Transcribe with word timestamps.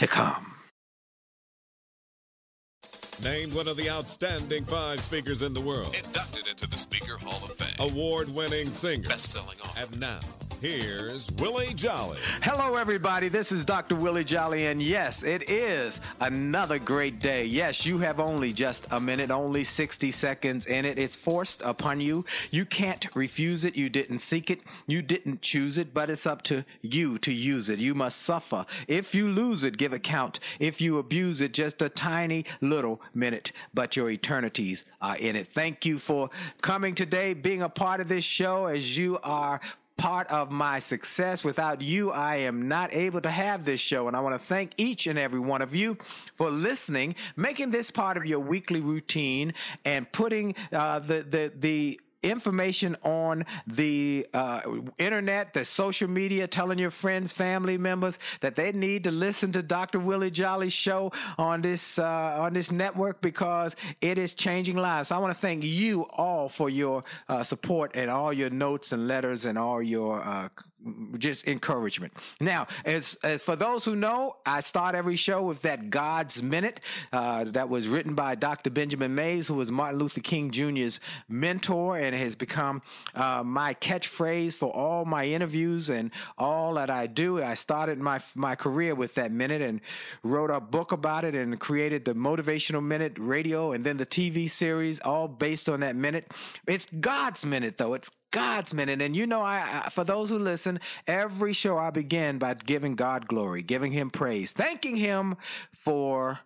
to 0.00 0.06
come. 0.06 0.49
Named 3.22 3.52
one 3.52 3.68
of 3.68 3.76
the 3.76 3.90
outstanding 3.90 4.64
five 4.64 4.98
speakers 4.98 5.42
in 5.42 5.52
the 5.52 5.60
world. 5.60 5.94
Inducted 5.94 6.46
into 6.48 6.66
the 6.66 6.78
Speaker 6.78 7.18
Hall 7.18 7.44
of 7.44 7.50
Fame. 7.54 7.92
Award 7.92 8.34
winning 8.34 8.72
singer. 8.72 9.10
Best 9.10 9.30
selling 9.30 9.58
author. 9.62 9.82
And 9.82 10.00
now, 10.00 10.20
here's 10.62 11.30
Willie 11.32 11.74
Jolly. 11.74 12.16
Hello, 12.42 12.76
everybody. 12.76 13.28
This 13.28 13.52
is 13.52 13.62
Dr. 13.62 13.94
Willie 13.94 14.24
Jolly, 14.24 14.68
and 14.68 14.82
yes, 14.82 15.22
it 15.22 15.50
is 15.50 16.00
another 16.20 16.78
great 16.78 17.18
day. 17.18 17.44
Yes, 17.44 17.84
you 17.84 17.98
have 17.98 18.20
only 18.20 18.54
just 18.54 18.86
a 18.90 18.98
minute, 18.98 19.30
only 19.30 19.64
60 19.64 20.10
seconds 20.12 20.64
in 20.64 20.86
it. 20.86 20.98
It's 20.98 21.16
forced 21.16 21.60
upon 21.60 22.00
you. 22.00 22.24
You 22.50 22.64
can't 22.64 23.06
refuse 23.14 23.64
it. 23.64 23.76
You 23.76 23.90
didn't 23.90 24.20
seek 24.20 24.48
it. 24.48 24.62
You 24.86 25.02
didn't 25.02 25.42
choose 25.42 25.76
it, 25.76 25.92
but 25.92 26.08
it's 26.08 26.26
up 26.26 26.40
to 26.44 26.64
you 26.80 27.18
to 27.18 27.32
use 27.32 27.68
it. 27.68 27.78
You 27.78 27.94
must 27.94 28.22
suffer. 28.22 28.64
If 28.88 29.14
you 29.14 29.28
lose 29.28 29.62
it, 29.62 29.76
give 29.76 29.92
account. 29.92 30.40
If 30.58 30.80
you 30.80 30.96
abuse 30.96 31.42
it, 31.42 31.52
just 31.52 31.82
a 31.82 31.90
tiny 31.90 32.46
little 32.62 33.02
minute, 33.14 33.52
but 33.74 33.96
your 33.96 34.10
eternities 34.10 34.84
are 35.00 35.16
in 35.16 35.36
it. 35.36 35.48
Thank 35.48 35.84
you 35.84 35.98
for 35.98 36.30
coming 36.62 36.94
today, 36.94 37.34
being 37.34 37.62
a 37.62 37.68
part 37.68 38.00
of 38.00 38.08
this 38.08 38.24
show 38.24 38.66
as 38.66 38.96
you 38.96 39.18
are 39.22 39.60
part 40.00 40.26
of 40.28 40.50
my 40.50 40.78
success. 40.78 41.44
Without 41.44 41.82
you, 41.82 42.10
I 42.10 42.36
am 42.36 42.68
not 42.68 42.92
able 42.92 43.20
to 43.20 43.30
have 43.30 43.66
this 43.66 43.80
show. 43.80 44.08
And 44.08 44.16
I 44.16 44.20
want 44.20 44.34
to 44.34 44.38
thank 44.38 44.72
each 44.78 45.06
and 45.06 45.18
every 45.18 45.40
one 45.40 45.60
of 45.60 45.74
you 45.74 45.98
for 46.36 46.50
listening, 46.50 47.14
making 47.36 47.70
this 47.70 47.90
part 47.90 48.16
of 48.16 48.24
your 48.24 48.40
weekly 48.40 48.80
routine, 48.80 49.52
and 49.84 50.10
putting 50.10 50.54
uh, 50.72 51.00
the 51.00 51.22
the 51.22 51.52
the 51.54 52.00
information 52.22 52.96
on 53.02 53.44
the 53.66 54.26
uh, 54.34 54.60
internet, 54.98 55.54
the 55.54 55.64
social 55.64 56.08
media, 56.08 56.46
telling 56.46 56.78
your 56.78 56.90
friends, 56.90 57.32
family 57.32 57.78
members 57.78 58.18
that 58.40 58.56
they 58.56 58.72
need 58.72 59.04
to 59.04 59.10
listen 59.10 59.52
to 59.52 59.62
Dr. 59.62 59.98
Willie 59.98 60.30
Jolly's 60.30 60.72
show 60.72 61.12
on 61.38 61.62
this 61.62 61.98
uh, 61.98 62.38
on 62.40 62.52
this 62.52 62.70
network 62.70 63.20
because 63.20 63.76
it 64.00 64.18
is 64.18 64.34
changing 64.34 64.76
lives. 64.76 65.08
So 65.08 65.16
I 65.16 65.18
want 65.18 65.34
to 65.34 65.40
thank 65.40 65.64
you 65.64 66.06
all 66.10 66.48
for 66.48 66.70
your 66.70 67.04
uh, 67.28 67.42
support 67.42 67.92
and 67.94 68.10
all 68.10 68.32
your 68.32 68.50
notes 68.50 68.92
and 68.92 69.08
letters 69.08 69.44
and 69.46 69.58
all 69.58 69.82
your 69.82 70.22
uh, 70.22 70.48
just 71.18 71.46
encouragement. 71.46 72.12
Now, 72.40 72.66
as, 72.84 73.18
as, 73.22 73.42
for 73.42 73.56
those 73.56 73.84
who 73.84 73.96
know, 73.96 74.36
I 74.46 74.60
start 74.60 74.94
every 74.94 75.16
show 75.16 75.42
with 75.42 75.62
that 75.62 75.90
God's 75.90 76.42
Minute 76.42 76.80
uh, 77.12 77.44
that 77.44 77.68
was 77.68 77.88
written 77.88 78.14
by 78.14 78.34
Dr. 78.34 78.70
Benjamin 78.70 79.14
Mays, 79.14 79.48
who 79.48 79.54
was 79.54 79.70
Martin 79.70 79.98
Luther 79.98 80.20
King 80.20 80.50
Jr.'s 80.50 81.00
mentor 81.28 81.96
and 81.96 82.14
has 82.14 82.34
become 82.34 82.82
uh, 83.14 83.42
my 83.44 83.74
catchphrase 83.74 84.54
for 84.54 84.72
all 84.74 85.04
my 85.04 85.24
interviews 85.24 85.90
and 85.90 86.10
all 86.38 86.74
that 86.74 86.90
I 86.90 87.06
do. 87.06 87.42
I 87.42 87.54
started 87.54 87.98
my 87.98 88.20
my 88.34 88.54
career 88.54 88.94
with 88.94 89.14
that 89.14 89.32
minute 89.32 89.62
and 89.62 89.80
wrote 90.22 90.50
a 90.50 90.60
book 90.60 90.92
about 90.92 91.24
it 91.24 91.34
and 91.34 91.58
created 91.58 92.04
the 92.04 92.14
Motivational 92.14 92.82
Minute 92.82 93.16
radio 93.18 93.72
and 93.72 93.84
then 93.84 93.96
the 93.96 94.06
TV 94.06 94.50
series, 94.50 95.00
all 95.00 95.28
based 95.28 95.68
on 95.68 95.80
that 95.80 95.96
minute. 95.96 96.30
It's 96.66 96.86
God's 97.00 97.44
Minute, 97.44 97.78
though. 97.78 97.94
It's 97.94 98.10
God's 98.30 98.72
minute. 98.74 99.00
And 99.02 99.16
you 99.16 99.26
know, 99.26 99.42
I, 99.42 99.82
I, 99.86 99.90
for 99.90 100.04
those 100.04 100.30
who 100.30 100.38
listen, 100.38 100.80
every 101.06 101.52
show 101.52 101.78
I 101.78 101.90
begin 101.90 102.38
by 102.38 102.54
giving 102.54 102.94
God 102.94 103.26
glory, 103.26 103.62
giving 103.62 103.92
Him 103.92 104.10
praise, 104.10 104.52
thanking 104.52 104.96
Him 104.96 105.36
for 105.72 106.40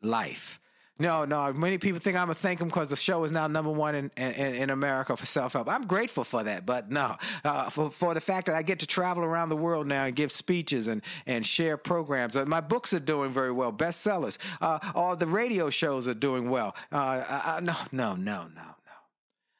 life. 0.00 0.58
No, 0.98 1.24
no. 1.24 1.52
Many 1.52 1.78
people 1.78 1.98
think 1.98 2.16
I'm 2.16 2.26
gonna 2.26 2.34
thank 2.34 2.60
him 2.60 2.68
because 2.68 2.88
the 2.88 2.96
show 2.96 3.24
is 3.24 3.32
now 3.32 3.48
number 3.48 3.72
one 3.72 3.94
in, 3.96 4.10
in, 4.16 4.54
in 4.54 4.70
America 4.70 5.16
for 5.16 5.26
self 5.26 5.54
help. 5.54 5.68
I'm 5.68 5.86
grateful 5.86 6.22
for 6.22 6.44
that, 6.44 6.64
but 6.64 6.92
no, 6.92 7.16
uh, 7.44 7.70
for 7.70 7.90
for 7.90 8.14
the 8.14 8.20
fact 8.20 8.46
that 8.46 8.54
I 8.54 8.62
get 8.62 8.78
to 8.80 8.86
travel 8.86 9.24
around 9.24 9.48
the 9.48 9.56
world 9.56 9.86
now 9.88 10.04
and 10.04 10.14
give 10.14 10.30
speeches 10.30 10.86
and 10.86 11.02
and 11.26 11.44
share 11.44 11.76
programs. 11.76 12.36
Uh, 12.36 12.44
my 12.44 12.60
books 12.60 12.92
are 12.92 13.00
doing 13.00 13.32
very 13.32 13.50
well, 13.50 13.72
bestsellers. 13.72 14.38
Uh, 14.60 14.78
all 14.94 15.16
the 15.16 15.26
radio 15.26 15.70
shows 15.70 16.06
are 16.06 16.14
doing 16.14 16.50
well. 16.50 16.76
Uh, 16.92 16.96
I, 16.96 17.56
I, 17.56 17.60
no, 17.60 17.74
no, 17.90 18.14
no, 18.14 18.42
no, 18.42 18.62
no. 18.62 18.94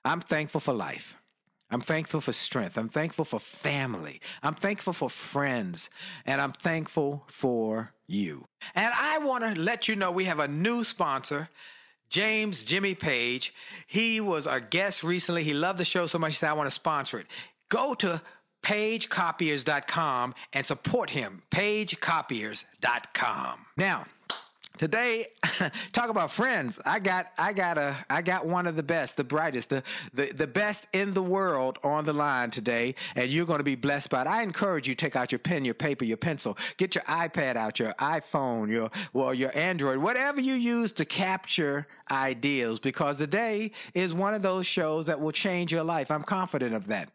I'm 0.04 0.20
thankful 0.20 0.60
for 0.60 0.74
life. 0.74 1.16
I'm 1.72 1.80
thankful 1.80 2.20
for 2.20 2.32
strength. 2.32 2.76
I'm 2.76 2.90
thankful 2.90 3.24
for 3.24 3.40
family. 3.40 4.20
I'm 4.42 4.54
thankful 4.54 4.92
for 4.92 5.08
friends. 5.08 5.88
And 6.26 6.40
I'm 6.40 6.52
thankful 6.52 7.24
for 7.28 7.94
you. 8.06 8.44
And 8.74 8.92
I 8.94 9.18
want 9.18 9.42
to 9.42 9.60
let 9.60 9.88
you 9.88 9.96
know 9.96 10.10
we 10.10 10.26
have 10.26 10.38
a 10.38 10.46
new 10.46 10.84
sponsor. 10.84 11.48
James 12.10 12.66
Jimmy 12.66 12.94
Page. 12.94 13.54
He 13.86 14.20
was 14.20 14.46
our 14.46 14.60
guest 14.60 15.02
recently. 15.02 15.44
He 15.44 15.54
loved 15.54 15.78
the 15.78 15.86
show 15.86 16.06
so 16.06 16.18
much 16.18 16.32
he 16.32 16.36
said, 16.36 16.50
I 16.50 16.52
want 16.52 16.66
to 16.66 16.74
sponsor 16.74 17.18
it. 17.18 17.26
Go 17.70 17.94
to 17.94 18.20
pagecopiers.com 18.62 20.34
and 20.52 20.66
support 20.66 21.10
him. 21.10 21.42
pagecopiers.com. 21.50 23.66
Now, 23.78 24.04
Today, 24.78 25.26
talk 25.92 26.08
about 26.08 26.32
friends. 26.32 26.80
I 26.84 26.98
got, 26.98 27.26
I 27.36 27.52
got 27.52 27.76
a, 27.76 28.04
I 28.08 28.22
got 28.22 28.46
one 28.46 28.66
of 28.66 28.74
the 28.74 28.82
best, 28.82 29.16
the 29.16 29.24
brightest, 29.24 29.68
the, 29.68 29.82
the, 30.14 30.32
the 30.32 30.46
best 30.46 30.86
in 30.92 31.12
the 31.12 31.22
world 31.22 31.78
on 31.84 32.04
the 32.04 32.12
line 32.12 32.50
today, 32.50 32.94
and 33.14 33.30
you're 33.30 33.46
going 33.46 33.58
to 33.58 33.64
be 33.64 33.74
blessed 33.74 34.10
by 34.10 34.22
it. 34.22 34.26
I 34.26 34.42
encourage 34.42 34.88
you 34.88 34.94
take 34.94 35.14
out 35.14 35.30
your 35.30 35.38
pen, 35.38 35.64
your 35.64 35.74
paper, 35.74 36.04
your 36.04 36.16
pencil, 36.16 36.56
get 36.78 36.94
your 36.94 37.04
iPad 37.04 37.56
out, 37.56 37.78
your 37.78 37.92
iPhone, 37.94 38.70
your 38.70 38.90
well, 39.12 39.34
your 39.34 39.56
Android, 39.56 39.98
whatever 39.98 40.40
you 40.40 40.54
use 40.54 40.90
to 40.92 41.04
capture 41.04 41.86
ideas, 42.10 42.78
because 42.78 43.18
today 43.18 43.72
is 43.94 44.14
one 44.14 44.34
of 44.34 44.42
those 44.42 44.66
shows 44.66 45.06
that 45.06 45.20
will 45.20 45.32
change 45.32 45.72
your 45.72 45.84
life. 45.84 46.10
I'm 46.10 46.22
confident 46.22 46.74
of 46.74 46.86
that. 46.88 47.10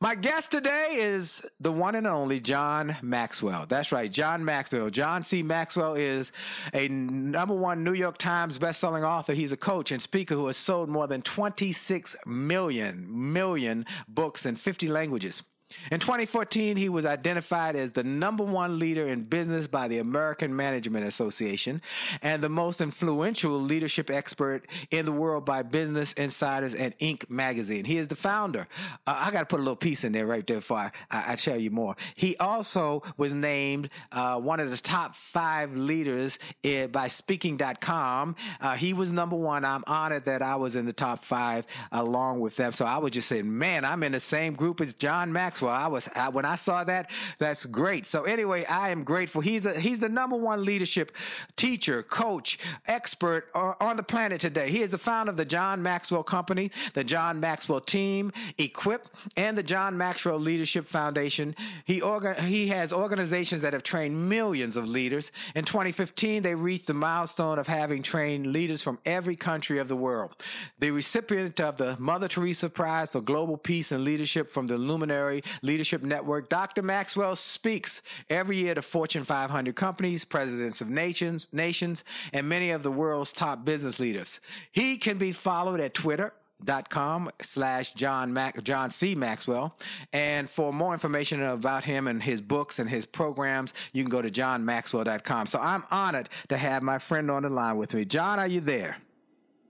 My 0.00 0.14
guest 0.14 0.50
today 0.50 0.96
is 0.98 1.42
the 1.60 1.72
one 1.72 1.94
and 1.94 2.06
only 2.06 2.40
John 2.40 2.96
Maxwell. 3.02 3.66
That's 3.66 3.92
right, 3.92 4.10
John 4.10 4.44
Maxwell. 4.44 4.90
John 4.90 5.24
C. 5.24 5.42
Maxwell 5.42 5.94
is 5.94 6.32
a 6.72 6.88
number 7.06 7.54
one 7.54 7.84
New 7.84 7.92
York 7.92 8.18
Times 8.18 8.58
bestselling 8.58 9.02
author. 9.06 9.32
He's 9.32 9.52
a 9.52 9.56
coach 9.56 9.92
and 9.92 10.00
speaker 10.00 10.34
who 10.34 10.46
has 10.46 10.56
sold 10.56 10.88
more 10.88 11.06
than 11.06 11.22
26 11.22 12.16
million, 12.26 13.32
million 13.32 13.86
books 14.08 14.46
in 14.46 14.56
50 14.56 14.88
languages. 14.88 15.42
In 15.90 16.00
2014, 16.00 16.76
he 16.76 16.88
was 16.88 17.06
identified 17.06 17.76
as 17.76 17.92
the 17.92 18.04
number 18.04 18.44
one 18.44 18.78
leader 18.78 19.06
in 19.06 19.24
business 19.24 19.68
by 19.68 19.88
the 19.88 19.98
American 19.98 20.54
Management 20.54 21.06
Association 21.06 21.80
and 22.22 22.42
the 22.42 22.48
most 22.48 22.80
influential 22.80 23.60
leadership 23.60 24.10
expert 24.10 24.66
in 24.90 25.06
the 25.06 25.12
world 25.12 25.44
by 25.44 25.62
Business 25.62 26.12
Insiders 26.14 26.74
and 26.74 26.96
Inc. 26.98 27.28
magazine. 27.30 27.84
He 27.84 27.96
is 27.98 28.08
the 28.08 28.16
founder. 28.16 28.66
Uh, 29.06 29.16
I 29.18 29.30
got 29.30 29.40
to 29.40 29.46
put 29.46 29.60
a 29.60 29.62
little 29.62 29.76
piece 29.76 30.04
in 30.04 30.12
there 30.12 30.26
right 30.26 30.46
there 30.46 30.56
before 30.56 30.78
I, 30.78 30.92
I 31.10 31.36
tell 31.36 31.56
you 31.56 31.70
more. 31.70 31.96
He 32.14 32.36
also 32.36 33.02
was 33.16 33.34
named 33.34 33.90
uh, 34.12 34.38
one 34.38 34.60
of 34.60 34.70
the 34.70 34.76
top 34.76 35.14
five 35.14 35.76
leaders 35.76 36.38
in, 36.62 36.90
by 36.90 37.08
Speaking.com. 37.08 38.36
Uh, 38.60 38.74
he 38.74 38.92
was 38.92 39.12
number 39.12 39.36
one. 39.36 39.64
I'm 39.64 39.84
honored 39.86 40.24
that 40.24 40.42
I 40.42 40.56
was 40.56 40.76
in 40.76 40.86
the 40.86 40.92
top 40.92 41.24
five 41.24 41.66
along 41.92 42.40
with 42.40 42.56
them. 42.56 42.72
So 42.72 42.84
I 42.84 42.98
was 42.98 43.12
just 43.12 43.28
saying, 43.28 43.58
man, 43.58 43.84
I'm 43.84 44.02
in 44.02 44.12
the 44.12 44.20
same 44.20 44.54
group 44.54 44.80
as 44.80 44.94
John 44.94 45.32
Maxwell. 45.60 45.72
I 45.72 45.86
was 45.88 46.08
I, 46.14 46.28
when 46.28 46.44
I 46.44 46.54
saw 46.54 46.84
that, 46.84 47.10
that's 47.38 47.66
great. 47.66 48.06
So 48.06 48.24
anyway, 48.24 48.64
I 48.64 48.90
am 48.90 49.04
grateful. 49.04 49.40
He's 49.40 49.66
a 49.66 49.78
he's 49.78 50.00
the 50.00 50.08
number 50.08 50.36
one 50.36 50.64
leadership 50.64 51.12
teacher, 51.56 52.02
coach, 52.02 52.58
expert 52.86 53.48
on 53.54 53.96
the 53.96 54.02
planet 54.02 54.40
today. 54.40 54.70
He 54.70 54.82
is 54.82 54.90
the 54.90 54.98
founder 54.98 55.30
of 55.30 55.36
the 55.36 55.44
John 55.44 55.82
Maxwell 55.82 56.22
Company, 56.22 56.70
the 56.94 57.04
John 57.04 57.40
Maxwell 57.40 57.80
Team, 57.80 58.32
Equip, 58.58 59.08
and 59.36 59.56
the 59.56 59.62
John 59.62 59.96
Maxwell 59.96 60.38
Leadership 60.38 60.86
Foundation. 60.86 61.54
He 61.84 62.00
organ, 62.00 62.44
he 62.44 62.68
has 62.68 62.92
organizations 62.92 63.62
that 63.62 63.72
have 63.72 63.82
trained 63.82 64.28
millions 64.28 64.76
of 64.76 64.88
leaders. 64.88 65.32
In 65.54 65.64
2015, 65.64 66.42
they 66.42 66.54
reached 66.54 66.86
the 66.86 66.94
milestone 66.94 67.58
of 67.58 67.66
having 67.66 68.02
trained 68.02 68.46
leaders 68.46 68.82
from 68.82 68.98
every 69.04 69.36
country 69.36 69.78
of 69.78 69.88
the 69.88 69.96
world. 69.96 70.34
The 70.78 70.90
recipient 70.90 71.60
of 71.60 71.76
the 71.76 71.96
Mother 71.98 72.28
Teresa 72.28 72.68
Prize 72.68 73.10
for 73.10 73.20
Global 73.20 73.56
Peace 73.56 73.92
and 73.92 74.04
Leadership 74.04 74.50
from 74.50 74.66
the 74.66 74.78
Luminary 74.78 75.42
Leadership 75.62 76.02
Network, 76.02 76.48
Dr. 76.48 76.82
Maxwell 76.82 77.36
speaks 77.36 78.02
every 78.28 78.56
year 78.56 78.74
to 78.74 78.82
Fortune 78.82 79.24
500 79.24 79.74
companies, 79.76 80.24
presidents 80.24 80.80
of 80.80 80.88
nations, 80.88 81.48
nations, 81.52 82.04
and 82.32 82.48
many 82.48 82.70
of 82.70 82.82
the 82.82 82.90
world's 82.90 83.32
top 83.32 83.64
business 83.64 83.98
leaders. 83.98 84.40
He 84.72 84.96
can 84.96 85.18
be 85.18 85.32
followed 85.32 85.80
at 85.80 85.94
Twitter 85.94 86.32
dot 86.62 86.90
com 86.90 87.30
slash 87.40 87.94
John 87.94 88.32
Mac 88.34 88.62
John 88.62 88.90
C 88.90 89.14
Maxwell. 89.14 89.76
And 90.12 90.48
for 90.48 90.72
more 90.72 90.92
information 90.92 91.42
about 91.42 91.84
him 91.84 92.06
and 92.06 92.22
his 92.22 92.40
books 92.40 92.78
and 92.78 92.88
his 92.90 93.06
programs, 93.06 93.72
you 93.92 94.02
can 94.02 94.10
go 94.10 94.20
to 94.20 94.30
johnmaxwell.com. 94.30 95.46
So 95.46 95.58
I'm 95.58 95.84
honored 95.90 96.28
to 96.50 96.58
have 96.58 96.82
my 96.82 96.98
friend 96.98 97.30
on 97.30 97.44
the 97.44 97.48
line 97.48 97.76
with 97.78 97.94
me. 97.94 98.04
John, 98.04 98.38
are 98.38 98.46
you 98.46 98.60
there? 98.60 98.98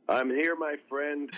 I'm 0.09 0.31
here, 0.31 0.56
my 0.56 0.75
friend. 0.88 1.31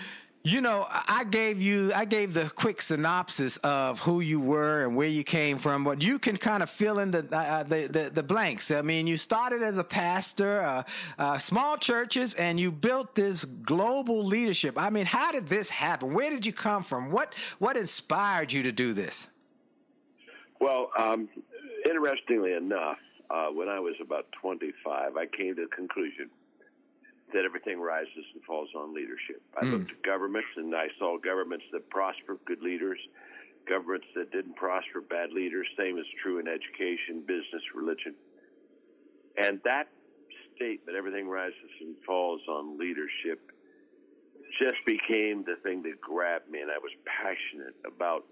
You 0.45 0.59
know, 0.59 0.85
I 0.89 1.23
gave 1.23 1.61
you, 1.61 1.93
I 1.95 2.03
gave 2.03 2.33
the 2.33 2.49
quick 2.49 2.81
synopsis 2.81 3.55
of 3.63 3.99
who 3.99 4.19
you 4.19 4.41
were 4.41 4.83
and 4.83 4.93
where 4.93 5.07
you 5.07 5.23
came 5.23 5.57
from, 5.57 5.85
but 5.85 6.01
you 6.01 6.19
can 6.19 6.35
kind 6.35 6.61
of 6.61 6.69
fill 6.69 6.99
in 6.99 7.11
the 7.11 7.25
uh, 7.31 7.37
uh, 7.37 7.63
the, 7.63 7.87
the, 7.87 8.09
the, 8.13 8.23
blanks. 8.23 8.69
I 8.69 8.81
mean, 8.81 9.07
you 9.07 9.15
started 9.15 9.63
as 9.63 9.77
a 9.77 9.85
pastor, 9.85 10.61
uh, 10.61 10.83
uh, 11.17 11.37
small 11.37 11.77
churches, 11.77 12.33
and 12.33 12.59
you 12.59 12.73
built 12.73 13.15
this 13.15 13.45
global 13.45 14.25
leadership. 14.25 14.77
I 14.77 14.89
mean, 14.89 15.05
how 15.05 15.31
did 15.31 15.47
this 15.47 15.69
happen? 15.69 16.13
Where 16.13 16.29
did 16.29 16.45
you 16.45 16.51
come 16.51 16.83
from? 16.83 17.09
What 17.09 17.33
what 17.59 17.77
inspired 17.77 18.51
you 18.51 18.63
to 18.63 18.73
do 18.73 18.91
this? 18.91 19.29
Well, 20.59 20.91
um, 20.99 21.29
interestingly 21.85 22.51
enough, 22.51 22.97
uh, 23.29 23.47
when 23.47 23.69
I 23.69 23.79
was 23.79 23.95
about 24.01 24.25
25, 24.41 25.15
I 25.15 25.25
came 25.25 25.55
to 25.55 25.61
the 25.61 25.67
conclusion 25.73 26.29
that 27.33 27.45
everything 27.45 27.79
rises 27.79 28.25
and 28.33 28.43
falls 28.43 28.69
on 28.75 28.93
leadership. 28.93 29.41
I 29.59 29.65
mm. 29.65 29.71
looked 29.73 29.91
at 29.91 30.01
governments 30.03 30.49
and 30.55 30.73
I 30.75 30.87
saw 30.99 31.17
governments 31.17 31.65
that 31.71 31.89
prosper, 31.89 32.37
good 32.45 32.61
leaders, 32.61 32.99
governments 33.67 34.07
that 34.15 34.31
didn't 34.31 34.55
prosper, 34.55 35.01
bad 35.01 35.31
leaders. 35.31 35.67
Same 35.77 35.97
is 35.97 36.05
true 36.21 36.39
in 36.39 36.47
education, 36.47 37.21
business, 37.25 37.63
religion. 37.75 38.15
And 39.37 39.59
that 39.65 39.89
statement, 40.55 40.97
everything 40.97 41.27
rises 41.27 41.73
and 41.81 41.95
falls 42.05 42.41
on 42.47 42.77
leadership, 42.77 43.51
just 44.61 44.77
became 44.85 45.43
the 45.43 45.55
thing 45.63 45.81
that 45.83 45.99
grabbed 45.99 46.49
me. 46.49 46.61
And 46.61 46.69
I 46.69 46.77
was 46.77 46.91
passionate 47.05 47.75
about 47.85 48.25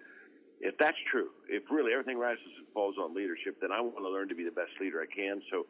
if 0.62 0.78
that's 0.78 0.98
true, 1.10 1.30
if 1.50 1.64
really 1.72 1.92
everything 1.92 2.20
rises 2.20 2.46
and 2.60 2.68
falls 2.74 2.96
on 3.02 3.16
leadership, 3.16 3.58
then 3.60 3.72
I 3.72 3.82
want 3.82 3.98
to 3.98 4.10
learn 4.10 4.30
to 4.30 4.36
be 4.36 4.44
the 4.44 4.52
best 4.52 4.70
leader 4.80 5.02
I 5.02 5.10
can. 5.10 5.42
So 5.50 5.66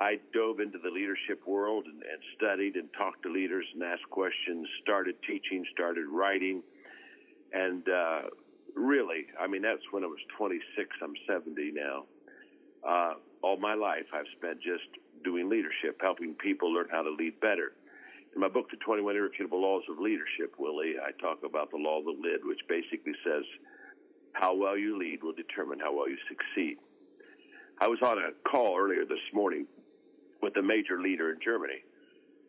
I 0.00 0.18
dove 0.32 0.60
into 0.60 0.78
the 0.78 0.90
leadership 0.90 1.46
world 1.46 1.84
and, 1.86 2.02
and 2.02 2.20
studied 2.36 2.76
and 2.76 2.88
talked 2.96 3.22
to 3.24 3.32
leaders 3.32 3.66
and 3.74 3.82
asked 3.82 4.08
questions, 4.10 4.66
started 4.82 5.16
teaching, 5.26 5.64
started 5.72 6.06
writing. 6.08 6.62
And 7.52 7.86
uh, 7.88 8.22
really, 8.74 9.26
I 9.38 9.46
mean, 9.46 9.62
that's 9.62 9.82
when 9.90 10.02
I 10.04 10.06
was 10.06 10.20
26. 10.38 10.88
I'm 11.02 11.14
70 11.26 11.72
now. 11.74 12.04
Uh, 12.86 13.14
all 13.42 13.58
my 13.58 13.74
life, 13.74 14.06
I've 14.12 14.26
spent 14.38 14.60
just 14.60 14.88
doing 15.24 15.48
leadership, 15.48 16.00
helping 16.00 16.34
people 16.34 16.72
learn 16.72 16.88
how 16.90 17.02
to 17.02 17.10
lead 17.10 17.38
better. 17.40 17.72
In 18.34 18.40
my 18.40 18.48
book, 18.48 18.70
The 18.70 18.78
21 18.78 19.14
Irrefutable 19.14 19.60
Laws 19.60 19.82
of 19.90 19.98
Leadership, 19.98 20.54
Willie, 20.58 20.94
I 20.98 21.12
talk 21.20 21.40
about 21.44 21.70
the 21.70 21.76
law 21.76 21.98
of 21.98 22.06
the 22.06 22.16
lid, 22.18 22.40
which 22.44 22.60
basically 22.66 23.12
says 23.24 23.44
how 24.32 24.54
well 24.54 24.76
you 24.76 24.98
lead 24.98 25.22
will 25.22 25.34
determine 25.34 25.78
how 25.78 25.94
well 25.94 26.08
you 26.08 26.16
succeed. 26.28 26.78
I 27.78 27.88
was 27.88 27.98
on 28.02 28.18
a 28.18 28.30
call 28.48 28.78
earlier 28.78 29.04
this 29.04 29.20
morning 29.34 29.66
with 30.42 30.56
a 30.56 30.62
major 30.62 31.00
leader 31.00 31.30
in 31.30 31.38
Germany. 31.42 31.84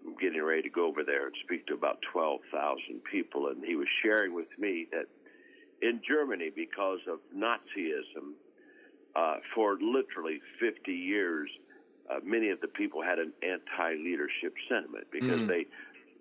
I'm 0.06 0.16
getting 0.18 0.44
ready 0.44 0.64
to 0.64 0.70
go 0.70 0.88
over 0.88 1.04
there 1.04 1.28
and 1.28 1.36
speak 1.44 1.66
to 1.68 1.76
about 1.76 2.00
12,000 2.12 3.02
people, 3.10 3.48
and 3.48 3.64
he 3.64 3.76
was 3.76 3.88
sharing 4.04 4.34
with 4.34 4.50
me 4.58 4.88
that 4.92 5.06
in 5.82 6.02
Germany, 6.06 6.50
because 6.54 7.00
of 7.08 7.20
Nazism, 7.36 8.34
uh, 9.16 9.36
for 9.54 9.78
literally 9.80 10.42
50 10.60 10.92
years, 10.92 11.50
uh, 12.10 12.20
many 12.24 12.50
of 12.50 12.60
the 12.62 12.68
people 12.68 13.02
had 13.02 13.20
an 13.20 13.32
anti-leadership 13.44 14.54
sentiment 14.68 15.08
because 15.12 15.42
mm. 15.42 15.48
they 15.48 15.66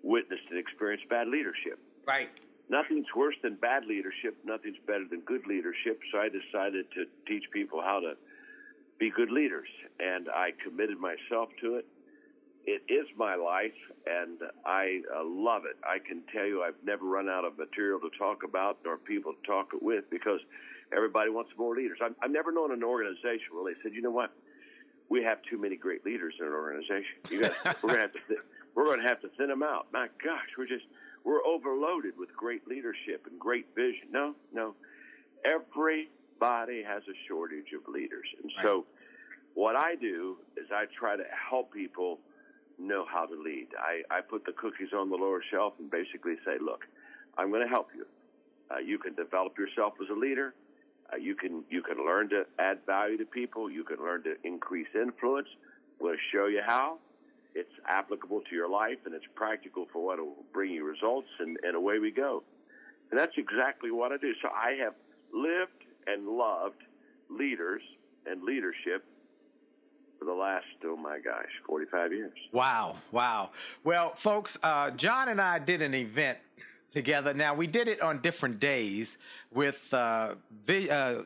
witnessed 0.03 0.43
and 0.49 0.59
experienced 0.59 1.09
bad 1.09 1.27
leadership. 1.27 1.79
Right. 2.07 2.29
Nothing's 2.69 3.07
worse 3.15 3.35
than 3.41 3.55
bad 3.55 3.85
leadership. 3.85 4.37
Nothing's 4.45 4.77
better 4.87 5.05
than 5.09 5.21
good 5.21 5.45
leadership. 5.47 5.99
So 6.11 6.19
I 6.19 6.29
decided 6.29 6.85
to 6.93 7.05
teach 7.27 7.43
people 7.51 7.81
how 7.81 7.99
to 7.99 8.13
be 8.99 9.09
good 9.09 9.31
leaders. 9.31 9.67
And 9.99 10.29
I 10.29 10.51
committed 10.63 10.97
myself 10.99 11.49
to 11.61 11.75
it. 11.75 11.85
It 12.65 12.81
is 12.87 13.05
my 13.17 13.35
life, 13.35 13.75
and 14.07 14.39
I 14.65 15.01
uh, 15.13 15.21
love 15.25 15.63
it. 15.65 15.75
I 15.83 15.99
can 15.99 16.23
tell 16.33 16.45
you 16.45 16.63
I've 16.63 16.79
never 16.85 17.03
run 17.05 17.27
out 17.27 17.43
of 17.43 17.57
material 17.57 17.99
to 17.99 18.09
talk 18.17 18.43
about 18.43 18.77
nor 18.85 18.97
people 18.97 19.33
to 19.33 19.45
talk 19.45 19.71
it 19.73 19.83
with 19.83 20.09
because 20.09 20.39
everybody 20.95 21.29
wants 21.29 21.51
more 21.57 21.75
leaders. 21.75 21.97
I've, 22.01 22.15
I've 22.23 22.31
never 22.31 22.53
known 22.53 22.71
an 22.71 22.81
organization 22.81 23.51
where 23.51 23.73
they 23.73 23.77
said, 23.83 23.93
you 23.93 24.01
know 24.01 24.11
what? 24.11 24.31
We 25.09 25.23
have 25.23 25.39
too 25.49 25.57
many 25.57 25.75
great 25.75 26.05
leaders 26.05 26.35
in 26.39 26.45
an 26.45 26.53
organization. 26.53 27.19
You 27.29 27.41
got, 27.41 27.53
we're 27.83 27.89
going 27.89 27.95
to 27.95 28.01
have 28.01 28.13
to 28.13 28.19
th- 28.29 28.39
we're 28.75 28.85
going 28.85 29.01
to 29.01 29.07
have 29.07 29.21
to 29.21 29.29
thin 29.37 29.49
them 29.49 29.61
out. 29.61 29.87
My 29.91 30.07
gosh, 30.23 30.47
we're 30.57 30.67
just 30.67 30.85
we're 31.23 31.45
overloaded 31.45 32.13
with 32.17 32.35
great 32.35 32.67
leadership 32.67 33.27
and 33.29 33.39
great 33.39 33.67
vision. 33.75 34.07
No, 34.11 34.35
no. 34.53 34.75
Every 35.45 36.09
body 36.43 36.83
has 36.83 37.03
a 37.03 37.15
shortage 37.27 37.71
of 37.77 37.87
leaders. 37.87 38.27
And 38.41 38.51
right. 38.57 38.63
so 38.63 38.85
what 39.53 39.75
I 39.75 39.95
do 39.95 40.37
is 40.57 40.67
I 40.71 40.85
try 40.99 41.15
to 41.15 41.23
help 41.49 41.73
people 41.73 42.19
know 42.77 43.05
how 43.09 43.25
to 43.25 43.35
lead. 43.41 43.67
I, 43.79 44.01
I 44.13 44.19
put 44.21 44.45
the 44.45 44.51
cookies 44.51 44.89
on 44.93 45.09
the 45.09 45.15
lower 45.15 45.41
shelf 45.51 45.73
and 45.79 45.89
basically 45.89 46.35
say, 46.45 46.55
look, 46.59 46.81
I'm 47.37 47.49
going 47.49 47.63
to 47.63 47.69
help 47.69 47.89
you. 47.95 48.05
Uh, 48.69 48.79
you 48.79 48.97
can 48.97 49.13
develop 49.13 49.57
yourself 49.57 49.93
as 50.01 50.09
a 50.09 50.19
leader. 50.19 50.53
Uh, 51.11 51.17
you 51.17 51.35
can 51.35 51.63
you 51.69 51.81
can 51.81 51.97
learn 52.05 52.29
to 52.29 52.45
add 52.59 52.79
value 52.85 53.17
to 53.17 53.25
people. 53.25 53.69
You 53.69 53.83
can 53.83 53.97
learn 53.97 54.23
to 54.23 54.33
increase 54.43 54.87
influence. 54.95 55.47
I'm 55.99 56.07
going 56.07 56.17
to 56.17 56.37
show 56.37 56.47
you 56.47 56.61
how. 56.65 56.97
It's 57.55 57.75
applicable 57.87 58.41
to 58.49 58.55
your 58.55 58.69
life 58.69 58.97
and 59.05 59.13
it's 59.13 59.29
practical 59.35 59.85
for 59.93 60.03
what 60.03 60.17
will 60.19 60.43
bring 60.51 60.71
you 60.71 60.83
results, 60.83 61.27
and, 61.39 61.57
and 61.63 61.75
away 61.75 61.99
we 61.99 62.09
go. 62.09 62.43
And 63.11 63.19
that's 63.19 63.37
exactly 63.37 63.91
what 63.91 64.11
I 64.11 64.17
do. 64.17 64.33
So 64.41 64.49
I 64.49 64.71
have 64.83 64.95
lived 65.31 65.83
and 66.07 66.27
loved 66.27 66.81
leaders 67.29 67.81
and 68.25 68.43
leadership 68.43 69.03
for 70.19 70.25
the 70.25 70.33
last, 70.33 70.65
oh 70.85 70.95
my 70.95 71.19
gosh, 71.19 71.49
45 71.67 72.13
years. 72.13 72.31
Wow, 72.51 72.97
wow. 73.11 73.49
Well, 73.83 74.13
folks, 74.15 74.57
uh, 74.63 74.91
John 74.91 75.29
and 75.29 75.41
I 75.41 75.59
did 75.59 75.81
an 75.81 75.93
event 75.93 76.37
together. 76.91 77.33
Now, 77.33 77.53
we 77.53 77.67
did 77.67 77.87
it 77.87 78.01
on 78.01 78.19
different 78.19 78.59
days 78.59 79.17
with 79.51 79.93
uh, 79.93 80.35
vi- 80.65 80.89
uh, 80.89 81.23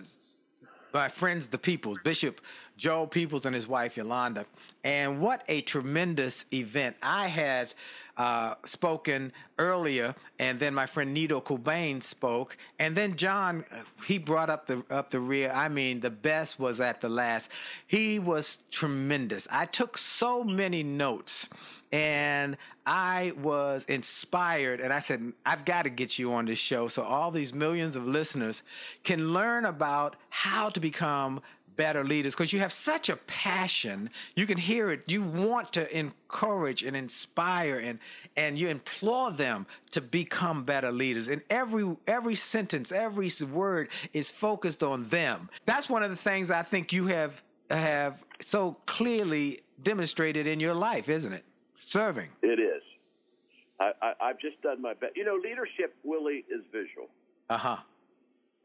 my 0.94 1.10
friends, 1.10 1.50
the 1.50 1.58
Peebles, 1.58 2.00
Bishop 2.04 2.42
Joel 2.78 3.08
Peebles 3.08 3.46
and 3.46 3.54
his 3.54 3.68
wife 3.68 3.98
Yolanda. 3.98 4.46
And 4.84 5.20
what 5.20 5.44
a 5.48 5.62
tremendous 5.62 6.46
event. 6.54 6.96
I 7.02 7.28
had 7.28 7.74
uh, 8.18 8.56
spoken 8.66 9.32
earlier, 9.60 10.16
and 10.40 10.60
then 10.60 10.74
my 10.74 10.86
friend 10.86 11.14
Nido 11.14 11.40
Qubein 11.40 12.02
spoke, 12.02 12.58
and 12.80 12.96
then 12.96 13.16
John 13.16 13.64
he 14.06 14.18
brought 14.18 14.50
up 14.50 14.68
the 14.68 14.84
up 14.90 15.12
the 15.12 15.20
rear. 15.20 15.52
I 15.52 15.70
mean, 15.70 16.00
the 16.00 16.10
best 16.10 16.60
was 16.60 16.80
at 16.80 17.02
the 17.02 17.10
last. 17.10 17.50
He 17.86 18.20
was 18.20 18.60
tremendous. 18.72 19.48
I 19.52 19.66
took 19.66 19.98
so 19.98 20.44
many 20.44 20.82
notes, 20.84 21.48
and 21.92 22.58
I 22.86 23.34
was 23.42 23.86
inspired, 23.86 24.80
and 24.80 24.92
I 24.92 25.00
said, 25.00 25.34
I've 25.46 25.66
got 25.66 25.84
to 25.84 25.90
get 25.90 26.18
you 26.18 26.34
on 26.34 26.46
this 26.46 26.60
show 26.60 26.88
so 26.88 27.04
all 27.04 27.32
these 27.32 27.54
millions 27.54 27.96
of 27.96 28.06
listeners 28.08 28.64
can 29.04 29.34
learn 29.34 29.66
about 29.66 30.16
how 30.30 30.70
to 30.70 30.80
become 30.80 31.42
better 31.78 32.04
leaders 32.04 32.34
because 32.34 32.52
you 32.52 32.60
have 32.60 32.74
such 32.74 33.08
a 33.08 33.16
passion. 33.16 34.10
You 34.36 34.46
can 34.46 34.58
hear 34.58 34.90
it. 34.90 35.04
You 35.08 35.22
want 35.22 35.72
to 35.74 35.98
encourage 35.98 36.84
and 36.84 36.96
inspire 36.96 37.80
and 37.80 38.00
and 38.36 38.58
you 38.60 38.68
implore 38.68 39.32
them 39.32 39.66
to 39.92 40.02
become 40.02 40.64
better 40.64 40.92
leaders. 40.92 41.30
And 41.30 41.42
every 41.50 41.96
every 42.08 42.36
sentence, 42.36 42.92
every 42.92 43.32
word 43.50 43.90
is 44.12 44.32
focused 44.32 44.84
on 44.84 45.08
them. 45.10 45.50
That's 45.66 45.90
one 45.90 46.04
of 46.04 46.10
the 46.10 46.18
things 46.18 46.52
I 46.52 46.64
think 46.64 46.92
you 46.92 47.08
have 47.08 47.42
have 47.70 48.26
so 48.42 48.78
clearly 48.86 49.62
demonstrated 49.84 50.48
in 50.48 50.60
your 50.60 50.74
life, 50.74 51.08
isn't 51.08 51.32
it? 51.32 51.46
Serving. 51.86 52.30
It 52.42 52.60
is. 52.60 52.82
I, 53.80 53.92
I, 54.02 54.14
I've 54.22 54.40
just 54.40 54.62
done 54.62 54.82
my 54.82 54.94
best. 54.96 55.16
You 55.16 55.24
know, 55.24 55.36
leadership, 55.36 55.96
Willie, 56.04 56.44
is 56.50 56.64
visual. 56.72 57.08
Uh 57.50 57.58
huh 57.58 57.78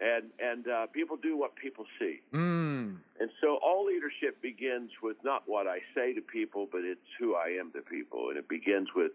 and 0.03 0.25
and 0.41 0.69
uh, 0.69 0.87
people 0.89 1.17
do 1.17 1.37
what 1.37 1.55
people 1.57 1.85
see. 1.99 2.21
Mm. 2.35 2.97
And 3.21 3.31
so 3.41 3.59
all 3.63 3.87
leadership 3.87 4.43
begins 4.43 4.91
with 5.03 5.17
not 5.25 5.45
what 5.47 5.67
I 5.67 5.79
say 5.95 6.13
to 6.15 6.21
people, 6.21 6.69
but 6.71 6.81
it's 6.83 7.01
who 7.19 7.35
I 7.35 7.57
am 7.61 7.71
to 7.73 7.81
people, 7.81 8.31
and 8.31 8.39
it 8.39 8.49
begins 8.49 8.89
with 8.95 9.13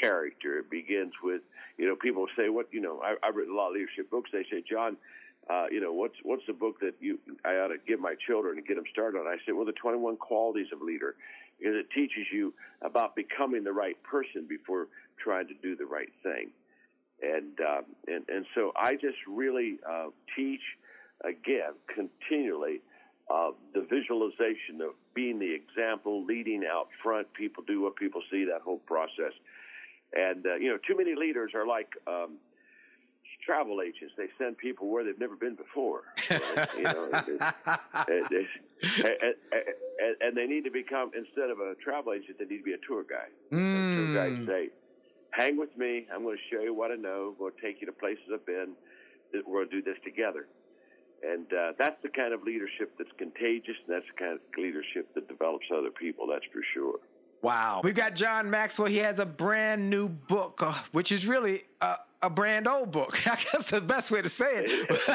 character. 0.00 0.58
It 0.58 0.70
begins 0.70 1.12
with 1.22 1.42
you 1.76 1.86
know 1.88 1.96
people 1.96 2.26
say 2.36 2.48
what 2.48 2.68
you 2.70 2.80
know. 2.80 3.00
I, 3.02 3.16
I've 3.26 3.34
written 3.34 3.54
a 3.54 3.56
lot 3.56 3.68
of 3.68 3.74
leadership 3.74 4.10
books. 4.10 4.30
They 4.32 4.44
say, 4.50 4.62
John. 4.68 4.96
Uh, 5.50 5.66
you 5.70 5.78
know 5.78 5.92
what's 5.92 6.14
what's 6.22 6.42
the 6.46 6.54
book 6.54 6.80
that 6.80 6.94
you 7.00 7.18
I 7.44 7.56
ought 7.56 7.68
to 7.68 7.76
give 7.86 8.00
my 8.00 8.14
children 8.26 8.56
to 8.56 8.62
get 8.62 8.76
them 8.76 8.84
started 8.90 9.18
on? 9.18 9.26
I 9.26 9.36
said, 9.44 9.54
well, 9.54 9.66
the 9.66 9.72
21 9.72 10.16
qualities 10.16 10.68
of 10.72 10.80
leader, 10.80 11.16
because 11.58 11.74
it 11.76 11.90
teaches 11.94 12.24
you 12.32 12.54
about 12.80 13.14
becoming 13.14 13.62
the 13.62 13.72
right 13.72 14.02
person 14.04 14.46
before 14.48 14.88
trying 15.22 15.46
to 15.48 15.54
do 15.60 15.76
the 15.76 15.84
right 15.84 16.08
thing 16.22 16.48
and 17.22 17.58
um, 17.60 17.84
and 18.06 18.24
and 18.28 18.46
so 18.54 18.72
I 18.76 18.94
just 18.94 19.18
really 19.28 19.78
uh, 19.88 20.06
teach 20.36 20.62
again 21.24 21.74
continually 21.94 22.80
uh, 23.30 23.50
the 23.72 23.80
visualization 23.80 24.80
of 24.82 24.90
being 25.14 25.38
the 25.38 25.54
example, 25.54 26.24
leading 26.24 26.62
out 26.70 26.88
front. 27.02 27.32
People 27.34 27.64
do 27.66 27.80
what 27.80 27.96
people 27.96 28.22
see. 28.30 28.44
That 28.44 28.62
whole 28.62 28.78
process, 28.78 29.32
and 30.12 30.46
uh, 30.46 30.56
you 30.56 30.68
know, 30.68 30.78
too 30.86 30.96
many 30.96 31.14
leaders 31.14 31.52
are 31.54 31.66
like. 31.66 31.88
Um, 32.06 32.38
travel 33.44 33.82
agents 33.82 34.14
they 34.16 34.28
send 34.38 34.56
people 34.56 34.88
where 34.88 35.04
they've 35.04 35.18
never 35.18 35.36
been 35.36 35.54
before 35.54 36.04
you 36.30 36.82
know 36.84 37.10
and, 37.12 38.32
and, 38.32 40.16
and, 40.22 40.36
they 40.36 40.46
need 40.46 40.64
to 40.64 40.70
become 40.70 41.10
instead 41.14 41.50
of 41.50 41.58
a 41.58 41.74
travel 41.82 42.14
agent 42.14 42.38
they 42.38 42.46
need 42.46 42.58
to 42.58 42.62
be 42.64 42.72
a 42.72 42.78
tour 42.86 43.04
guide 43.04 43.28
mm. 43.52 43.96
tour 43.96 44.14
guides 44.14 44.46
say 44.48 44.70
hang 45.36 45.58
with 45.58 45.76
me. 45.76 46.06
I'm 46.14 46.22
going 46.22 46.36
to 46.36 46.54
show 46.54 46.62
you 46.62 46.74
what 46.74 46.90
I 46.90 46.96
know. 46.96 47.32
I'm 47.32 47.38
going 47.38 47.52
to 47.54 47.60
take 47.60 47.80
you 47.80 47.86
to 47.86 47.92
places 47.92 48.24
I've 48.32 48.46
been. 48.46 48.74
We're 49.46 49.64
going 49.64 49.70
to 49.70 49.76
do 49.76 49.82
this 49.82 49.98
together. 50.04 50.46
And 51.26 51.46
uh, 51.52 51.72
that's 51.78 51.96
the 52.02 52.08
kind 52.08 52.34
of 52.34 52.42
leadership 52.42 52.92
that's 52.98 53.10
contagious, 53.18 53.74
and 53.86 53.96
that's 53.96 54.06
the 54.06 54.18
kind 54.18 54.34
of 54.34 54.40
leadership 54.56 55.12
that 55.14 55.26
develops 55.26 55.66
other 55.76 55.90
people, 55.90 56.26
that's 56.30 56.44
for 56.52 56.60
sure. 56.74 56.98
Wow. 57.42 57.80
We've 57.82 57.94
got 57.94 58.14
John 58.14 58.50
Maxwell. 58.50 58.88
He 58.88 58.98
has 58.98 59.18
a 59.18 59.26
brand 59.26 59.90
new 59.90 60.08
book, 60.08 60.62
uh, 60.62 60.74
which 60.92 61.10
is 61.12 61.26
really 61.26 61.64
uh, 61.80 61.96
a 62.24 62.30
brand 62.30 62.66
old 62.66 62.90
book. 62.90 63.26
I 63.26 63.36
guess 63.36 63.70
the 63.70 63.80
best 63.80 64.10
way 64.10 64.22
to 64.22 64.28
say 64.28 64.64
it. 64.64 64.88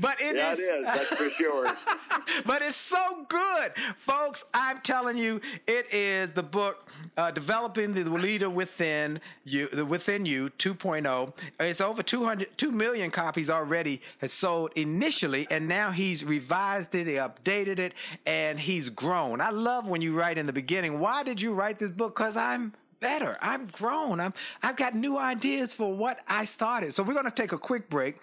but 0.00 0.20
it 0.20 0.36
yeah, 0.36 0.52
is, 0.52 0.58
it 0.58 0.62
is. 0.62 0.84
That's 0.84 1.08
for 1.08 1.30
sure. 1.30 1.68
but 2.46 2.60
it's 2.60 2.76
so 2.76 3.24
good, 3.28 3.72
folks. 3.96 4.44
I'm 4.52 4.80
telling 4.80 5.16
you, 5.16 5.40
it 5.66 5.92
is 5.92 6.30
the 6.30 6.42
book 6.42 6.90
uh, 7.16 7.30
"Developing 7.30 7.94
the 7.94 8.04
Leader 8.04 8.50
Within 8.50 9.20
You." 9.44 9.68
The 9.68 9.84
Within 9.84 10.26
You 10.26 10.50
2.0. 10.58 11.32
It's 11.60 11.80
over 11.80 12.02
200, 12.02 12.58
2 12.58 12.72
million 12.72 13.10
copies 13.10 13.48
already 13.48 14.02
has 14.18 14.32
sold 14.32 14.72
initially, 14.74 15.46
and 15.50 15.68
now 15.68 15.92
he's 15.92 16.24
revised 16.24 16.94
it, 16.94 17.06
he 17.06 17.14
updated 17.14 17.78
it, 17.78 17.94
and 18.26 18.58
he's 18.58 18.88
grown. 18.90 19.40
I 19.40 19.50
love 19.50 19.86
when 19.86 20.02
you 20.02 20.14
write 20.14 20.36
in 20.36 20.46
the 20.46 20.52
beginning. 20.52 20.98
Why 20.98 21.22
did 21.22 21.40
you 21.40 21.54
write 21.54 21.78
this 21.78 21.90
book? 21.90 22.16
Because 22.16 22.36
I'm 22.36 22.72
better. 23.02 23.36
I'm 23.42 23.66
grown. 23.66 24.20
I'm, 24.20 24.32
I've 24.62 24.76
got 24.76 24.94
new 24.94 25.18
ideas 25.18 25.74
for 25.74 25.92
what 25.92 26.20
I 26.28 26.44
started. 26.44 26.94
So 26.94 27.02
we're 27.02 27.12
going 27.12 27.26
to 27.26 27.30
take 27.30 27.52
a 27.52 27.58
quick 27.58 27.90
break. 27.90 28.16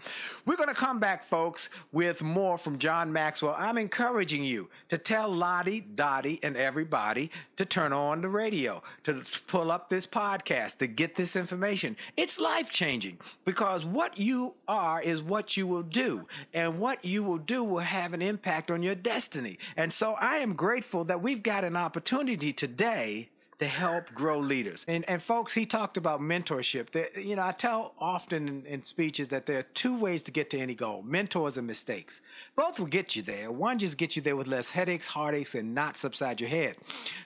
We're 0.46 0.56
going 0.56 0.70
to 0.70 0.76
come 0.76 1.00
back, 1.00 1.26
folks, 1.26 1.70
with 1.92 2.24
more 2.24 2.58
from 2.58 2.80
John 2.80 3.14
Maxwell. 3.14 3.56
I'm 3.58 3.78
encouraging 3.78 4.44
you 4.44 4.70
to 4.88 4.98
tell 4.98 5.30
Lottie, 5.30 5.82
Dottie, 5.82 6.40
and 6.42 6.56
everybody 6.58 7.30
to 7.58 7.66
turn 7.66 7.92
on 7.94 8.22
the 8.22 8.30
radio, 8.30 8.82
to 9.04 9.22
pull 9.48 9.70
up 9.70 9.90
this 9.90 10.08
podcast, 10.08 10.78
to 10.78 10.88
get 10.88 11.16
this 11.16 11.36
information. 11.36 11.98
It's 12.16 12.40
life 12.40 12.72
changing 12.72 13.20
because 13.44 13.84
what 13.84 14.18
you 14.18 14.54
are 14.68 15.02
is 15.02 15.22
what 15.22 15.58
you 15.58 15.68
will 15.68 15.84
do, 15.84 16.26
and 16.54 16.80
what 16.80 17.04
you 17.04 17.22
will 17.22 17.38
do 17.38 17.66
will 17.66 17.80
have 17.80 18.14
an 18.14 18.22
impact 18.22 18.72
on 18.72 18.82
your 18.82 18.96
destiny. 18.96 19.60
And 19.76 19.92
so 19.92 20.14
I 20.14 20.38
am 20.38 20.54
grateful 20.54 21.04
that 21.04 21.22
we've 21.22 21.44
got 21.44 21.66
an 21.66 21.76
opportunity 21.76 22.54
today 22.54 23.30
to 23.60 23.68
help 23.68 24.14
grow 24.14 24.40
leaders. 24.40 24.86
And, 24.88 25.08
and 25.10 25.22
folks, 25.22 25.54
he 25.54 25.66
talked 25.66 25.98
about 25.98 26.22
mentorship. 26.22 26.92
That, 26.92 27.22
you 27.24 27.36
know, 27.36 27.44
I 27.44 27.52
tell 27.52 27.94
often 28.00 28.48
in, 28.48 28.66
in, 28.66 28.84
speeches 28.84 29.28
that 29.28 29.46
there 29.46 29.60
are 29.60 29.64
two 29.74 29.98
ways 29.98 30.22
to 30.24 30.32
get 30.32 30.50
to 30.52 30.58
any 30.58 30.74
goal 30.74 31.02
mentors 31.02 31.58
and 31.58 31.68
mistakes. 31.68 32.22
Both 32.56 32.80
will 32.80 32.88
get 32.88 33.18
you 33.18 33.22
there. 33.22 33.52
One 33.52 33.78
just 33.78 33.98
gets 33.98 34.16
you 34.16 34.22
there 34.22 34.38
with 34.38 34.48
less 34.48 34.70
headaches, 34.70 35.08
heartaches, 35.08 35.56
and 35.56 35.76
knots 35.76 36.06
upside 36.06 36.40
your 36.40 36.50
head. 36.50 36.78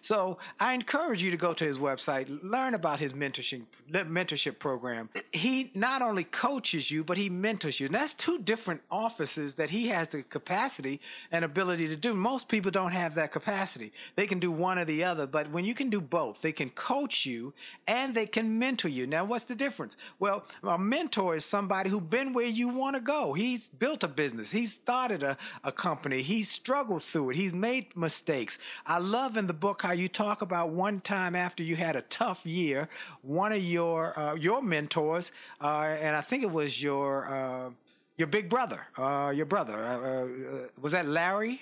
So 0.02 0.40
I 0.60 0.74
encourage 0.74 1.22
you 1.22 1.30
to 1.30 1.38
go 1.38 1.54
to 1.54 1.64
his 1.64 1.78
website, 1.78 2.40
learn 2.44 2.74
about 2.74 3.00
his 3.00 3.14
mentorship, 3.14 3.64
mentorship 3.92 4.58
program. 4.58 5.10
He 5.32 5.70
not 5.76 6.02
only 6.02 6.24
coaches 6.24 6.90
you, 6.90 7.04
but 7.04 7.18
he 7.18 7.30
mentors 7.30 7.80
you. 7.80 7.86
And 7.86 7.96
that's 7.96 8.16
two 8.16 8.40
different 8.40 8.82
offices 8.90 9.54
that 9.56 9.70
he 9.70 9.90
has 9.90 10.08
the 10.08 10.24
capacity 10.24 11.00
and 11.32 11.46
ability 11.46 11.88
to 11.90 11.96
do. 11.96 12.16
Most 12.16 12.48
people 12.48 12.72
don't 12.72 12.92
have 12.92 13.14
that 13.16 13.32
capacity. 13.32 13.94
They 14.16 14.26
can 14.26 14.40
do 14.40 14.52
one 14.52 14.80
or 14.80 14.86
the 14.86 15.04
other, 15.04 15.28
but 15.28 15.52
when 15.52 15.64
you 15.64 15.76
can 15.76 15.92
do 15.92 16.02
both, 16.02 16.23
both. 16.24 16.42
They 16.42 16.54
can 16.54 16.70
coach 16.70 17.26
you 17.26 17.54
and 17.86 18.16
they 18.16 18.26
can 18.26 18.58
mentor 18.58 18.88
you. 18.88 19.06
Now, 19.06 19.26
what's 19.26 19.44
the 19.44 19.56
difference? 19.56 19.98
Well, 20.20 20.46
a 20.64 20.78
mentor 20.78 21.36
is 21.36 21.44
somebody 21.44 21.90
who's 21.90 22.02
been 22.18 22.32
where 22.32 22.46
you 22.46 22.70
want 22.70 22.96
to 22.96 23.02
go. 23.02 23.34
He's 23.34 23.68
built 23.68 24.06
a 24.06 24.08
business. 24.08 24.52
He's 24.52 24.72
started 24.72 25.22
a, 25.22 25.38
a 25.66 25.72
company. 25.72 26.22
He's 26.22 26.50
struggled 26.50 27.04
through 27.04 27.32
it. 27.32 27.36
He's 27.36 27.54
made 27.54 27.96
mistakes. 27.98 28.58
I 28.86 29.00
love 29.00 29.36
in 29.36 29.48
the 29.48 29.54
book 29.66 29.82
how 29.82 29.92
you 29.92 30.08
talk 30.08 30.42
about 30.42 30.70
one 30.70 31.02
time 31.02 31.36
after 31.36 31.62
you 31.62 31.76
had 31.76 31.98
a 31.98 32.04
tough 32.04 32.46
year, 32.46 32.88
one 33.22 33.52
of 33.52 33.62
your 33.62 34.18
uh, 34.18 34.36
your 34.36 34.62
mentors, 34.62 35.34
uh, 35.60 35.98
and 36.06 36.16
I 36.16 36.22
think 36.22 36.44
it 36.44 36.52
was 36.52 36.82
your 36.82 37.12
uh, 37.28 37.70
your 38.18 38.28
big 38.28 38.48
brother, 38.48 38.88
uh, 38.98 39.34
your 39.36 39.46
brother. 39.46 39.76
Uh, 39.76 39.98
uh, 39.98 40.68
was 40.80 40.94
that 40.94 41.06
Larry? 41.06 41.62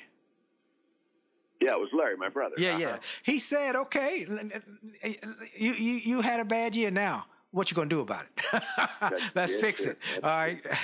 Yeah, 1.61 1.73
it 1.73 1.79
was 1.79 1.89
Larry, 1.93 2.17
my 2.17 2.29
brother. 2.29 2.55
Yeah, 2.57 2.71
uh-huh. 2.71 2.79
yeah. 2.79 2.97
He 3.23 3.37
said, 3.39 3.75
"Okay, 3.75 4.25
you 5.55 5.73
you 5.73 5.93
you 5.93 6.21
had 6.21 6.39
a 6.39 6.45
bad 6.45 6.75
year 6.75 6.91
now. 6.91 7.25
What 7.51 7.69
you 7.69 7.75
gonna 7.75 7.89
do 7.89 7.99
about 7.99 8.25
it? 8.25 9.23
Let's 9.35 9.53
fix 9.55 9.81
it. 9.81 9.97
All 10.23 10.29
right. 10.29 10.59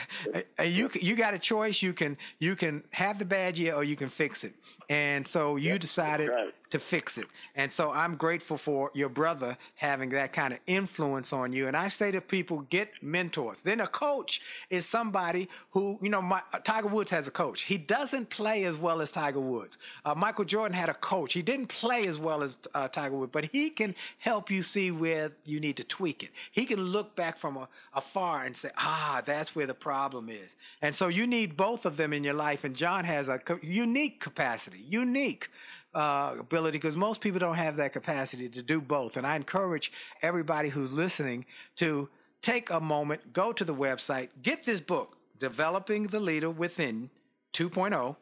You 0.64 0.90
you 1.00 1.16
got 1.16 1.34
a 1.34 1.40
choice. 1.40 1.82
You 1.82 1.94
can 1.94 2.18
you 2.40 2.56
can 2.56 2.84
have 2.92 3.20
the 3.20 3.26
bad 3.26 3.58
year 3.58 3.74
or 3.74 3.84
you 3.84 3.96
can 3.96 4.10
fix 4.10 4.44
it. 4.44 4.54
And 4.90 5.26
so 5.28 5.56
you 5.56 5.80
decided 5.80 6.30
right. 6.30 6.54
To 6.70 6.80
fix 6.80 7.18
it. 7.18 7.28
And 7.56 7.72
so 7.72 7.92
I'm 7.92 8.16
grateful 8.16 8.58
for 8.58 8.92
your 8.94 9.10
brother 9.10 9.58
having 9.76 10.10
that 10.12 10.34
kind 10.34 10.54
of 10.54 10.60
influence 10.68 11.32
on 11.34 11.54
you. 11.54 11.68
And 11.68 11.78
I 11.78 11.88
say 11.88 12.12
to 12.12 12.22
people, 12.22 12.62
get 12.70 12.92
mentors. 13.02 13.62
Then 13.62 13.80
a 13.80 13.88
coach 13.88 14.42
is 14.70 14.86
somebody 14.86 15.50
who, 15.72 15.98
you 16.02 16.10
know, 16.10 16.22
my, 16.22 16.42
Tiger 16.64 16.88
Woods 16.88 17.12
has 17.12 17.28
a 17.28 17.32
coach. 17.32 17.62
He 17.64 17.78
doesn't 17.78 18.30
play 18.30 18.66
as 18.66 18.78
well 18.78 19.02
as 19.02 19.12
Tiger 19.12 19.40
Woods. 19.40 19.78
Uh, 20.06 20.16
Michael 20.16 20.46
Jordan 20.46 20.76
had 20.78 20.90
a 20.90 20.94
coach. 20.94 21.34
He 21.34 21.42
didn't 21.42 21.68
play 21.68 22.08
as 22.08 22.18
well 22.18 22.44
as 22.44 22.58
uh, 22.74 22.88
Tiger 22.88 23.16
Woods, 23.16 23.32
but 23.32 23.46
he 23.46 23.70
can 23.70 23.96
help 24.20 24.52
you 24.52 24.64
see 24.64 24.92
where 24.92 25.32
you 25.46 25.60
need 25.60 25.78
to 25.78 25.84
tweak 25.84 26.24
it. 26.24 26.30
He 26.52 26.66
can 26.66 26.82
look 26.82 27.16
back 27.16 27.38
from 27.38 27.68
afar 27.94 28.44
and 28.44 28.56
say, 28.58 28.70
ah, 28.78 29.22
that's 29.26 29.56
where 29.56 29.68
the 29.68 29.74
problem 29.74 30.30
is. 30.30 30.56
And 30.82 30.94
so 30.94 31.08
you 31.08 31.28
need 31.28 31.58
both 31.58 31.86
of 31.86 31.98
them 31.98 32.14
in 32.14 32.24
your 32.24 32.34
life. 32.34 32.64
And 32.64 32.76
John 32.76 33.06
has 33.06 33.28
a 33.28 33.40
co- 33.40 33.60
unique 33.62 34.20
capacity, 34.20 34.84
unique 34.88 35.50
uh, 35.98 36.36
ability, 36.40 36.78
because 36.78 36.96
most 36.96 37.22
people 37.22 37.40
don't 37.40 37.56
have 37.56 37.78
that 37.78 37.92
capacity 37.92 38.48
to 38.50 38.62
do 38.62 38.80
both. 38.80 39.18
And 39.18 39.26
I 39.26 39.36
encourage 39.36 39.92
everybody 40.22 40.70
who's 40.70 40.94
listening 40.94 41.46
to 41.78 42.10
take 42.42 42.70
a 42.70 42.80
moment, 42.80 43.34
go 43.34 43.52
to 43.52 43.66
the 43.66 43.74
website, 43.74 44.30
get 44.44 44.64
this 44.64 44.80
book, 44.80 45.18
Developing 45.40 46.08
the 46.08 46.20
Leader 46.20 46.50
Within 46.50 47.10
2.0 47.54 48.16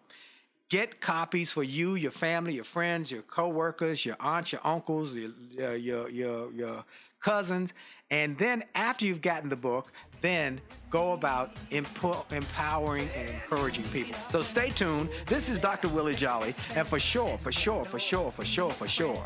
get 0.70 1.00
copies 1.00 1.51
for 1.51 1.63
you, 1.63 1.96
your 1.96 2.12
family, 2.12 2.55
your 2.55 2.63
friends, 2.63 3.12
your 3.12 3.22
coworkers, 3.22 4.05
your 4.05 4.15
aunts, 4.20 4.51
your 4.51 4.62
uncles, 4.63 5.13
your 5.13 5.32
uh, 5.60 5.72
your 5.74 6.10
your, 6.10 6.51
your 6.51 6.86
cousins, 7.20 7.74
and 8.10 8.38
then 8.38 8.63
after 8.74 9.05
you've 9.05 9.22
gotten 9.22 9.50
the 9.50 9.55
book, 9.55 9.91
then 10.25 10.60
go 10.89 11.13
about 11.13 11.51
empowering 11.72 13.08
and 13.15 13.29
encouraging 13.29 13.84
people. 13.86 14.15
So 14.29 14.41
stay 14.41 14.70
tuned. 14.70 15.10
This 15.25 15.50
is 15.50 15.60
Dr. 15.60 15.89
Willie 15.89 16.15
Jolly, 16.15 16.55
and 16.75 16.88
for 16.88 17.00
sure, 17.00 17.38
for 17.38 17.51
sure, 17.51 17.86
for 17.86 18.00
sure, 18.00 18.32
for 18.32 18.46
sure, 18.46 18.72
for 18.72 18.88
sure, 18.88 19.24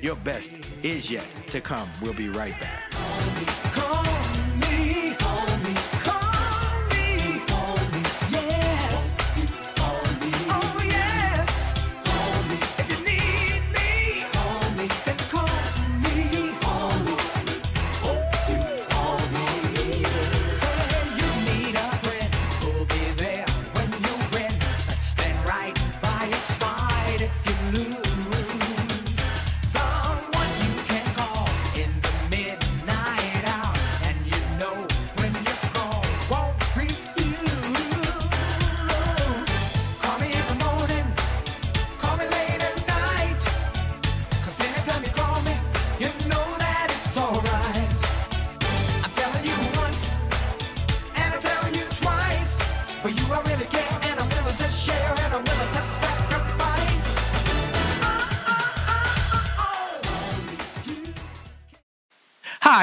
your 0.00 0.16
best 0.16 0.52
is 0.82 1.10
yet 1.10 1.26
to 1.48 1.60
come. 1.60 1.88
We'll 2.00 2.12
be 2.12 2.28
right 2.28 2.58
back. 2.60 3.65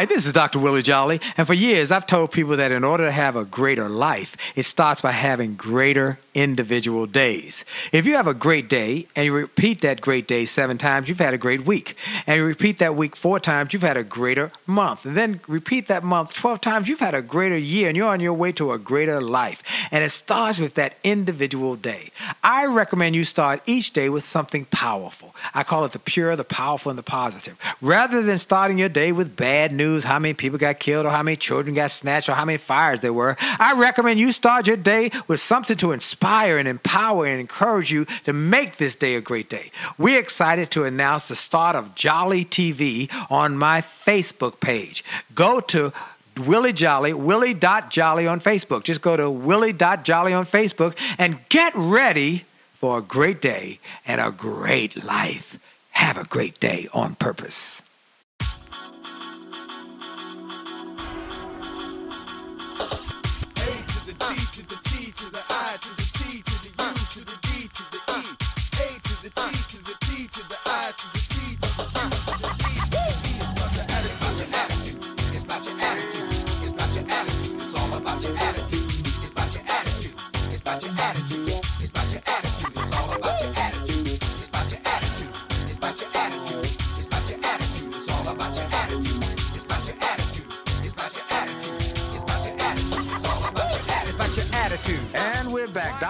Hi, 0.03 0.07
this 0.07 0.25
is 0.25 0.33
Dr. 0.33 0.59
Willie 0.59 0.81
Jolly, 0.81 1.21
and 1.37 1.47
for 1.47 1.53
years 1.53 1.89
I've 1.89 2.05
told 2.05 2.33
people 2.33 2.57
that 2.57 2.73
in 2.73 2.83
order 2.83 3.05
to 3.05 3.11
have 3.13 3.37
a 3.37 3.45
greater 3.45 3.87
life, 3.87 4.35
it 4.53 4.65
starts 4.65 4.99
by 4.99 5.13
having 5.13 5.55
greater 5.55 6.19
individual 6.33 7.05
days. 7.05 7.63
If 7.91 8.05
you 8.05 8.15
have 8.15 8.27
a 8.27 8.33
great 8.33 8.69
day 8.69 9.07
and 9.15 9.25
you 9.25 9.33
repeat 9.33 9.81
that 9.81 10.01
great 10.01 10.27
day 10.27 10.45
seven 10.45 10.77
times, 10.77 11.09
you've 11.09 11.19
had 11.19 11.33
a 11.33 11.37
great 11.37 11.65
week. 11.65 11.95
And 12.25 12.37
you 12.37 12.45
repeat 12.45 12.79
that 12.79 12.95
week 12.95 13.15
four 13.15 13.39
times, 13.39 13.73
you've 13.73 13.83
had 13.83 13.97
a 13.97 14.03
greater 14.03 14.51
month. 14.65 15.05
And 15.05 15.15
then 15.15 15.39
repeat 15.47 15.87
that 15.87 16.03
month 16.03 16.33
12 16.33 16.61
times, 16.61 16.89
you've 16.89 16.99
had 16.99 17.13
a 17.13 17.21
greater 17.21 17.57
year 17.57 17.87
and 17.87 17.97
you're 17.97 18.09
on 18.09 18.19
your 18.19 18.33
way 18.33 18.51
to 18.53 18.71
a 18.71 18.79
greater 18.79 19.21
life. 19.21 19.61
And 19.91 20.03
it 20.03 20.11
starts 20.11 20.59
with 20.59 20.73
that 20.75 20.95
individual 21.03 21.75
day. 21.75 22.11
I 22.43 22.65
recommend 22.65 23.15
you 23.15 23.25
start 23.25 23.61
each 23.65 23.91
day 23.91 24.09
with 24.09 24.23
something 24.23 24.65
powerful. 24.65 25.35
I 25.53 25.63
call 25.63 25.85
it 25.85 25.91
the 25.91 25.99
pure, 25.99 26.35
the 26.35 26.43
powerful, 26.43 26.89
and 26.89 26.97
the 26.97 27.03
positive. 27.03 27.55
Rather 27.81 28.21
than 28.21 28.37
starting 28.37 28.77
your 28.77 28.89
day 28.89 29.11
with 29.11 29.35
bad 29.35 29.71
news, 29.71 30.03
how 30.03 30.19
many 30.19 30.33
people 30.33 30.57
got 30.57 30.79
killed 30.79 31.05
or 31.05 31.09
how 31.09 31.23
many 31.23 31.37
children 31.37 31.75
got 31.75 31.91
snatched 31.91 32.29
or 32.29 32.33
how 32.33 32.45
many 32.45 32.57
fires 32.57 33.01
there 33.01 33.13
were, 33.13 33.35
I 33.39 33.73
recommend 33.77 34.19
you 34.19 34.31
start 34.31 34.67
your 34.67 34.77
day 34.77 35.11
with 35.27 35.39
something 35.39 35.77
to 35.77 35.91
inspire 35.91 36.22
and 36.23 36.67
empower 36.67 37.25
and 37.25 37.39
encourage 37.39 37.91
you 37.91 38.05
to 38.23 38.33
make 38.33 38.77
this 38.77 38.95
day 38.95 39.15
a 39.15 39.21
great 39.21 39.49
day. 39.49 39.71
We're 39.97 40.19
excited 40.19 40.71
to 40.71 40.83
announce 40.83 41.27
the 41.27 41.35
start 41.35 41.75
of 41.75 41.95
Jolly 41.95 42.45
TV 42.45 43.09
on 43.29 43.57
my 43.57 43.81
Facebook 43.81 44.59
page. 44.59 45.03
Go 45.35 45.59
to 45.59 45.91
Willie 46.37 46.73
Jolly, 46.73 47.13
Willie.Jolly 47.13 48.27
on 48.27 48.39
Facebook. 48.39 48.83
Just 48.83 49.01
go 49.01 49.17
to 49.17 49.29
Willie.Jolly 49.29 50.33
on 50.33 50.45
Facebook 50.45 50.97
and 51.17 51.39
get 51.49 51.73
ready 51.75 52.45
for 52.73 52.99
a 52.99 53.01
great 53.01 53.41
day 53.41 53.79
and 54.05 54.19
a 54.19 54.31
great 54.31 55.03
life. 55.03 55.59
Have 55.91 56.17
a 56.17 56.23
great 56.23 56.59
day 56.59 56.87
on 56.93 57.15
purpose. 57.15 57.83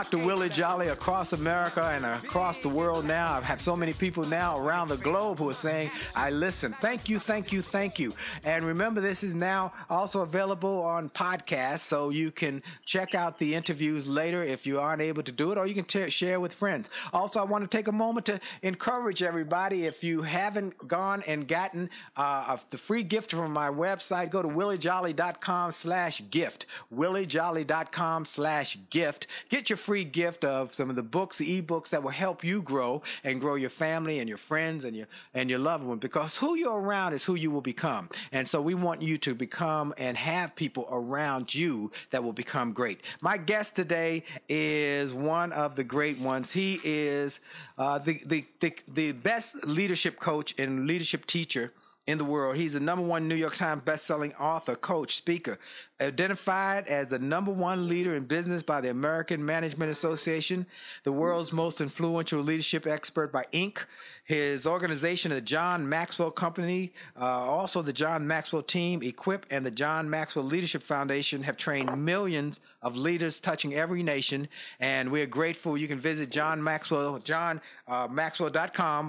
Dr. 0.04 0.26
Willie 0.26 0.50
Jolly 0.50 0.90
across 0.90 1.32
America 1.32 1.82
and 1.96 2.06
across 2.06 2.60
the 2.60 2.68
world 2.68 3.06
now. 3.06 3.32
I 3.32 3.36
have 3.36 3.46
had 3.46 3.62
so 3.62 3.74
many 3.74 3.94
people 3.94 4.26
now 4.26 4.58
around 4.58 4.90
the 4.90 4.98
globe 4.98 5.38
who 5.38 5.50
are 5.50 5.54
saying, 5.54 5.92
I 6.14 6.30
listen. 6.30 6.76
Thank 6.82 7.08
you, 7.08 7.20
thank 7.20 7.54
you, 7.54 7.62
thank 7.62 8.00
you. 8.00 8.14
And 8.44 8.66
remember, 8.66 9.00
this 9.00 9.24
is 9.24 9.34
now 9.34 9.72
also 9.90 10.20
available 10.20 10.82
on 10.82 11.10
podcast, 11.10 11.80
so 11.80 12.10
you 12.10 12.32
can 12.32 12.62
check 12.86 13.16
out 13.16 13.40
the 13.40 13.56
interviews 13.56 14.06
later 14.06 14.44
if 14.44 14.68
you 14.68 14.78
aren't 14.78 15.02
able 15.02 15.24
to 15.24 15.32
do 15.32 15.54
it, 15.54 15.58
or 15.58 15.68
you 15.68 15.74
can 15.74 15.86
t- 15.86 16.10
share 16.10 16.42
with 16.42 16.54
friends. 16.54 16.90
Also, 17.14 17.40
I 17.40 17.44
want 17.44 17.64
to 17.64 17.78
take 17.78 17.88
a 17.88 17.94
moment 17.94 18.26
to 18.26 18.42
encourage 18.62 19.24
everybody 19.24 19.86
if 19.86 20.04
you 20.04 20.24
haven't 20.24 20.86
gone 20.86 21.24
and 21.28 21.48
gotten 21.48 21.90
uh, 22.18 22.58
the 22.72 22.78
free 22.78 23.04
gift 23.04 23.32
from 23.32 23.54
my 23.54 23.70
website, 23.70 24.32
go 24.32 24.42
to 24.42 24.50
williejolly.com 24.50 25.72
slash 25.72 26.22
gift. 26.30 26.66
williejolly.com 26.94 28.26
slash 28.26 28.78
gift. 28.90 29.28
Get 29.48 29.70
your 29.70 29.78
free 29.78 29.93
gift 30.02 30.44
of 30.44 30.74
some 30.74 30.90
of 30.90 30.96
the 30.96 31.04
books, 31.04 31.38
ebooks 31.38 31.90
that 31.90 32.02
will 32.02 32.10
help 32.12 32.44
you 32.44 32.62
grow 32.62 33.04
and 33.24 33.40
grow 33.40 33.54
your 33.54 33.70
family 33.70 34.18
and 34.20 34.28
your 34.28 34.40
friends 34.40 34.86
and 34.86 34.96
your 34.96 35.08
and 35.36 35.50
your 35.50 35.60
loved 35.60 35.86
one 35.86 36.00
because 36.00 36.38
who 36.38 36.56
you're 36.56 36.80
around 36.80 37.14
is 37.14 37.24
who 37.24 37.36
you 37.36 37.52
will 37.52 37.62
become. 37.62 38.10
And 38.32 38.50
so 38.50 38.62
we 38.62 38.74
want 38.74 39.02
you 39.02 39.20
to 39.20 39.36
become 39.36 39.94
and 39.98 40.18
have 40.18 40.56
people 40.56 40.88
around 40.90 41.54
you 41.54 41.92
that 42.10 42.24
will 42.24 42.34
become 42.34 42.74
great. 42.74 43.02
My 43.22 43.38
guest 43.38 43.76
today 43.76 44.24
is 44.50 45.14
one 45.14 45.52
of 45.52 45.76
the 45.76 45.84
great 45.84 46.18
ones. 46.18 46.54
He 46.54 46.80
is 46.84 47.40
uh, 47.78 48.00
the, 48.00 48.22
the, 48.26 48.46
the, 48.60 48.74
the 48.88 49.12
best 49.12 49.64
leadership 49.66 50.20
coach 50.20 50.56
and 50.58 50.88
leadership 50.88 51.26
teacher 51.26 51.74
in 52.06 52.18
the 52.18 52.26
world. 52.26 52.58
He's 52.58 52.74
the 52.74 52.80
number 52.80 53.06
one 53.06 53.28
New 53.28 53.36
York 53.36 53.56
Times 53.56 53.82
bestselling 53.84 54.40
author, 54.40 54.76
coach, 54.76 55.16
speaker, 55.16 55.58
identified 56.02 56.88
as 56.88 57.08
the 57.08 57.20
number 57.20 57.52
one 57.52 57.88
leader 57.88 58.16
in 58.16 58.26
business 58.26 58.62
by 58.62 58.82
the 58.82 58.90
American 58.90 59.46
Management 59.46 59.90
Association, 59.90 60.66
the 61.04 61.12
world's 61.12 61.54
most 61.54 61.80
influential 61.80 62.42
leadership 62.42 62.86
expert 62.86 63.32
by 63.32 63.46
Inc. 63.54 63.86
His 64.26 64.66
organization, 64.66 65.32
the 65.32 65.42
John 65.42 65.88
Maxwell 65.88 66.32
Company, 66.32 66.94
uh, 67.20 67.26
also 67.26 67.82
the 67.82 67.92
John 67.92 68.26
Maxwell 68.26 68.64
Team, 68.64 69.04
Equip, 69.04 69.46
and 69.50 69.66
the 69.66 69.72
John 69.72 70.10
Maxwell 70.10 70.46
Leadership 70.46 70.82
Foundation 70.82 71.44
have 71.44 71.58
trained 71.58 72.06
millions 72.06 72.62
of 72.82 72.96
leaders 72.96 73.42
touching 73.42 73.74
every 73.74 74.02
nation. 74.02 74.48
And 74.80 75.12
we're 75.12 75.26
grateful. 75.28 75.78
You 75.78 75.90
can 75.90 76.00
visit 76.00 76.30
John 76.30 76.64
Maxwell, 76.64 77.20
John 77.20 77.60
uh, 77.86 78.08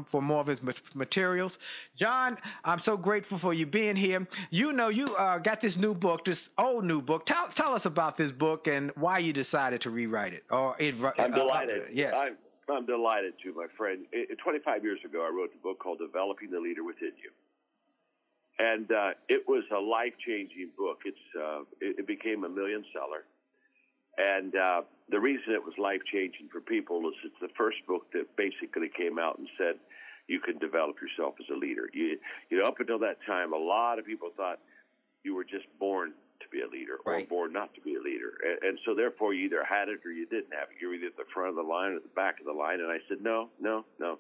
for 0.09 0.20
more 0.20 0.40
of 0.40 0.48
his 0.48 0.62
ma- 0.64 0.72
materials. 0.94 1.61
John, 1.94 2.37
I'm 2.64 2.81
so 2.81 2.96
grateful 2.96 3.38
for 3.38 3.55
you 3.55 3.66
being 3.66 3.94
here. 3.94 4.27
You 4.50 4.72
know, 4.72 4.88
you 4.88 5.14
uh, 5.14 5.38
got 5.38 5.61
this 5.61 5.77
new 5.77 5.94
book, 5.94 6.24
this 6.24 6.50
old 6.59 6.85
new 6.85 7.00
book. 7.00 7.24
Tell, 7.24 7.46
tell 7.48 7.72
us 7.72 7.87
about 7.87 8.16
this 8.16 8.33
book 8.33 8.66
and 8.66 8.90
why 8.96 9.18
you 9.18 9.33
decided 9.33 9.81
to 9.83 9.90
rewrite 9.90 10.33
it. 10.33 10.42
Or 10.50 10.74
it, 10.81 10.96
I'm 11.18 11.33
uh, 11.33 11.37
delighted. 11.37 11.83
yes. 11.92 12.14
I'm, 12.16 12.37
I'm 12.70 12.87
delighted 12.87 13.35
to, 13.42 13.55
my 13.55 13.66
friend. 13.77 14.07
I- 14.12 14.35
25 14.42 14.85
years 14.85 15.00
ago, 15.05 15.24
I 15.24 15.31
wrote 15.31 15.50
a 15.55 15.62
book 15.62 15.79
called 15.79 15.98
Developing 15.98 16.50
the 16.50 16.61
Leader 16.61 16.85
Within 16.85 17.12
You. 17.22 17.31
And 18.59 18.90
uh, 18.90 19.11
it 19.29 19.42
was 19.48 19.64
a 19.74 19.81
life 19.81 20.14
changing 20.24 20.70
book. 20.79 21.00
It's, 21.05 21.27
uh, 21.37 21.61
it, 21.81 22.00
it 22.00 22.07
became 22.07 22.44
a 22.44 22.48
million 22.48 22.85
seller. 22.92 23.24
And 24.16 24.55
uh, 24.55 24.83
the 25.11 25.18
reason 25.18 25.53
it 25.53 25.64
was 25.64 25.74
life 25.77 26.00
changing 26.12 26.48
for 26.53 26.61
people 26.61 27.00
is 27.09 27.14
it's 27.24 27.35
the 27.40 27.53
first 27.59 27.79
book 27.87 28.07
that 28.12 28.37
basically 28.37 28.88
came 28.96 29.18
out 29.18 29.38
and 29.38 29.48
said 29.59 29.74
you 30.29 30.40
can 30.40 30.59
develop 30.59 30.96
yourself 31.03 31.35
as 31.40 31.46
a 31.50 31.59
leader. 31.59 31.90
You, 31.92 32.18
you 32.48 32.59
know, 32.59 32.64
up 32.64 32.79
until 32.79 33.00
that 33.00 33.18
time, 33.27 33.53
a 33.53 33.59
lot 33.59 33.98
of 33.98 34.07
people 34.07 34.31
thought 34.37 34.61
you 35.24 35.35
were 35.35 35.44
just 35.44 35.66
born 35.81 36.12
be 36.54 36.62
a 36.62 36.68
leader 36.70 37.02
or 37.04 37.12
Right. 37.12 37.28
born 37.28 37.52
not 37.52 37.74
to 37.74 37.80
be 37.80 37.96
a 37.96 38.00
leader. 38.00 38.38
And, 38.46 38.62
and 38.62 38.78
so 38.86 38.94
therefore 38.94 39.34
you 39.34 39.46
either 39.46 39.64
had 39.64 39.88
it 39.88 39.98
or 40.06 40.12
you 40.12 40.26
didn't 40.26 40.54
have 40.54 40.70
it. 40.70 40.78
You're 40.80 40.94
either 40.94 41.08
at 41.10 41.16
the 41.16 41.26
front 41.34 41.50
of 41.50 41.56
the 41.56 41.66
line 41.66 41.92
or 41.92 42.00
the 42.00 42.14
back 42.14 42.38
of 42.38 42.46
the 42.46 42.52
line. 42.52 42.78
And 42.80 42.90
I 42.90 42.98
said, 43.08 43.18
no, 43.20 43.48
no, 43.60 43.84
no. 43.98 44.18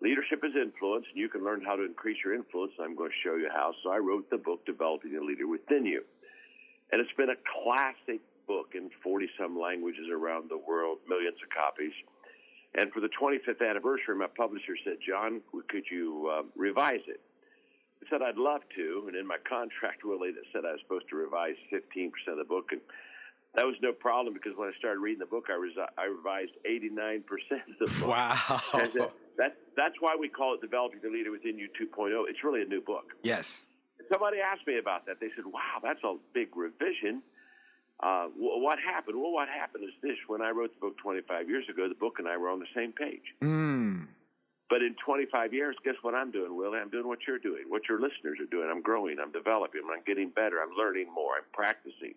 Leadership 0.00 0.44
is 0.44 0.52
influence, 0.54 1.06
and 1.08 1.16
you 1.18 1.28
can 1.28 1.42
learn 1.42 1.64
how 1.64 1.74
to 1.74 1.82
increase 1.82 2.18
your 2.22 2.34
influence. 2.34 2.72
And 2.78 2.86
I'm 2.86 2.94
going 2.96 3.10
to 3.10 3.20
show 3.24 3.34
you 3.36 3.48
how. 3.50 3.72
So 3.82 3.90
I 3.90 3.98
wrote 3.98 4.28
the 4.30 4.36
book, 4.36 4.64
Developing 4.66 5.14
the 5.14 5.24
Leader 5.24 5.48
Within 5.48 5.86
You. 5.86 6.04
And 6.92 7.00
it's 7.00 7.12
been 7.16 7.30
a 7.30 7.40
classic 7.64 8.20
book 8.46 8.74
in 8.74 8.90
40 9.02 9.28
some 9.40 9.58
languages 9.58 10.06
around 10.12 10.50
the 10.50 10.58
world, 10.58 10.98
millions 11.08 11.38
of 11.42 11.48
copies. 11.50 11.92
And 12.74 12.92
for 12.92 13.00
the 13.00 13.08
25th 13.08 13.66
anniversary, 13.66 14.14
my 14.16 14.28
publisher 14.28 14.76
said, 14.84 14.98
John, 15.06 15.40
could 15.68 15.84
you 15.90 16.30
um, 16.30 16.50
revise 16.54 17.00
it? 17.08 17.20
I 18.04 18.10
said 18.10 18.22
I'd 18.22 18.36
love 18.36 18.60
to, 18.76 19.04
and 19.08 19.16
in 19.16 19.26
my 19.26 19.38
contract, 19.48 20.04
Willie, 20.04 20.32
that 20.32 20.44
said 20.52 20.64
I 20.64 20.72
was 20.72 20.80
supposed 20.82 21.08
to 21.10 21.16
revise 21.16 21.56
15% 21.72 22.10
of 22.28 22.38
the 22.38 22.44
book, 22.44 22.66
and 22.72 22.80
that 23.54 23.64
was 23.64 23.74
no 23.82 23.92
problem 23.92 24.34
because 24.34 24.52
when 24.56 24.68
I 24.68 24.72
started 24.78 25.00
reading 25.00 25.20
the 25.20 25.26
book, 25.26 25.46
I, 25.48 25.52
resi- 25.56 25.88
I 25.96 26.04
revised 26.04 26.52
89% 26.68 27.22
of 27.22 27.78
the 27.80 27.86
book. 28.00 28.06
Wow. 28.06 28.60
And 28.74 28.92
that, 28.94 29.12
that, 29.38 29.56
that's 29.76 29.94
why 30.00 30.14
we 30.18 30.28
call 30.28 30.54
it 30.54 30.60
Developing 30.60 31.00
the 31.02 31.08
Leader 31.08 31.30
Within 31.30 31.58
You 31.58 31.68
2.0. 31.80 32.24
It's 32.28 32.44
really 32.44 32.62
a 32.62 32.66
new 32.66 32.80
book. 32.82 33.12
Yes. 33.22 33.64
Somebody 34.12 34.38
asked 34.38 34.66
me 34.66 34.78
about 34.78 35.06
that. 35.06 35.16
They 35.20 35.28
said, 35.34 35.46
wow, 35.46 35.80
that's 35.82 36.02
a 36.04 36.16
big 36.34 36.54
revision. 36.54 37.22
Uh, 37.98 38.26
wh- 38.26 38.60
what 38.60 38.78
happened? 38.78 39.16
Well, 39.20 39.32
what 39.32 39.48
happened 39.48 39.84
is 39.84 39.90
this. 40.02 40.16
When 40.28 40.42
I 40.42 40.50
wrote 40.50 40.70
the 40.74 40.80
book 40.80 40.98
25 41.02 41.48
years 41.48 41.64
ago, 41.68 41.88
the 41.88 41.94
book 41.94 42.16
and 42.18 42.28
I 42.28 42.36
were 42.36 42.50
on 42.50 42.60
the 42.60 42.66
same 42.74 42.92
page. 42.92 43.22
Mm. 43.42 44.06
But 44.68 44.82
in 44.82 44.96
25 45.04 45.54
years, 45.54 45.76
guess 45.84 45.94
what 46.02 46.14
I'm 46.14 46.32
doing, 46.32 46.56
Willie? 46.56 46.78
I'm 46.78 46.90
doing 46.90 47.06
what 47.06 47.20
you're 47.26 47.38
doing, 47.38 47.64
what 47.68 47.82
your 47.88 48.00
listeners 48.00 48.38
are 48.40 48.50
doing. 48.50 48.68
I'm 48.70 48.82
growing, 48.82 49.18
I'm 49.20 49.30
developing, 49.30 49.82
I'm 49.90 50.02
getting 50.04 50.30
better, 50.30 50.60
I'm 50.60 50.76
learning 50.76 51.06
more, 51.14 51.36
I'm 51.36 51.46
practicing. 51.52 52.14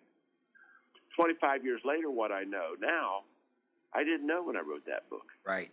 25 1.14 1.64
years 1.64 1.80
later, 1.84 2.10
what 2.10 2.32
I 2.32 2.42
know 2.42 2.74
now, 2.80 3.22
I 3.94 4.02
didn't 4.02 4.26
know 4.26 4.42
when 4.42 4.56
I 4.56 4.60
wrote 4.60 4.84
that 4.86 5.08
book. 5.10 5.26
Right. 5.46 5.70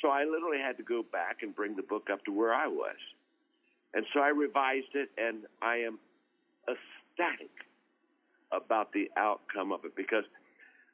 So 0.00 0.08
I 0.08 0.24
literally 0.24 0.58
had 0.58 0.76
to 0.76 0.82
go 0.84 1.02
back 1.02 1.38
and 1.42 1.54
bring 1.54 1.74
the 1.74 1.82
book 1.82 2.08
up 2.12 2.24
to 2.26 2.32
where 2.32 2.54
I 2.54 2.66
was. 2.68 2.96
And 3.94 4.04
so 4.12 4.20
I 4.20 4.28
revised 4.28 4.94
it, 4.94 5.08
and 5.16 5.46
I 5.62 5.76
am 5.78 5.98
ecstatic 6.68 7.50
about 8.52 8.92
the 8.92 9.10
outcome 9.16 9.72
of 9.72 9.84
it 9.84 9.96
because 9.96 10.24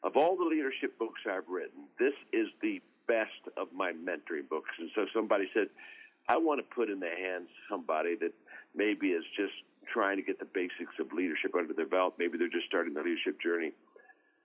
of 0.03 0.17
all 0.17 0.37
the 0.37 0.45
leadership 0.45 0.99
books 0.99 1.21
I've 1.29 1.49
written, 1.49 1.85
this 1.99 2.15
is 2.33 2.49
the 2.61 2.81
best 3.07 3.43
of 3.57 3.69
my 3.75 3.93
mentoring 3.93 4.49
books. 4.49 4.71
And 4.79 4.91
so 4.95 5.07
somebody 5.15 5.49
said, 5.55 5.69
I 6.29 6.37
want 6.37 6.61
to 6.61 6.75
put 6.75 6.91
in 6.91 7.01
the 7.01 7.11
hands 7.11 7.49
somebody 7.69 8.17
that 8.21 8.33
maybe 8.75 9.09
is 9.09 9.25
just 9.37 9.55
trying 9.93 10.17
to 10.17 10.23
get 10.23 10.39
the 10.39 10.47
basics 10.47 10.95
of 11.01 11.13
leadership 11.13 11.55
under 11.59 11.75
their 11.75 11.87
belt. 11.87 12.15
Maybe 12.19 12.39
they're 12.39 12.49
just 12.49 12.67
starting 12.67 12.95
the 12.95 13.03
leadership 13.03 13.41
journey. 13.41 13.73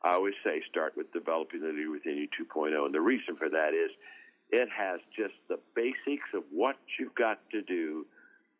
I 0.03 0.13
always 0.13 0.33
say 0.43 0.61
start 0.69 0.93
with 0.95 1.11
developing 1.13 1.61
the 1.61 1.69
leader 1.69 1.91
within 1.91 2.17
you 2.17 2.27
2.0. 2.33 2.85
And 2.85 2.93
the 2.93 3.01
reason 3.01 3.35
for 3.35 3.49
that 3.49 3.73
is 3.73 3.91
it 4.49 4.69
has 4.75 4.99
just 5.15 5.33
the 5.49 5.59
basics 5.75 6.29
of 6.33 6.43
what 6.51 6.77
you've 6.99 7.15
got 7.15 7.39
to 7.51 7.61
do 7.61 8.05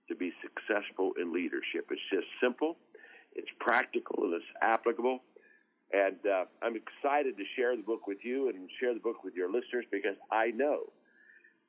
to 0.10 0.16
be 0.16 0.32
successful 0.42 1.12
in 1.20 1.34
leadership. 1.34 1.88
It's 1.92 2.02
just 2.12 2.28
simple, 2.42 2.78
it's 3.36 3.50
practical, 3.60 4.24
and 4.24 4.34
it's 4.34 4.46
applicable. 4.62 5.20
And 5.94 6.18
uh, 6.26 6.46
I'm 6.62 6.76
excited 6.76 7.38
to 7.38 7.44
share 7.56 7.76
the 7.76 7.82
book 7.82 8.08
with 8.08 8.18
you 8.24 8.50
and 8.50 8.70
share 8.80 8.94
the 8.94 9.00
book 9.00 9.24
with 9.24 9.36
your 9.36 9.48
listeners 9.48 9.86
because 9.92 10.16
I 10.32 10.48
know 10.48 10.92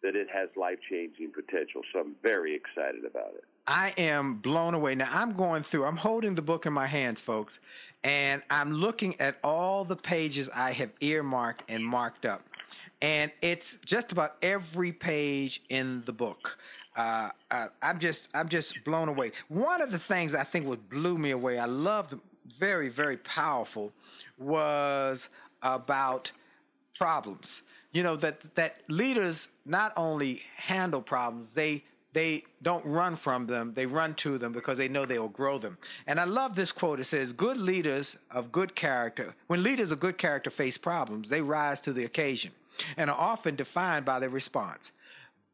that 0.02 0.16
it 0.16 0.28
has 0.32 0.48
life 0.56 0.78
changing 0.90 1.32
potential. 1.32 1.82
So 1.92 2.00
I'm 2.00 2.14
very 2.22 2.54
excited 2.54 3.04
about 3.04 3.34
it. 3.34 3.44
I 3.66 3.92
am 3.98 4.36
blown 4.36 4.74
away. 4.74 4.94
Now 4.94 5.10
I'm 5.12 5.34
going 5.34 5.62
through, 5.62 5.84
I'm 5.84 5.96
holding 5.96 6.34
the 6.34 6.42
book 6.42 6.66
in 6.66 6.72
my 6.72 6.86
hands, 6.86 7.20
folks, 7.20 7.60
and 8.02 8.42
I'm 8.50 8.72
looking 8.72 9.20
at 9.20 9.38
all 9.44 9.84
the 9.84 9.96
pages 9.96 10.48
I 10.54 10.72
have 10.72 10.90
earmarked 11.00 11.64
and 11.68 11.84
marked 11.84 12.24
up. 12.24 12.42
And 13.02 13.30
it's 13.42 13.76
just 13.84 14.10
about 14.10 14.36
every 14.42 14.92
page 14.92 15.62
in 15.68 16.02
the 16.06 16.12
book. 16.12 16.58
Uh, 16.96 17.30
uh, 17.50 17.68
I'm 17.80 18.00
just, 18.00 18.28
I'm 18.34 18.48
just 18.48 18.74
blown 18.84 19.08
away. 19.08 19.32
One 19.48 19.80
of 19.80 19.90
the 19.90 19.98
things 19.98 20.34
I 20.34 20.42
think 20.42 20.66
what 20.66 20.88
blew 20.88 21.16
me 21.16 21.30
away, 21.30 21.58
I 21.58 21.66
loved, 21.66 22.14
very, 22.58 22.88
very 22.88 23.16
powerful, 23.16 23.92
was 24.38 25.28
about 25.62 26.32
problems. 26.96 27.62
You 27.92 28.02
know 28.02 28.16
that 28.16 28.54
that 28.54 28.82
leaders 28.88 29.48
not 29.64 29.92
only 29.96 30.42
handle 30.56 31.00
problems, 31.00 31.54
they 31.54 31.84
they 32.12 32.44
don't 32.62 32.84
run 32.84 33.16
from 33.16 33.46
them, 33.46 33.74
they 33.74 33.86
run 33.86 34.14
to 34.14 34.38
them 34.38 34.52
because 34.52 34.78
they 34.78 34.88
know 34.88 35.04
they 35.04 35.18
will 35.18 35.28
grow 35.28 35.58
them. 35.58 35.78
And 36.06 36.18
I 36.18 36.24
love 36.24 36.54
this 36.54 36.72
quote. 36.72 37.00
It 37.00 37.04
says, 37.04 37.32
Good 37.32 37.58
leaders 37.58 38.16
of 38.30 38.50
good 38.50 38.74
character, 38.74 39.34
when 39.46 39.62
leaders 39.62 39.90
of 39.90 40.00
good 40.00 40.18
character 40.18 40.50
face 40.50 40.78
problems, 40.78 41.28
they 41.28 41.42
rise 41.42 41.80
to 41.80 41.92
the 41.92 42.04
occasion 42.04 42.52
and 42.96 43.10
are 43.10 43.18
often 43.18 43.56
defined 43.56 44.04
by 44.04 44.18
their 44.18 44.30
response. 44.30 44.90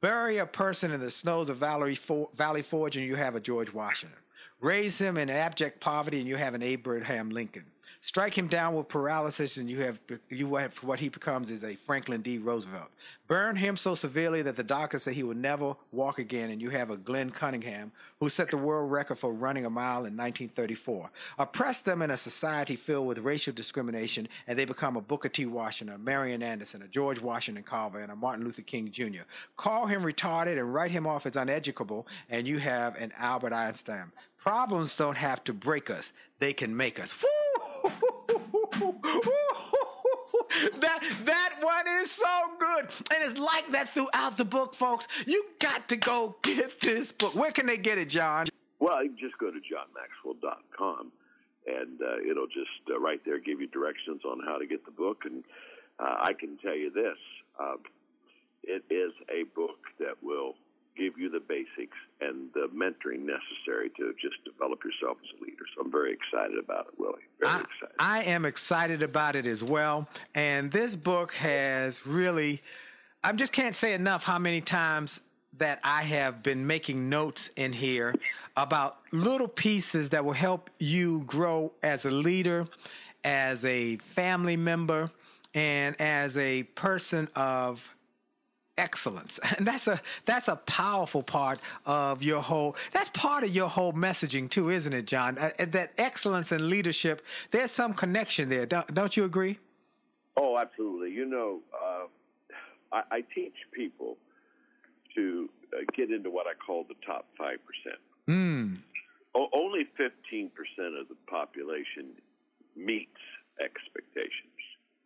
Bury 0.01 0.39
a 0.39 0.47
person 0.47 0.91
in 0.91 1.01
the 1.01 1.11
snows 1.11 1.49
of 1.49 1.57
Valley, 1.57 1.99
Valley 2.35 2.63
Forge 2.63 2.97
and 2.97 3.07
you 3.07 3.17
have 3.17 3.35
a 3.35 3.41
George 3.41 3.73
Washington. 3.73 4.19
Raise 4.65 4.99
him 4.99 5.19
in 5.19 5.29
abject 5.29 5.79
poverty 5.79 6.21
and 6.21 6.27
you 6.27 6.37
have 6.37 6.55
an 6.55 6.63
Abraham 6.63 7.29
Lincoln. 7.29 7.65
Strike 8.01 8.37
him 8.37 8.49
down 8.49 8.75
with 8.75 8.89
paralysis, 8.89 9.57
and 9.57 9.69
you 9.71 9.81
have 9.81 9.99
you 10.29 10.55
have 10.57 10.77
what 10.79 11.01
he 11.01 11.09
becomes 11.09 11.51
is 11.51 11.65
a 11.65 11.75
Franklin 11.75 12.21
D. 12.23 12.39
Roosevelt. 12.39 12.91
Burn 13.27 13.57
him 13.57 13.77
so 13.77 13.95
severely 13.95 14.43
that 14.43 14.57
the 14.57 14.63
doctors 14.63 15.05
say 15.05 15.15
he 15.15 15.23
will 15.23 15.35
never 15.35 15.77
walk 15.91 16.19
again, 16.19 16.51
and 16.51 16.61
you 16.61 16.71
have 16.71 16.91
a 16.91 16.97
Glenn 16.97 17.31
Cunningham 17.31 17.93
who 18.21 18.29
set 18.29 18.51
the 18.51 18.59
world 18.59 18.93
record 18.93 19.19
for 19.19 19.33
running 19.33 19.65
a 19.65 19.71
mile 19.71 20.05
in 20.05 20.17
1934. 20.17 21.11
Oppress 21.39 21.81
them 21.81 22.03
in 22.03 22.11
a 22.11 22.17
society 22.17 22.77
filled 22.77 23.07
with 23.07 23.19
racial 23.19 23.55
discrimination, 23.55 24.29
and 24.47 24.59
they 24.59 24.67
become 24.67 24.97
a 24.97 25.01
Booker 25.01 25.31
T. 25.31 25.47
Washington, 25.47 25.97
a 25.97 25.99
Marian 25.99 26.43
Anderson, 26.43 26.83
a 26.83 26.89
George 26.89 27.21
Washington 27.21 27.65
Carver, 27.65 28.01
and 28.01 28.13
a 28.13 28.17
Martin 28.17 28.45
Luther 28.45 28.63
King 28.63 28.91
Jr. 28.91 29.23
Call 29.57 29.87
him 29.87 30.03
retarded 30.03 30.59
and 30.59 30.75
write 30.75 30.91
him 30.91 31.07
off 31.07 31.25
as 31.25 31.35
uneducable, 31.35 32.05
and 32.29 32.47
you 32.47 32.59
have 32.59 32.97
an 32.97 33.13
Albert 33.19 33.53
Einstein. 33.53 34.13
Problems 34.37 34.95
don't 34.95 35.17
have 35.17 35.43
to 35.45 35.55
break 35.55 35.89
us; 35.89 36.13
they 36.39 36.53
can 36.53 36.77
make 36.77 37.01
us. 37.01 37.15
Woo! 37.23 37.44
That 40.81 41.01
that 41.25 41.55
one 41.61 41.87
is 42.01 42.11
so 42.11 42.51
good. 42.59 42.89
And 43.13 43.23
it's 43.23 43.39
like 43.39 43.71
that 43.73 43.91
throughout 43.91 44.37
the 44.37 44.45
book 44.45 44.75
folks. 44.75 45.07
You 45.27 45.47
got 45.59 45.89
to 45.89 45.97
go 45.97 46.37
get 46.43 46.81
this 46.81 47.13
book. 47.13 47.35
Where 47.35 47.53
can 47.53 47.67
they 47.67 47.77
get 47.77 47.99
it 47.99 48.09
john? 48.09 48.47
Well 48.81 49.05
you 49.05 49.15
just 49.19 49.39
go 49.39 49.51
to 49.51 49.59
johnmaxwell.com 49.59 51.13
and 51.67 52.01
uh, 52.01 52.31
it'll 52.31 52.47
just 52.47 52.91
uh, 52.91 52.99
right 52.99 53.21
there 53.25 53.39
give 53.39 53.61
you 53.61 53.67
directions 53.69 54.23
on 54.25 54.41
how 54.45 54.59
to 54.59 54.67
get 54.67 54.85
the 54.85 54.91
book. 54.91 55.23
And 55.25 55.45
uh, 55.99 56.17
i 56.23 56.33
can 56.33 56.59
tell 56.59 56.75
you 56.77 56.91
this 56.91 57.19
uh, 57.61 57.77
it 58.63 58.83
is 58.91 59.13
a 59.31 59.45
book 59.55 59.79
that 59.99 60.17
will 60.23 60.55
give 60.97 61.19
you 61.19 61.31
the 61.31 61.41
basics 61.41 61.97
and 62.21 62.49
the 62.55 62.69
mentoring 62.75 63.21
necessary 63.21 63.91
to 63.97 64.15
just 64.21 64.37
develop 64.45 64.81
yourself 64.85 65.19
as 65.23 65.41
a 65.41 65.45
leader. 65.45 65.65
So 65.75 65.83
I'm 65.83 65.91
very 65.91 66.13
excited 66.13 66.59
about 66.59 66.87
it, 66.89 66.99
Willie. 66.99 67.23
Very 67.41 67.53
I, 67.53 67.57
excited. 67.57 67.97
I 67.99 68.23
am 68.25 68.45
excited 68.45 69.03
about 69.03 69.37
it 69.37 69.47
as 69.47 69.63
well. 69.65 70.09
And 70.35 70.71
this 70.71 70.97
book 70.97 71.35
has 71.35 72.07
really, 72.07 72.63
I 73.23 73.33
just 73.33 73.53
can't 73.53 73.77
say 73.77 73.95
enough 73.95 74.25
how 74.25 74.39
many 74.39 74.61
times 74.61 75.21
that 75.59 75.81
I 75.85 76.03
have 76.03 76.43
been 76.43 76.67
making 76.67 77.09
notes 77.09 77.51
in 77.57 77.73
here 77.73 78.15
about 78.57 78.99
little 79.13 79.49
pieces 79.49 80.11
that 80.11 80.25
will 80.25 80.33
help 80.33 80.71
you 80.79 81.23
grow 81.27 81.73
as 81.83 82.05
a 82.05 82.11
leader, 82.11 82.67
as 83.23 83.65
a 83.65 83.97
family 83.97 84.57
member, 84.57 85.11
and 85.55 86.01
as 86.01 86.37
a 86.37 86.65
person 86.65 87.29
of 87.37 87.94
excellence. 88.77 89.41
And 89.57 89.67
that's 89.67 89.87
a 89.87 90.01
that's 90.25 90.49
a 90.49 90.57
powerful 90.57 91.23
part 91.23 91.61
of 91.87 92.23
your 92.23 92.43
whole 92.43 92.77
that's 92.93 93.09
part 93.11 93.45
of 93.45 93.55
your 93.55 93.69
whole 93.69 93.93
messaging 93.93 94.51
too 94.51 94.69
isn't 94.71 94.93
it 94.93 95.07
john? 95.07 95.39
Uh, 95.39 95.51
that 95.59 95.93
excellence 95.97 96.51
and 96.51 96.69
leadership 96.69 97.25
there's 97.53 97.71
some 97.71 97.95
connection 97.95 98.49
there. 98.49 98.67
Don't, 98.67 98.93
don't 98.93 99.17
you 99.17 99.25
agree? 99.25 99.59
Oh 100.37 100.59
absolutely. 100.59 101.13
You 101.13 101.27
know 101.27 101.61
uh, 101.73 102.07
I, 102.93 103.17
I, 103.17 103.25
teach 103.35 103.55
people 103.73 104.17
to 105.15 105.49
uh, 105.73 105.83
get 105.97 106.11
into 106.11 106.31
what 106.31 106.47
i 106.49 106.55
call 106.55 106.85
the 106.89 106.97
top 107.07 107.27
5% 107.41 107.57
mm. 108.29 108.77
o- 109.37 109.49
only 109.53 109.87
15% 110.01 110.51
of 111.01 111.09
the 111.09 111.17
population 111.29 112.11
meets 112.77 113.21
expectations. 113.61 114.51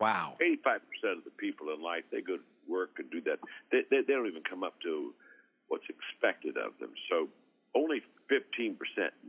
Wow. 0.01 0.37
85% 0.41 1.19
of 1.19 1.25
the 1.25 1.31
people 1.39 1.67
in 1.75 1.83
life 1.83 2.05
they 2.11 2.21
go 2.21 2.39
work 2.69 2.91
and 2.99 3.11
do 3.11 3.21
that. 3.23 3.39
They, 3.73 3.83
they, 3.91 4.03
they 4.07 4.13
don't 4.13 4.27
even 4.27 4.43
come 4.49 4.63
up 4.63 4.75
to 4.83 5.15
what's 5.69 5.85
expected 5.89 6.57
of 6.57 6.73
them. 6.81 6.91
So 7.11 7.29
only 7.75 8.03
15% 8.31 8.77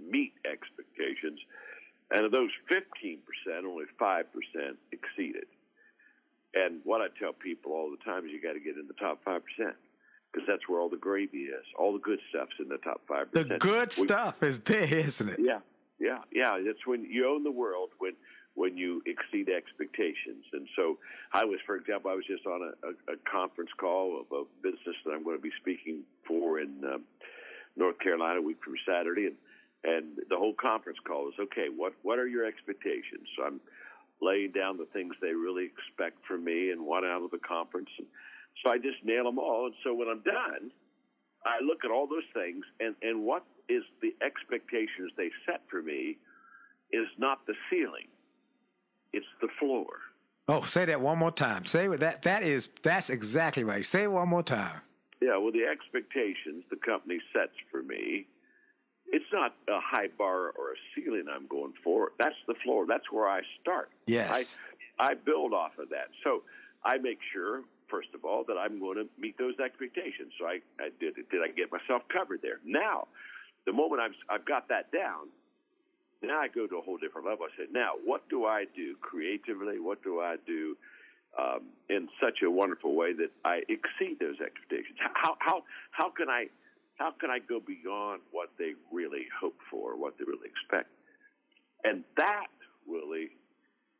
meet 0.09 0.33
expectations, 0.45 1.39
and 2.11 2.25
of 2.25 2.31
those 2.31 2.51
15%, 2.71 3.19
only 3.65 3.85
5% 3.99 4.23
exceeded. 4.91 5.45
And 6.55 6.81
what 6.83 7.01
I 7.01 7.07
tell 7.19 7.33
people 7.33 7.73
all 7.73 7.91
the 7.91 8.03
time 8.03 8.25
is 8.25 8.31
you 8.31 8.41
got 8.41 8.53
to 8.53 8.59
get 8.59 8.75
in 8.75 8.87
the 8.87 8.93
top 8.93 9.23
5% 9.23 9.39
because 10.31 10.47
that's 10.47 10.67
where 10.67 10.79
all 10.79 10.89
the 10.89 10.97
gravy 10.97 11.49
is. 11.49 11.65
All 11.77 11.93
the 11.93 11.99
good 11.99 12.19
stuff's 12.29 12.55
in 12.59 12.69
the 12.69 12.77
top 12.77 13.01
5. 13.07 13.27
The 13.33 13.57
good 13.59 13.93
we, 13.97 14.03
stuff 14.05 14.41
is 14.41 14.59
there, 14.61 14.83
isn't 14.83 15.29
it? 15.29 15.39
Yeah, 15.39 15.59
yeah, 15.99 16.19
yeah. 16.31 16.59
That's 16.65 16.85
when 16.85 17.05
you 17.05 17.29
own 17.29 17.43
the 17.43 17.51
world, 17.51 17.89
when– 17.99 18.13
when 18.59 18.75
you 18.75 19.01
exceed 19.07 19.47
expectations. 19.47 20.43
And 20.51 20.67
so 20.75 20.99
I 21.31 21.45
was, 21.45 21.59
for 21.65 21.77
example, 21.77 22.11
I 22.11 22.15
was 22.15 22.27
just 22.27 22.45
on 22.45 22.59
a, 22.59 22.71
a, 22.83 23.15
a 23.15 23.17
conference 23.23 23.71
call 23.79 24.19
of 24.19 24.27
a 24.35 24.43
business 24.61 24.99
that 25.05 25.11
I'm 25.15 25.23
going 25.23 25.37
to 25.37 25.41
be 25.41 25.55
speaking 25.61 26.03
for 26.27 26.59
in 26.59 26.83
um, 26.83 27.03
North 27.77 27.97
Carolina 27.99 28.39
a 28.39 28.43
week 28.43 28.57
from 28.61 28.75
Saturday. 28.85 29.31
And, 29.31 29.37
and 29.85 30.05
the 30.27 30.35
whole 30.35 30.53
conference 30.59 30.99
call 31.07 31.29
is, 31.29 31.35
okay, 31.39 31.71
what, 31.73 31.93
what 32.03 32.19
are 32.19 32.27
your 32.27 32.43
expectations? 32.43 33.31
So 33.37 33.47
I'm 33.47 33.61
laying 34.21 34.51
down 34.51 34.75
the 34.75 34.91
things 34.91 35.15
they 35.21 35.31
really 35.31 35.63
expect 35.63 36.19
from 36.27 36.43
me 36.43 36.71
and 36.71 36.83
want 36.83 37.05
out 37.05 37.23
of 37.23 37.31
the 37.31 37.39
conference. 37.39 37.87
And 37.97 38.07
so 38.59 38.73
I 38.73 38.77
just 38.77 38.99
nail 39.05 39.23
them 39.23 39.39
all. 39.39 39.67
And 39.67 39.75
so 39.85 39.95
when 39.95 40.09
I'm 40.09 40.19
done, 40.27 40.67
I 41.47 41.63
look 41.63 41.87
at 41.87 41.91
all 41.91 42.11
those 42.11 42.27
things 42.35 42.65
and, 42.81 42.93
and 43.01 43.23
what 43.23 43.45
is 43.69 43.83
the 44.01 44.11
expectations 44.19 45.15
they 45.15 45.31
set 45.47 45.63
for 45.71 45.81
me 45.81 46.19
is 46.91 47.07
not 47.17 47.47
the 47.47 47.55
ceiling 47.71 48.11
it's 49.13 49.25
the 49.41 49.47
floor. 49.59 49.87
Oh, 50.47 50.63
say 50.63 50.85
that 50.85 50.99
one 50.99 51.17
more 51.19 51.31
time. 51.31 51.65
Say 51.65 51.87
that. 51.87 52.23
That 52.23 52.43
is 52.43 52.69
that's 52.81 53.09
exactly 53.09 53.63
right. 53.63 53.85
Say 53.85 54.03
it 54.03 54.11
one 54.11 54.27
more 54.29 54.43
time. 54.43 54.81
Yeah. 55.21 55.37
Well, 55.37 55.51
the 55.51 55.65
expectations 55.65 56.63
the 56.69 56.77
company 56.77 57.19
sets 57.33 57.53
for 57.71 57.83
me, 57.83 58.25
it's 59.07 59.25
not 59.31 59.53
a 59.67 59.79
high 59.79 60.07
bar 60.17 60.49
or 60.57 60.71
a 60.71 60.77
ceiling 60.95 61.25
I'm 61.31 61.47
going 61.47 61.73
for. 61.83 62.13
That's 62.19 62.35
the 62.47 62.55
floor. 62.63 62.85
That's 62.87 63.11
where 63.11 63.27
I 63.27 63.41
start. 63.61 63.89
Yes. 64.07 64.57
I, 64.99 65.11
I 65.11 65.13
build 65.13 65.53
off 65.53 65.77
of 65.77 65.89
that. 65.89 66.09
So 66.23 66.43
I 66.83 66.97
make 66.97 67.19
sure, 67.33 67.61
first 67.89 68.09
of 68.13 68.25
all, 68.25 68.43
that 68.47 68.57
I'm 68.57 68.79
going 68.79 68.97
to 68.97 69.07
meet 69.19 69.37
those 69.37 69.59
expectations. 69.63 70.31
So 70.39 70.45
I, 70.45 70.59
I 70.79 70.89
did. 70.99 71.15
Did 71.15 71.41
I 71.43 71.49
get 71.49 71.71
myself 71.71 72.03
covered 72.11 72.41
there? 72.41 72.59
Now, 72.65 73.07
the 73.65 73.73
moment 73.73 74.01
I've 74.01 74.17
I've 74.29 74.45
got 74.45 74.67
that 74.69 74.91
down, 74.91 75.29
now 76.21 76.39
I 76.39 76.47
go 76.47 76.67
to 76.67 76.77
a 76.77 76.81
whole 76.81 76.97
different 76.97 77.27
level. 77.27 77.45
I 77.45 77.55
said, 77.57 77.67
now 77.71 77.91
what 78.03 78.27
do 78.29 78.45
I 78.45 78.65
do 78.75 78.95
creatively? 79.01 79.79
What 79.79 80.03
do 80.03 80.19
I 80.19 80.35
do 80.45 80.75
um, 81.37 81.69
in 81.89 82.09
such 82.21 82.39
a 82.43 82.51
wonderful 82.51 82.95
way 82.95 83.13
that 83.13 83.31
I 83.45 83.61
exceed 83.69 84.19
those 84.19 84.39
expectations? 84.43 84.97
How 85.13 85.37
how 85.39 85.63
how 85.91 86.09
can 86.09 86.29
I 86.29 86.47
how 86.95 87.11
can 87.11 87.29
I 87.29 87.39
go 87.39 87.59
beyond 87.59 88.21
what 88.31 88.49
they 88.57 88.73
really 88.91 89.27
hope 89.39 89.57
for, 89.71 89.95
what 89.95 90.17
they 90.17 90.25
really 90.25 90.49
expect? 90.49 90.89
And 91.85 92.03
that 92.17 92.47
really 92.87 93.29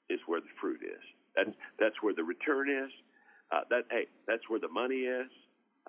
is 0.09 0.19
where 0.27 0.41
the 0.41 0.51
fruit 0.59 0.81
is. 0.83 1.03
That's 1.35 1.55
that's 1.79 1.95
where 2.01 2.13
the 2.13 2.23
return 2.23 2.69
is. 2.69 2.91
Uh, 3.51 3.61
that 3.69 3.85
hey, 3.89 4.07
that's 4.27 4.43
where 4.49 4.59
the 4.59 4.67
money 4.67 5.07
is. 5.07 5.31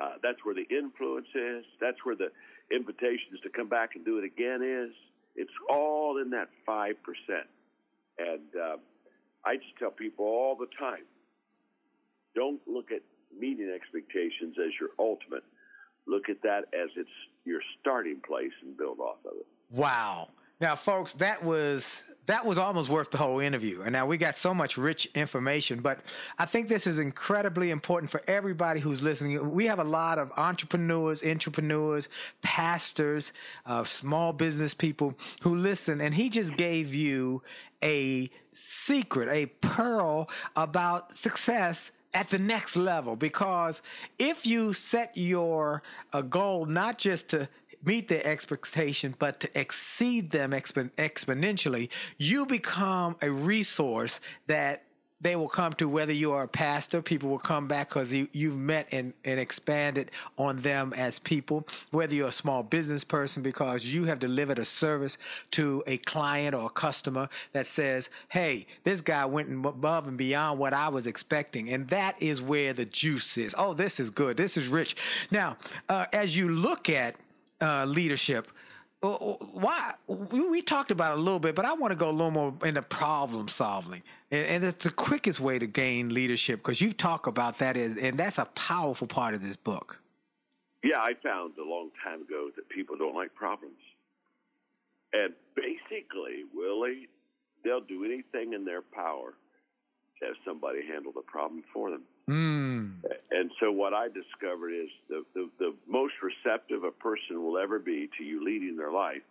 Uh, 0.00 0.14
that's 0.22 0.38
where 0.44 0.54
the 0.54 0.66
influence 0.70 1.28
is. 1.34 1.64
That's 1.80 1.98
where 2.04 2.14
the 2.14 2.30
invitations 2.70 3.40
to 3.42 3.50
come 3.50 3.68
back 3.68 3.96
and 3.96 4.04
do 4.04 4.18
it 4.18 4.24
again 4.24 4.62
is 4.62 4.94
It's 5.36 5.50
all 5.68 6.20
in 6.20 6.30
that 6.30 6.48
5%. 6.68 6.94
And 8.18 8.40
uh, 8.60 8.76
I 9.44 9.56
just 9.56 9.76
tell 9.78 9.90
people 9.90 10.24
all 10.24 10.56
the 10.56 10.66
time 10.78 11.04
don't 12.34 12.60
look 12.66 12.92
at 12.92 13.00
meeting 13.36 13.72
expectations 13.74 14.56
as 14.58 14.72
your 14.80 14.90
ultimate. 14.98 15.44
Look 16.06 16.28
at 16.28 16.42
that 16.42 16.64
as 16.74 16.90
it's 16.96 17.08
your 17.44 17.60
starting 17.80 18.20
place 18.26 18.52
and 18.62 18.76
build 18.76 19.00
off 19.00 19.18
of 19.24 19.32
it. 19.38 19.46
Wow. 19.70 20.28
Now, 20.60 20.76
folks, 20.76 21.14
that 21.14 21.42
was 21.42 22.02
that 22.30 22.46
was 22.46 22.58
almost 22.58 22.88
worth 22.88 23.10
the 23.10 23.18
whole 23.18 23.40
interview. 23.40 23.82
And 23.82 23.92
now 23.92 24.06
we 24.06 24.16
got 24.16 24.38
so 24.38 24.54
much 24.54 24.76
rich 24.76 25.08
information, 25.16 25.80
but 25.80 25.98
I 26.38 26.46
think 26.46 26.68
this 26.68 26.86
is 26.86 26.96
incredibly 26.96 27.70
important 27.70 28.08
for 28.08 28.22
everybody 28.28 28.78
who's 28.78 29.02
listening. 29.02 29.50
We 29.50 29.66
have 29.66 29.80
a 29.80 29.84
lot 29.84 30.20
of 30.20 30.30
entrepreneurs, 30.36 31.24
entrepreneurs, 31.24 32.08
pastors, 32.40 33.32
uh, 33.66 33.82
small 33.82 34.32
business 34.32 34.74
people 34.74 35.14
who 35.42 35.56
listen, 35.56 36.00
and 36.00 36.14
he 36.14 36.28
just 36.28 36.56
gave 36.56 36.94
you 36.94 37.42
a 37.82 38.30
secret, 38.52 39.28
a 39.28 39.46
pearl 39.46 40.30
about 40.54 41.16
success 41.16 41.90
at 42.12 42.28
the 42.28 42.38
next 42.38 42.76
level 42.76 43.16
because 43.16 43.82
if 44.18 44.44
you 44.44 44.72
set 44.72 45.16
your 45.16 45.82
uh, 46.12 46.20
goal 46.20 46.66
not 46.66 46.98
just 46.98 47.28
to 47.28 47.48
meet 47.84 48.08
their 48.08 48.26
expectations, 48.26 49.16
but 49.18 49.40
to 49.40 49.58
exceed 49.58 50.30
them 50.30 50.52
expo- 50.52 50.90
exponentially, 50.92 51.88
you 52.18 52.46
become 52.46 53.16
a 53.22 53.30
resource 53.30 54.20
that 54.46 54.84
they 55.20 55.36
will 55.36 55.48
come 55.48 55.72
to 55.74 55.88
whether 55.88 56.12
you 56.12 56.32
are 56.32 56.44
a 56.44 56.48
pastor 56.48 57.02
people 57.02 57.28
will 57.28 57.38
come 57.38 57.68
back 57.68 57.90
because 57.90 58.12
you, 58.12 58.28
you've 58.32 58.56
met 58.56 58.88
and, 58.90 59.12
and 59.24 59.38
expanded 59.38 60.10
on 60.38 60.60
them 60.60 60.92
as 60.94 61.18
people. 61.18 61.66
Whether 61.90 62.14
you're 62.14 62.28
a 62.28 62.32
small 62.32 62.62
business 62.62 63.04
person 63.04 63.42
because 63.42 63.84
you 63.84 64.04
have 64.04 64.18
delivered 64.18 64.58
a 64.58 64.64
service 64.64 65.18
to 65.52 65.82
a 65.86 65.98
client 65.98 66.54
or 66.54 66.66
a 66.66 66.70
customer 66.70 67.28
that 67.52 67.66
says 67.66 68.08
hey 68.28 68.66
this 68.84 69.00
guy 69.00 69.26
went 69.26 69.50
above 69.66 70.06
and 70.06 70.16
beyond 70.16 70.58
what 70.58 70.72
i 70.72 70.88
was 70.88 71.06
expecting 71.06 71.70
and 71.70 71.88
that 71.88 72.20
is 72.20 72.40
where 72.40 72.72
the 72.72 72.84
juice 72.84 73.36
is. 73.36 73.54
Oh 73.58 73.74
this 73.74 74.00
is 74.00 74.10
good. 74.10 74.36
This 74.36 74.56
is 74.56 74.68
rich. 74.68 74.96
Now 75.30 75.56
uh, 75.88 76.06
as 76.12 76.36
you 76.36 76.48
look 76.48 76.88
at 76.88 77.16
uh, 77.60 77.84
leadership. 77.84 78.48
Uh, 79.02 79.14
uh, 79.14 79.36
why 79.52 79.94
we 80.06 80.60
talked 80.60 80.90
about 80.90 81.16
a 81.16 81.20
little 81.20 81.38
bit, 81.38 81.54
but 81.54 81.64
I 81.64 81.72
want 81.72 81.92
to 81.92 81.96
go 81.96 82.10
a 82.10 82.12
little 82.12 82.30
more 82.30 82.54
into 82.62 82.82
problem 82.82 83.48
solving, 83.48 84.02
and, 84.30 84.46
and 84.46 84.64
it's 84.64 84.84
the 84.84 84.90
quickest 84.90 85.40
way 85.40 85.58
to 85.58 85.66
gain 85.66 86.12
leadership 86.12 86.60
because 86.60 86.82
you 86.82 86.92
talk 86.92 87.26
about 87.26 87.58
that, 87.60 87.78
is, 87.78 87.96
and 87.96 88.18
that's 88.18 88.36
a 88.36 88.44
powerful 88.44 89.06
part 89.06 89.34
of 89.34 89.42
this 89.42 89.56
book. 89.56 90.00
Yeah, 90.84 91.00
I 91.00 91.14
found 91.22 91.54
a 91.58 91.66
long 91.66 91.90
time 92.04 92.22
ago 92.22 92.50
that 92.56 92.68
people 92.68 92.96
don't 92.98 93.14
like 93.14 93.34
problems, 93.34 93.80
and 95.14 95.32
basically, 95.54 96.44
Willie, 96.54 97.08
they'll 97.64 97.80
do 97.80 98.04
anything 98.04 98.52
in 98.52 98.66
their 98.66 98.82
power 98.82 99.32
to 100.20 100.26
have 100.26 100.36
somebody 100.46 100.80
handle 100.86 101.12
the 101.12 101.22
problem 101.22 101.62
for 101.72 101.90
them. 101.90 102.02
Mm. 102.28 102.92
And 103.30 103.50
so 103.60 103.72
what 103.72 103.94
I 103.94 104.06
discovered 104.08 104.70
is 104.70 104.88
the, 105.08 105.24
the, 105.34 105.50
the 105.58 105.74
most 105.88 106.14
receptive 106.22 106.84
a 106.84 106.90
person 106.90 107.42
will 107.42 107.58
ever 107.58 107.78
be 107.78 108.08
to 108.18 108.24
you 108.24 108.44
leading 108.44 108.76
their 108.76 108.92
life 108.92 109.22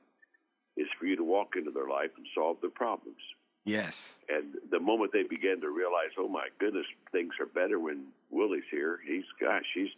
is 0.78 0.88
for 0.99 1.06
you 1.06 1.15
to 1.15 1.23
walk 1.23 1.56
into 1.56 1.71
their 1.71 1.88
life 1.88 2.12
and 2.17 2.25
solve 2.36 2.58
their 2.62 2.69
problems. 2.69 3.21
Yes. 3.65 4.15
And 4.30 4.56
the 4.71 4.80
moment 4.80 5.12
they 5.13 5.23
begin 5.23 5.62
to 5.62 5.69
realize, 5.69 6.10
oh 6.17 6.28
my 6.28 6.47
goodness, 6.60 6.86
things 7.12 7.34
are 7.39 7.45
better 7.45 7.80
when 7.80 8.06
Willie's 8.32 8.63
here. 8.71 8.99
He's 9.06 9.25
gosh, 9.39 9.65
he's 9.75 9.89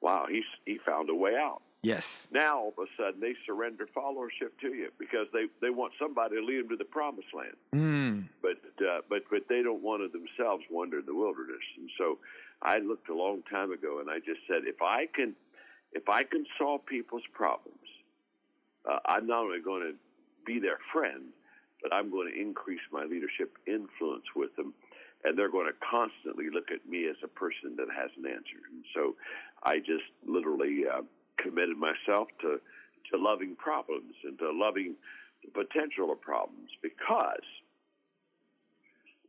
wow, 0.00 0.26
he's 0.30 0.44
he 0.64 0.78
found 0.86 1.10
a 1.10 1.14
way 1.14 1.32
out. 1.34 1.60
Yes. 1.82 2.28
Now 2.30 2.58
all 2.58 2.74
of 2.76 2.84
a 2.84 2.86
sudden 2.96 3.20
they 3.20 3.34
surrender 3.46 3.88
followership 3.96 4.52
to 4.60 4.68
you 4.68 4.90
because 4.98 5.26
they 5.32 5.46
they 5.62 5.70
want 5.70 5.94
somebody 5.98 6.36
to 6.36 6.44
lead 6.44 6.60
them 6.60 6.68
to 6.70 6.76
the 6.76 6.84
promised 6.84 7.32
land. 7.34 7.56
Mm. 7.72 8.28
But 8.42 8.60
uh, 8.84 9.00
but 9.08 9.22
but 9.30 9.48
they 9.48 9.62
don't 9.62 9.82
want 9.82 10.02
to 10.02 10.08
themselves 10.08 10.64
wander 10.70 10.98
in 10.98 11.06
the 11.06 11.14
wilderness. 11.14 11.64
And 11.78 11.88
so 11.96 12.18
I 12.62 12.78
looked 12.78 13.08
a 13.08 13.14
long 13.14 13.42
time 13.50 13.72
ago 13.72 14.00
and 14.00 14.10
I 14.10 14.18
just 14.18 14.40
said 14.46 14.64
if 14.66 14.82
I 14.82 15.06
can 15.14 15.34
if 15.92 16.08
I 16.08 16.22
can 16.22 16.44
solve 16.58 16.84
people's 16.84 17.26
problems, 17.32 17.78
uh, 18.88 18.98
I'm 19.06 19.26
not 19.26 19.44
only 19.44 19.60
going 19.60 19.82
to 19.82 19.94
be 20.44 20.60
their 20.60 20.78
friend, 20.92 21.32
but 21.82 21.92
I'm 21.94 22.10
going 22.10 22.30
to 22.32 22.40
increase 22.40 22.80
my 22.92 23.04
leadership 23.04 23.56
influence 23.66 24.24
with 24.36 24.54
them. 24.56 24.74
And 25.24 25.36
they're 25.36 25.50
going 25.50 25.66
to 25.66 25.76
constantly 25.84 26.46
look 26.52 26.70
at 26.72 26.88
me 26.88 27.06
as 27.08 27.16
a 27.22 27.28
person 27.28 27.76
that 27.76 27.88
has 27.94 28.10
an 28.16 28.24
answer. 28.24 28.60
And 28.72 28.84
so 28.94 29.16
I 29.62 29.78
just 29.78 30.08
literally 30.26 30.84
uh, 30.90 31.02
committed 31.42 31.76
myself 31.76 32.28
to 32.40 32.60
to 33.10 33.18
loving 33.18 33.56
problems 33.56 34.14
and 34.24 34.38
to 34.38 34.50
loving 34.52 34.94
the 35.44 35.50
potential 35.50 36.12
of 36.12 36.20
problems 36.20 36.70
because 36.82 37.42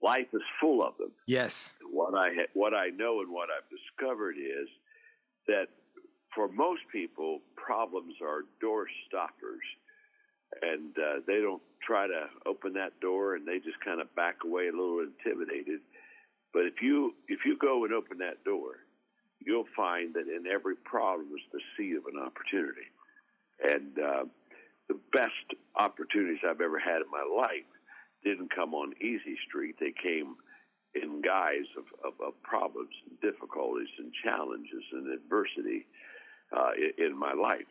life 0.02 0.28
is 0.34 0.42
full 0.60 0.86
of 0.86 0.98
them. 0.98 1.12
Yes. 1.26 1.74
What 1.92 2.14
I 2.16 2.30
ha- 2.34 2.52
what 2.54 2.74
I 2.74 2.90
know 2.90 3.22
and 3.22 3.32
what 3.32 3.50
I've 3.50 3.70
discovered 3.70 4.36
is 4.38 4.68
that 5.48 5.68
for 6.34 6.48
most 6.48 6.82
people, 6.92 7.40
problems 7.56 8.16
are 8.22 8.44
door 8.62 8.88
stoppers, 9.08 9.64
and 10.62 10.96
uh, 10.98 11.20
they 11.28 11.42
don't 11.42 11.62
try 11.86 12.08
to 12.08 12.28
open 12.46 12.74
that 12.74 13.00
door, 13.02 13.36
and 13.36 13.46
they 13.46 13.60
just 13.60 13.80
kind 13.84 14.00
of 14.00 14.14
back 14.16 14.38
away 14.46 14.68
a 14.68 14.72
little 14.72 15.00
intimidated. 15.00 15.82
But 16.54 16.66
if 16.66 16.82
you 16.82 17.14
if 17.28 17.40
you 17.46 17.58
go 17.58 17.86
and 17.86 17.94
open 17.94 18.20
that 18.20 18.44
door, 18.44 18.80
you'll 19.46 19.70
find 19.76 20.14
that 20.14 20.28
in 20.28 20.46
every 20.48 20.76
problem 20.76 21.28
is 21.36 21.42
the 21.52 21.62
seed 21.78 21.96
of 21.96 22.06
an 22.06 22.20
opportunity. 22.20 22.88
And 23.64 23.98
uh, 24.00 24.26
the 24.88 25.00
best 25.14 25.48
opportunities 25.76 26.40
I've 26.48 26.62
ever 26.62 26.80
had 26.80 27.02
in 27.02 27.12
my 27.12 27.24
life 27.24 27.68
didn't 28.24 28.54
come 28.54 28.74
on 28.74 28.94
easy 29.02 29.38
street. 29.48 29.76
They 29.80 29.94
came 29.94 30.36
in 30.94 31.22
guise 31.22 31.70
of, 31.78 31.86
of, 32.04 32.14
of 32.20 32.34
problems 32.44 32.94
and 33.08 33.20
difficulties 33.22 33.92
and 33.98 34.12
challenges 34.24 34.84
and 34.92 35.08
adversity 35.14 35.88
uh, 36.52 36.72
in, 36.76 37.12
in 37.12 37.18
my 37.18 37.34
life. 37.34 37.70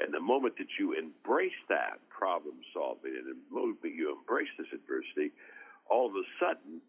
And 0.00 0.12
the 0.12 0.20
moment 0.20 0.56
that 0.58 0.68
you 0.78 0.92
embrace 0.92 1.56
that 1.68 2.00
problem 2.08 2.56
solving 2.72 3.16
and 3.16 3.28
the 3.28 3.38
moment 3.52 3.80
you 3.84 4.12
embrace 4.12 4.52
this 4.58 4.68
adversity, 4.72 5.32
all 5.88 6.06
of 6.08 6.16
a 6.16 6.26
sudden 6.40 6.80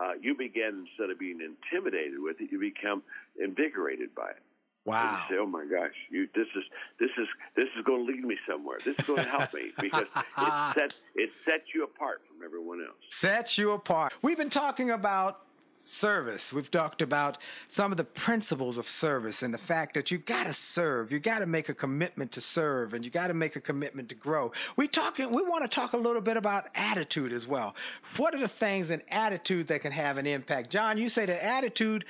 uh, 0.00 0.12
you 0.20 0.34
begin 0.34 0.86
instead 0.88 1.10
of 1.10 1.18
being 1.18 1.40
intimidated 1.40 2.18
with 2.18 2.40
it, 2.40 2.50
you 2.50 2.58
become 2.58 3.02
invigorated 3.38 4.14
by 4.14 4.30
it. 4.30 4.42
Wow. 4.84 5.00
And 5.00 5.10
you 5.10 5.36
say, 5.36 5.40
"Oh 5.40 5.46
my 5.46 5.64
gosh, 5.64 5.94
you 6.10 6.28
this 6.34 6.48
is 6.56 6.64
this 6.98 7.10
is 7.16 7.28
this 7.54 7.66
is 7.76 7.84
going 7.84 8.04
to 8.04 8.12
lead 8.12 8.24
me 8.24 8.36
somewhere. 8.48 8.78
This 8.84 8.96
is 8.98 9.06
going 9.06 9.22
to 9.22 9.28
help 9.28 9.54
me 9.54 9.70
because 9.80 10.06
it 10.16 10.74
sets 10.74 10.94
it 11.14 11.30
sets 11.48 11.64
you 11.74 11.84
apart 11.84 12.22
from 12.26 12.44
everyone 12.44 12.80
else." 12.80 12.96
Sets 13.10 13.58
you 13.58 13.70
apart. 13.72 14.12
We've 14.22 14.36
been 14.36 14.50
talking 14.50 14.90
about 14.90 15.42
service. 15.82 16.52
We've 16.52 16.70
talked 16.70 17.02
about 17.02 17.38
some 17.68 17.90
of 17.90 17.98
the 17.98 18.04
principles 18.04 18.78
of 18.78 18.86
service 18.86 19.42
and 19.42 19.52
the 19.52 19.58
fact 19.58 19.94
that 19.94 20.10
you 20.10 20.18
got 20.18 20.44
to 20.44 20.52
serve. 20.52 21.10
You 21.10 21.18
got 21.18 21.40
to 21.40 21.46
make 21.46 21.68
a 21.68 21.74
commitment 21.74 22.32
to 22.32 22.40
serve 22.40 22.94
and 22.94 23.04
you 23.04 23.10
got 23.10 23.28
to 23.28 23.34
make 23.34 23.56
a 23.56 23.60
commitment 23.60 24.08
to 24.10 24.14
grow. 24.14 24.52
We 24.76 24.88
talking 24.88 25.30
we 25.30 25.42
want 25.42 25.62
to 25.62 25.68
talk 25.68 25.92
a 25.92 25.96
little 25.96 26.22
bit 26.22 26.36
about 26.36 26.68
attitude 26.74 27.32
as 27.32 27.46
well. 27.46 27.74
What 28.16 28.34
are 28.34 28.40
the 28.40 28.48
things 28.48 28.90
in 28.90 29.02
attitude 29.10 29.68
that 29.68 29.82
can 29.82 29.92
have 29.92 30.18
an 30.18 30.26
impact? 30.26 30.70
John, 30.70 30.98
you 30.98 31.08
say 31.08 31.26
that 31.26 31.44
attitude 31.44 32.04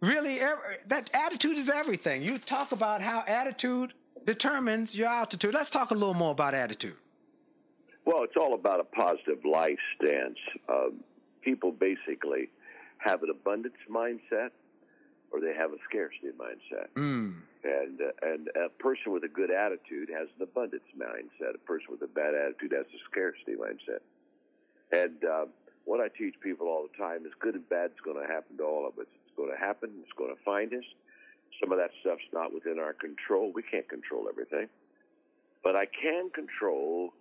really 0.00 0.38
that 0.86 1.10
attitude 1.12 1.58
is 1.58 1.68
everything. 1.68 2.22
You 2.22 2.38
talk 2.38 2.72
about 2.72 3.02
how 3.02 3.24
attitude 3.26 3.92
determines 4.24 4.94
your 4.94 5.08
altitude. 5.08 5.54
Let's 5.54 5.70
talk 5.70 5.90
a 5.90 5.94
little 5.94 6.14
more 6.14 6.32
about 6.32 6.54
attitude. 6.54 6.96
Well, 8.04 8.22
it's 8.22 8.36
all 8.36 8.54
about 8.54 8.78
a 8.78 8.84
positive 8.84 9.44
life 9.44 9.78
stance. 9.96 10.38
Um, 10.68 11.00
people 11.42 11.72
basically 11.72 12.50
have 13.06 13.22
an 13.22 13.30
abundance 13.30 13.78
mindset 13.90 14.50
or 15.30 15.40
they 15.40 15.54
have 15.54 15.72
a 15.72 15.80
scarcity 15.88 16.30
mindset. 16.38 16.88
Mm. 16.94 17.42
And 17.64 18.00
uh, 18.00 18.12
and 18.22 18.48
a 18.54 18.68
person 18.82 19.12
with 19.12 19.24
a 19.24 19.28
good 19.28 19.50
attitude 19.50 20.08
has 20.14 20.28
an 20.36 20.42
abundance 20.42 20.86
mindset. 20.96 21.54
A 21.54 21.64
person 21.66 21.86
with 21.90 22.02
a 22.02 22.06
bad 22.06 22.34
attitude 22.34 22.72
has 22.72 22.86
a 22.86 23.00
scarcity 23.10 23.54
mindset. 23.58 24.02
And 24.92 25.24
uh, 25.24 25.46
what 25.84 26.00
I 26.00 26.08
teach 26.08 26.34
people 26.40 26.68
all 26.68 26.86
the 26.86 26.96
time 26.96 27.26
is 27.26 27.32
good 27.40 27.54
and 27.54 27.68
bad 27.68 27.90
is 27.90 28.00
going 28.04 28.20
to 28.20 28.26
happen 28.26 28.56
to 28.58 28.64
all 28.64 28.86
of 28.86 28.98
us. 28.98 29.06
It's 29.26 29.36
going 29.36 29.50
to 29.50 29.58
happen. 29.58 29.90
It's 30.02 30.16
going 30.16 30.34
to 30.34 30.42
find 30.44 30.72
us. 30.74 30.84
Some 31.60 31.72
of 31.72 31.78
that 31.78 31.90
stuff's 32.00 32.26
not 32.32 32.52
within 32.52 32.78
our 32.78 32.92
control. 32.92 33.50
We 33.52 33.62
can't 33.62 33.88
control 33.88 34.28
everything. 34.28 34.68
But 35.64 35.74
I 35.74 35.86
can 35.86 36.30
control 36.30 37.14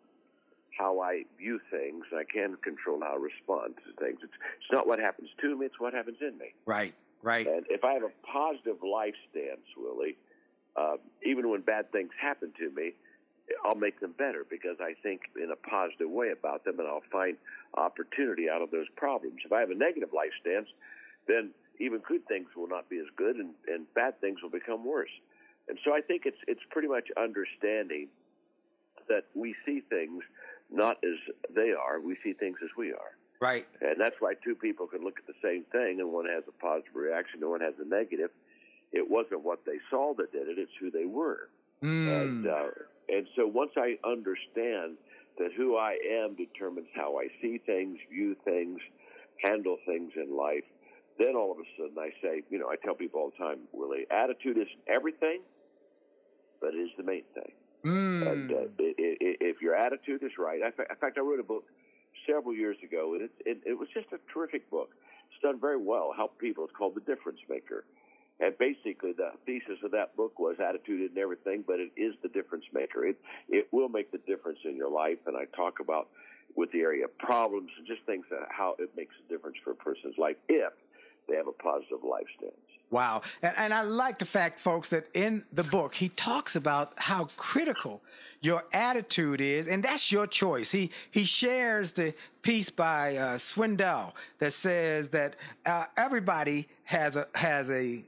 how 0.77 0.99
I 0.99 1.23
view 1.37 1.59
things. 1.71 2.05
I 2.13 2.23
can 2.23 2.57
control 2.63 2.99
how 3.01 3.13
I 3.13 3.17
respond 3.17 3.75
to 3.77 4.03
things. 4.03 4.19
It's, 4.23 4.33
it's 4.61 4.71
not 4.71 4.87
what 4.87 4.99
happens 4.99 5.29
to 5.41 5.57
me, 5.57 5.65
it's 5.65 5.79
what 5.79 5.93
happens 5.93 6.17
in 6.21 6.37
me. 6.37 6.53
Right, 6.65 6.93
right. 7.21 7.47
And 7.47 7.65
if 7.69 7.83
I 7.83 7.93
have 7.93 8.03
a 8.03 8.11
positive 8.31 8.83
life 8.83 9.15
stance, 9.31 9.65
Willie, 9.77 10.17
um, 10.75 10.97
even 11.23 11.49
when 11.49 11.61
bad 11.61 11.91
things 11.91 12.09
happen 12.19 12.51
to 12.59 12.69
me, 12.71 12.93
I'll 13.63 13.75
make 13.75 13.99
them 13.99 14.13
better 14.17 14.45
because 14.49 14.77
I 14.81 14.95
think 15.03 15.21
in 15.41 15.51
a 15.51 15.55
positive 15.55 16.09
way 16.09 16.31
about 16.31 16.65
them 16.65 16.79
and 16.79 16.87
I'll 16.87 17.05
find 17.11 17.37
opportunity 17.75 18.49
out 18.49 18.61
of 18.61 18.71
those 18.71 18.87
problems. 18.95 19.41
If 19.45 19.53
I 19.53 19.59
have 19.59 19.69
a 19.69 19.75
negative 19.75 20.09
life 20.13 20.31
stance, 20.41 20.67
then 21.27 21.51
even 21.79 21.99
good 21.99 22.27
things 22.27 22.47
will 22.55 22.67
not 22.67 22.89
be 22.89 22.97
as 22.97 23.05
good 23.15 23.35
and, 23.35 23.51
and 23.67 23.85
bad 23.93 24.19
things 24.19 24.41
will 24.41 24.49
become 24.49 24.83
worse. 24.83 25.13
And 25.67 25.77
so 25.83 25.93
I 25.93 26.01
think 26.01 26.23
it's 26.25 26.37
it's 26.47 26.61
pretty 26.69 26.87
much 26.87 27.07
understanding 27.17 28.07
that 29.07 29.25
we 29.33 29.55
see 29.65 29.81
things 29.89 30.23
not 30.75 30.97
as 31.03 31.17
they 31.55 31.71
are. 31.71 31.99
We 31.99 32.17
see 32.23 32.33
things 32.33 32.57
as 32.63 32.69
we 32.77 32.91
are. 32.91 33.17
Right. 33.41 33.65
And 33.81 33.99
that's 33.99 34.15
why 34.19 34.33
two 34.43 34.55
people 34.55 34.87
can 34.87 35.03
look 35.03 35.19
at 35.19 35.27
the 35.27 35.39
same 35.43 35.65
thing 35.71 35.99
and 35.99 36.11
one 36.11 36.25
has 36.25 36.43
a 36.47 36.51
positive 36.51 36.95
reaction 36.95 37.41
and 37.41 37.49
one 37.49 37.61
has 37.61 37.73
a 37.79 37.87
negative. 37.87 38.29
It 38.91 39.09
wasn't 39.09 39.43
what 39.43 39.65
they 39.65 39.79
saw 39.89 40.13
that 40.15 40.31
did 40.31 40.47
it, 40.47 40.57
it's 40.57 40.71
who 40.79 40.91
they 40.91 41.05
were. 41.05 41.49
Mm. 41.83 42.21
And 42.21 42.47
uh, 42.47 42.69
and 43.09 43.27
so 43.35 43.45
once 43.45 43.71
I 43.77 43.97
understand 44.07 44.97
that 45.37 45.51
who 45.55 45.75
I 45.75 45.97
am 46.23 46.35
determines 46.35 46.87
how 46.95 47.17
I 47.19 47.27
see 47.41 47.59
things, 47.65 47.97
view 48.09 48.35
things, 48.45 48.79
handle 49.43 49.77
things 49.85 50.13
in 50.15 50.35
life, 50.35 50.63
then 51.19 51.35
all 51.35 51.51
of 51.51 51.57
a 51.59 51.67
sudden 51.77 51.97
I 51.99 52.09
say, 52.21 52.43
you 52.49 52.57
know, 52.57 52.69
I 52.69 52.77
tell 52.83 52.95
people 52.95 53.19
all 53.19 53.31
the 53.37 53.43
time, 53.43 53.59
Willie, 53.73 54.07
attitude 54.09 54.57
isn't 54.57 54.83
everything, 54.87 55.41
but 56.61 56.73
it 56.73 56.77
is 56.77 56.89
the 56.97 57.03
main 57.03 57.23
thing. 57.33 57.51
Mm. 57.85 58.31
And 58.31 58.51
uh, 58.51 58.55
i 58.79 58.93
i 58.99 59.15
if 59.41 59.61
your 59.61 59.75
attitude 59.75 60.23
is 60.23 60.31
right, 60.39 60.61
in 60.61 60.71
fact, 60.71 60.89
in 60.89 60.97
fact, 60.97 61.17
I 61.17 61.21
wrote 61.21 61.39
a 61.39 61.43
book 61.43 61.65
several 62.27 62.55
years 62.55 62.77
ago, 62.83 63.13
and 63.13 63.23
it, 63.23 63.31
it, 63.45 63.57
it 63.65 63.77
was 63.77 63.87
just 63.93 64.07
a 64.11 64.19
terrific 64.33 64.69
book. 64.71 64.89
It's 65.31 65.41
done 65.41 65.59
very 65.59 65.77
well, 65.77 66.11
helped 66.15 66.39
people. 66.39 66.63
It's 66.63 66.73
called 66.75 66.95
The 66.95 67.01
Difference 67.01 67.39
Maker. 67.49 67.85
And 68.39 68.57
basically, 68.57 69.13
the 69.13 69.31
thesis 69.45 69.79
of 69.83 69.91
that 69.91 70.15
book 70.17 70.39
was 70.39 70.57
attitude 70.59 71.01
isn't 71.03 71.17
everything, 71.17 71.63
but 71.65 71.79
it 71.79 71.91
is 71.95 72.15
the 72.21 72.27
difference 72.29 72.65
maker. 72.73 73.05
It 73.05 73.17
it 73.47 73.67
will 73.71 73.87
make 73.87 74.11
the 74.11 74.19
difference 74.27 74.59
in 74.65 74.75
your 74.75 74.89
life. 74.91 75.19
And 75.25 75.37
I 75.37 75.45
talk 75.55 75.79
about 75.79 76.09
with 76.55 76.71
the 76.71 76.81
area 76.81 77.05
of 77.05 77.17
problems 77.17 77.69
and 77.77 77.87
just 77.87 78.01
things 78.05 78.25
that 78.31 78.47
how 78.49 78.75
it 78.79 78.91
makes 78.97 79.15
a 79.25 79.31
difference 79.31 79.57
for 79.63 79.71
a 79.71 79.75
person's 79.75 80.17
life 80.17 80.35
if 80.49 80.73
they 81.27 81.35
have 81.35 81.47
a 81.47 81.53
positive 81.53 82.03
life 82.03 82.27
stance. 82.37 82.64
Wow. 82.89 83.23
And, 83.41 83.53
and 83.57 83.73
I 83.73 83.81
like 83.81 84.19
the 84.19 84.25
fact, 84.25 84.59
folks, 84.59 84.89
that 84.89 85.07
in 85.13 85.43
the 85.51 85.63
book, 85.63 85.95
he 85.95 86.09
talks 86.09 86.55
about 86.55 86.93
how 86.95 87.29
critical 87.35 88.01
your 88.41 88.63
attitude 88.73 89.41
is, 89.41 89.67
and 89.67 89.83
that's 89.83 90.11
your 90.11 90.27
choice. 90.27 90.71
He, 90.71 90.91
he 91.09 91.23
shares 91.23 91.91
the 91.91 92.13
piece 92.43 92.69
by 92.69 93.17
uh, 93.17 93.37
Swindoll 93.37 94.13
that 94.37 94.53
says 94.53 95.09
that 95.09 95.35
uh, 95.65 95.85
everybody 95.97 96.67
has 96.83 97.15
a, 97.15 97.27
has 97.33 97.69
a, 97.71 97.73
a 97.73 98.03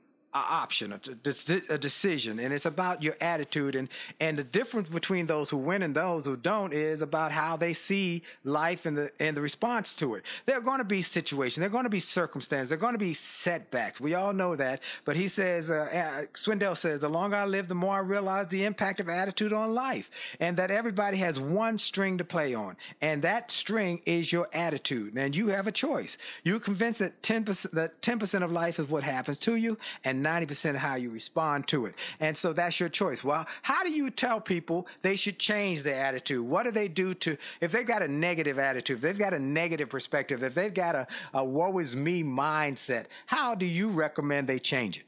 option, 0.50 0.93
a, 0.93 1.73
a 1.73 1.78
decision, 1.78 2.39
and 2.39 2.54
it's 2.54 2.65
about 2.65 3.04
your 3.04 3.15
attitude. 3.21 3.76
And, 3.76 3.89
and 4.19 4.38
the 4.38 4.43
difference 4.43 4.89
between 4.89 5.28
those 5.28 5.50
who 5.50 5.58
win 5.58 5.84
and 5.84 5.95
those 5.95 6.26
who 6.26 6.36
don't 6.36 6.73
is 6.73 7.02
about 7.02 7.32
how 7.32 7.58
they 7.58 7.73
see 7.73 8.23
life 8.43 8.86
and 8.86 8.97
the, 8.97 9.12
and 9.19 9.36
the 9.36 9.41
response 9.41 9.93
to 9.95 10.15
it. 10.15 10.23
There 10.45 10.58
are 10.58 10.62
going 10.62 10.80
to 10.80 10.86
be 10.86 11.02
situations, 11.02 11.62
there 11.62 11.67
are 11.67 11.71
going 11.71 11.84
to 11.84 11.89
be 11.89 12.00
circumstances, 12.00 12.69
there 12.69 12.78
are 12.78 12.82
going 12.82 12.93
to 12.93 13.00
be 13.00 13.13
setbacks. 13.13 14.00
We 14.00 14.13
all 14.15 14.34
know 14.34 14.56
that. 14.56 14.82
But 15.06 15.15
he 15.15 15.28
says, 15.28 15.69
uh, 15.69 15.73
uh, 15.73 16.26
Swindoll 16.34 16.78
says, 16.78 17.02
the 17.02 17.10
longer 17.10 17.36
I 17.36 17.45
live, 17.45 17.67
the 17.67 17.76
more 17.76 17.95
I 17.95 18.00
realize 18.00 18.47
the 18.47 18.65
impact 18.65 19.00
of 19.00 19.10
attitude 19.10 19.54
on 19.54 19.73
life, 19.73 20.10
and 20.39 20.58
that 20.58 20.71
everybody 20.71 21.17
has 21.17 21.39
one 21.39 21.78
string 21.78 22.17
to 22.17 22.23
play 22.23 22.54
on, 22.54 22.78
and 23.02 23.21
that 23.21 23.52
string 23.52 24.02
is 24.06 24.32
your 24.32 24.50
attitude. 24.54 25.15
And 25.15 25.36
you 25.36 25.47
have 25.47 25.67
a 25.67 25.71
choice. 25.71 26.17
You're 26.43 26.60
convinced 26.60 27.00
that 27.00 27.21
10% 27.21 27.71
that 27.71 28.02
10% 28.02 28.43
of 28.43 28.52
life 28.52 28.80
is 28.80 28.88
what 28.88 29.04
happens 29.04 29.38
to 29.39 29.56
you, 29.56 29.78
and 30.04 30.21
90% 30.27 30.75
how 30.75 30.95
you 30.95 31.09
respond 31.09 31.67
to 31.67 31.85
it. 31.85 31.95
And 32.19 32.37
so 32.37 32.53
that's 32.53 32.79
your 32.79 32.89
choice. 32.89 33.23
Well, 33.23 33.45
how 33.61 33.83
do 33.83 33.91
you 33.91 34.09
tell 34.09 34.41
people 34.41 34.87
they 35.01 35.15
should 35.15 35.39
change 35.39 35.83
their 35.83 36.03
attitude? 36.03 36.45
What 36.45 36.63
do 36.63 36.71
they 36.71 36.87
do 36.87 37.13
to, 37.15 37.37
if 37.61 37.71
they've 37.71 37.87
got 37.87 38.01
a 38.01 38.07
negative 38.07 38.59
attitude, 38.59 38.97
if 38.97 39.01
they've 39.01 39.17
got 39.17 39.33
a 39.33 39.39
negative 39.39 39.89
perspective, 39.89 40.43
if 40.43 40.53
they've 40.53 40.73
got 40.73 40.95
a, 40.95 41.07
a 41.33 41.43
woe 41.43 41.77
is 41.79 41.95
me 41.95 42.23
mindset, 42.23 43.05
how 43.25 43.55
do 43.55 43.65
you 43.65 43.89
recommend 43.89 44.47
they 44.47 44.59
change 44.59 44.97
it? 44.97 45.03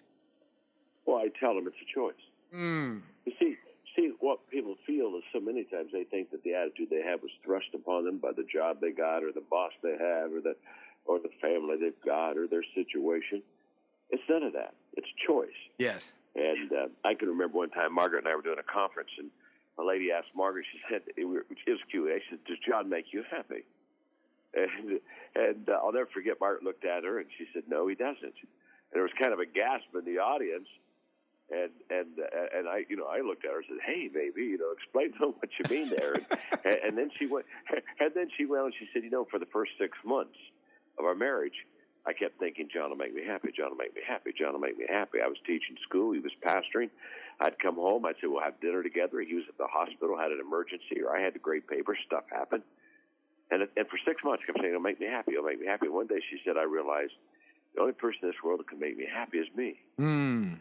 Well, 1.06 1.18
I 1.18 1.30
tell 1.40 1.56
them 1.56 1.68
it's 1.68 1.76
a 1.76 1.94
choice. 1.94 2.14
Mm. 2.56 3.02
You 3.26 3.34
see, 3.40 3.56
see 3.96 4.12
what 4.20 4.40
people 4.50 4.76
feel 4.86 5.16
is 5.18 5.24
so 5.34 5.40
many 5.40 5.64
times 5.66 5.90
they 5.92 6.04
think 6.04 6.32
that 6.32 6.44
the 6.44 6.54
attitude 6.54 6.90
they 6.90 7.02
have 7.02 7.22
was 7.22 7.32
thrust 7.44 7.68
upon 7.74 8.06
them 8.06 8.18
by 8.18 8.32
the 8.32 8.46
job 8.52 8.78
they 8.82 8.92
got, 8.92 9.24
or 9.24 9.32
the 9.32 9.44
boss 9.50 9.72
they 9.84 9.98
have, 10.00 10.32
or 10.32 10.42
the 10.42 10.56
or 11.06 11.18
the 11.20 11.30
family 11.42 11.76
they've 11.82 12.06
got, 12.06 12.38
or 12.38 12.48
their 12.48 12.64
situation. 12.76 13.42
It's 14.10 14.24
none 14.30 14.44
of 14.44 14.54
that. 14.54 14.74
It's 14.94 15.08
choice. 15.26 15.50
Yes. 15.78 16.14
And 16.36 16.72
uh, 16.72 16.88
I 17.06 17.14
can 17.14 17.30
remember 17.30 17.58
one 17.58 17.70
time 17.70 17.94
Margaret 17.94 18.20
and 18.20 18.28
I 18.28 18.36
were 18.36 18.42
doing 18.42 18.60
a 18.60 18.72
conference, 18.72 19.10
and 19.18 19.30
a 19.78 19.84
lady 19.84 20.12
asked 20.12 20.30
Margaret. 20.36 20.66
She 20.72 20.80
said, 20.90 21.02
"It 21.18 21.26
was 21.26 21.44
Q 21.90 22.08
and 22.08 22.16
A." 22.16 22.20
She 22.20 22.26
said, 22.32 22.40
"Does 22.46 22.58
John 22.68 22.90
make 22.90 23.06
you 23.12 23.24
happy?" 23.30 23.66
And 24.54 25.00
and 25.36 25.70
uh, 25.70 25.80
I'll 25.84 25.94
never 25.94 26.10
forget. 26.14 26.38
Margaret 26.40 26.64
looked 26.64 26.86
at 26.86 27.04
her 27.04 27.20
and 27.20 27.28
she 27.38 27.46
said, 27.54 27.64
"No, 27.68 27.88
he 27.88 27.96
doesn't." 27.96 28.24
And 28.24 28.94
there 28.94 29.04
was 29.04 29.12
kind 29.20 29.34
of 29.34 29.40
a 29.40 29.46
gasp 29.46 29.86
in 29.94 30.06
the 30.06 30.20
audience, 30.20 30.68
and 31.50 31.72
and 31.90 32.20
uh, 32.20 32.58
and 32.58 32.68
I, 32.68 32.86
you 32.90 32.96
know, 32.96 33.06
I 33.06 33.22
looked 33.22 33.46
at 33.46 33.52
her 33.52 33.58
and 33.58 33.66
said, 33.70 33.84
"Hey, 33.86 34.08
baby, 34.08 34.44
you 34.44 34.58
know, 34.58 34.72
explain 34.72 35.14
to 35.14 35.20
them 35.20 35.34
what 35.40 35.50
you 35.58 35.66
mean 35.70 35.90
there." 35.90 36.14
and, 36.14 36.78
and 36.86 36.98
then 36.98 37.10
she 37.18 37.26
went, 37.26 37.46
and 38.00 38.12
then 38.16 38.30
she 38.38 38.46
went 38.46 38.66
and 38.66 38.74
she 38.78 38.88
said, 38.94 39.04
"You 39.04 39.10
know, 39.10 39.26
for 39.30 39.40
the 39.40 39.50
first 39.52 39.72
six 39.80 39.98
months 40.06 40.38
of 40.98 41.06
our 41.06 41.16
marriage." 41.16 41.66
I 42.06 42.14
kept 42.14 42.40
thinking, 42.40 42.70
John 42.74 42.90
will 42.90 42.98
make 42.98 43.14
me 43.14 43.24
happy. 43.26 43.50
John 43.56 43.72
will 43.72 43.78
make 43.78 43.96
me 43.96 44.02
happy. 44.08 44.32
John 44.38 44.54
will 44.54 44.60
make 44.60 44.78
me 44.78 44.86
happy. 44.88 45.20
I 45.24 45.28
was 45.28 45.38
teaching 45.46 45.76
school. 45.88 46.14
He 46.14 46.20
was 46.20 46.32
pastoring. 46.44 46.90
I'd 47.40 47.60
come 47.60 47.76
home. 47.76 48.06
I'd 48.06 48.16
say, 48.22 48.28
we'll 48.28 48.42
have 48.44 48.60
dinner 48.62 48.84
together. 48.84 49.20
He 49.22 49.36
was 49.36 49.46
at 49.48 49.58
the 49.58 49.68
hospital, 49.68 50.18
had 50.18 50.32
an 50.32 50.40
emergency, 50.40 51.02
or 51.04 51.16
I 51.16 51.22
had 51.22 51.34
to 51.34 51.40
grade 51.40 51.68
paper. 51.68 51.98
Stuff 52.06 52.24
happened. 52.32 52.64
And, 53.52 53.64
and 53.64 53.88
for 53.88 53.98
six 54.06 54.24
months, 54.24 54.44
I 54.44 54.48
kept 54.48 54.60
saying, 54.60 54.72
he'll 54.72 54.82
make 54.82 55.00
me 55.00 55.08
happy. 55.08 55.34
He'll 55.34 55.44
make 55.44 55.60
me 55.60 55.68
happy. 55.68 55.88
One 55.88 56.08
day 56.08 56.22
she 56.30 56.38
said, 56.46 56.58
I 56.58 56.64
realized 56.64 57.14
the 57.76 57.82
only 57.82 57.94
person 57.94 58.20
in 58.24 58.30
this 58.30 58.44
world 58.44 58.60
that 58.60 58.70
can 58.70 58.80
make 58.80 58.98
me 58.98 59.06
happy 59.12 59.38
is 59.38 59.48
me. 59.56 59.80
Mm. 60.00 60.60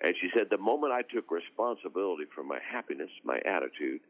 And 0.00 0.14
she 0.20 0.30
said, 0.36 0.46
the 0.50 0.58
moment 0.58 0.92
I 0.92 1.02
took 1.02 1.30
responsibility 1.30 2.24
for 2.34 2.44
my 2.44 2.58
happiness, 2.62 3.10
my 3.24 3.40
attitude, 3.44 4.00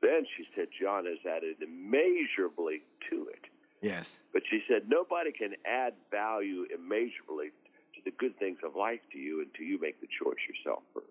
then 0.00 0.24
she 0.36 0.44
said, 0.56 0.68
John 0.80 1.04
has 1.06 1.18
added 1.28 1.56
immeasurably 1.62 2.82
to 3.10 3.28
it. 3.28 3.44
Yes. 3.82 4.18
But 4.32 4.42
she 4.48 4.62
said 4.68 4.88
nobody 4.88 5.32
can 5.32 5.54
add 5.66 5.94
value 6.10 6.64
immeasurably 6.72 7.48
to 7.94 8.00
the 8.04 8.12
good 8.12 8.38
things 8.38 8.58
of 8.64 8.76
life 8.76 9.00
to 9.12 9.18
you 9.18 9.42
until 9.42 9.66
you 9.66 9.78
make 9.80 10.00
the 10.00 10.06
choice 10.06 10.38
yourself 10.48 10.82
first. 10.94 11.06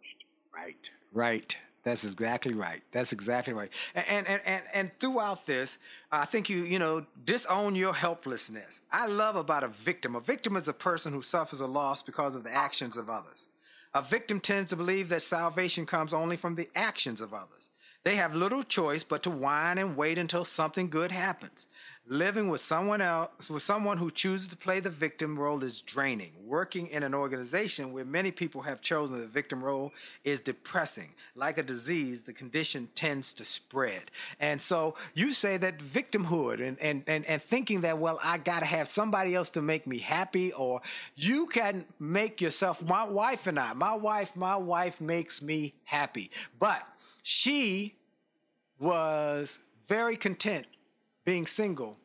Right. 0.55 0.89
Right. 1.13 1.55
That's 1.83 2.03
exactly 2.03 2.53
right. 2.53 2.83
That's 2.91 3.11
exactly 3.11 3.53
right. 3.53 3.71
And 3.95 4.27
and 4.27 4.41
and 4.45 4.63
and 4.71 4.91
throughout 4.99 5.47
this, 5.47 5.77
I 6.11 6.25
think 6.25 6.47
you 6.47 6.63
you 6.63 6.77
know 6.77 7.05
disown 7.25 7.75
your 7.75 7.93
helplessness. 7.93 8.81
I 8.91 9.07
love 9.07 9.35
about 9.35 9.63
a 9.63 9.67
victim. 9.67 10.15
A 10.15 10.19
victim 10.19 10.55
is 10.55 10.67
a 10.67 10.73
person 10.73 11.11
who 11.11 11.21
suffers 11.21 11.59
a 11.59 11.67
loss 11.67 12.03
because 12.03 12.35
of 12.35 12.43
the 12.43 12.53
actions 12.53 12.97
of 12.97 13.09
others. 13.09 13.47
A 13.93 14.01
victim 14.01 14.39
tends 14.39 14.69
to 14.69 14.75
believe 14.75 15.09
that 15.09 15.23
salvation 15.23 15.85
comes 15.85 16.13
only 16.13 16.37
from 16.37 16.55
the 16.55 16.69
actions 16.75 17.19
of 17.19 17.33
others. 17.33 17.71
They 18.03 18.15
have 18.15 18.33
little 18.33 18.63
choice 18.63 19.03
but 19.03 19.21
to 19.23 19.29
whine 19.29 19.77
and 19.77 19.97
wait 19.97 20.17
until 20.17 20.43
something 20.43 20.89
good 20.89 21.11
happens. 21.11 21.67
Living 22.07 22.49
with 22.49 22.59
someone 22.59 22.99
else, 22.99 23.49
with 23.49 23.61
someone 23.61 23.97
who 23.97 24.09
chooses 24.09 24.47
to 24.47 24.57
play 24.57 24.79
the 24.79 24.89
victim 24.89 25.37
role 25.37 25.63
is 25.63 25.81
draining. 25.81 26.31
Working 26.43 26.87
in 26.87 27.03
an 27.03 27.13
organization 27.13 27.93
where 27.93 28.03
many 28.03 28.31
people 28.31 28.63
have 28.63 28.81
chosen 28.81 29.19
the 29.19 29.27
victim 29.27 29.63
role 29.63 29.93
is 30.23 30.39
depressing. 30.39 31.13
Like 31.35 31.59
a 31.59 31.63
disease, 31.63 32.21
the 32.21 32.33
condition 32.33 32.89
tends 32.95 33.33
to 33.35 33.45
spread. 33.45 34.09
And 34.39 34.59
so 34.61 34.95
you 35.13 35.31
say 35.31 35.57
that 35.57 35.77
victimhood 35.77 36.59
and, 36.59 36.77
and, 36.81 37.03
and, 37.05 37.23
and 37.25 37.41
thinking 37.41 37.81
that, 37.81 37.99
well, 37.99 38.19
I 38.21 38.39
got 38.39 38.61
to 38.61 38.65
have 38.65 38.87
somebody 38.87 39.35
else 39.35 39.51
to 39.51 39.61
make 39.61 39.85
me 39.85 39.99
happy, 39.99 40.51
or 40.53 40.81
you 41.15 41.45
can 41.45 41.85
make 41.99 42.41
yourself, 42.41 42.81
my 42.81 43.03
wife 43.03 43.45
and 43.45 43.59
I, 43.59 43.73
my 43.73 43.93
wife, 43.93 44.35
my 44.35 44.57
wife 44.57 44.99
makes 44.99 45.39
me 45.41 45.75
happy. 45.83 46.31
But 46.59 46.81
she 47.21 47.95
was 48.79 49.59
very 49.87 50.17
content 50.17 50.65
being 51.31 51.47
single, 51.47 51.95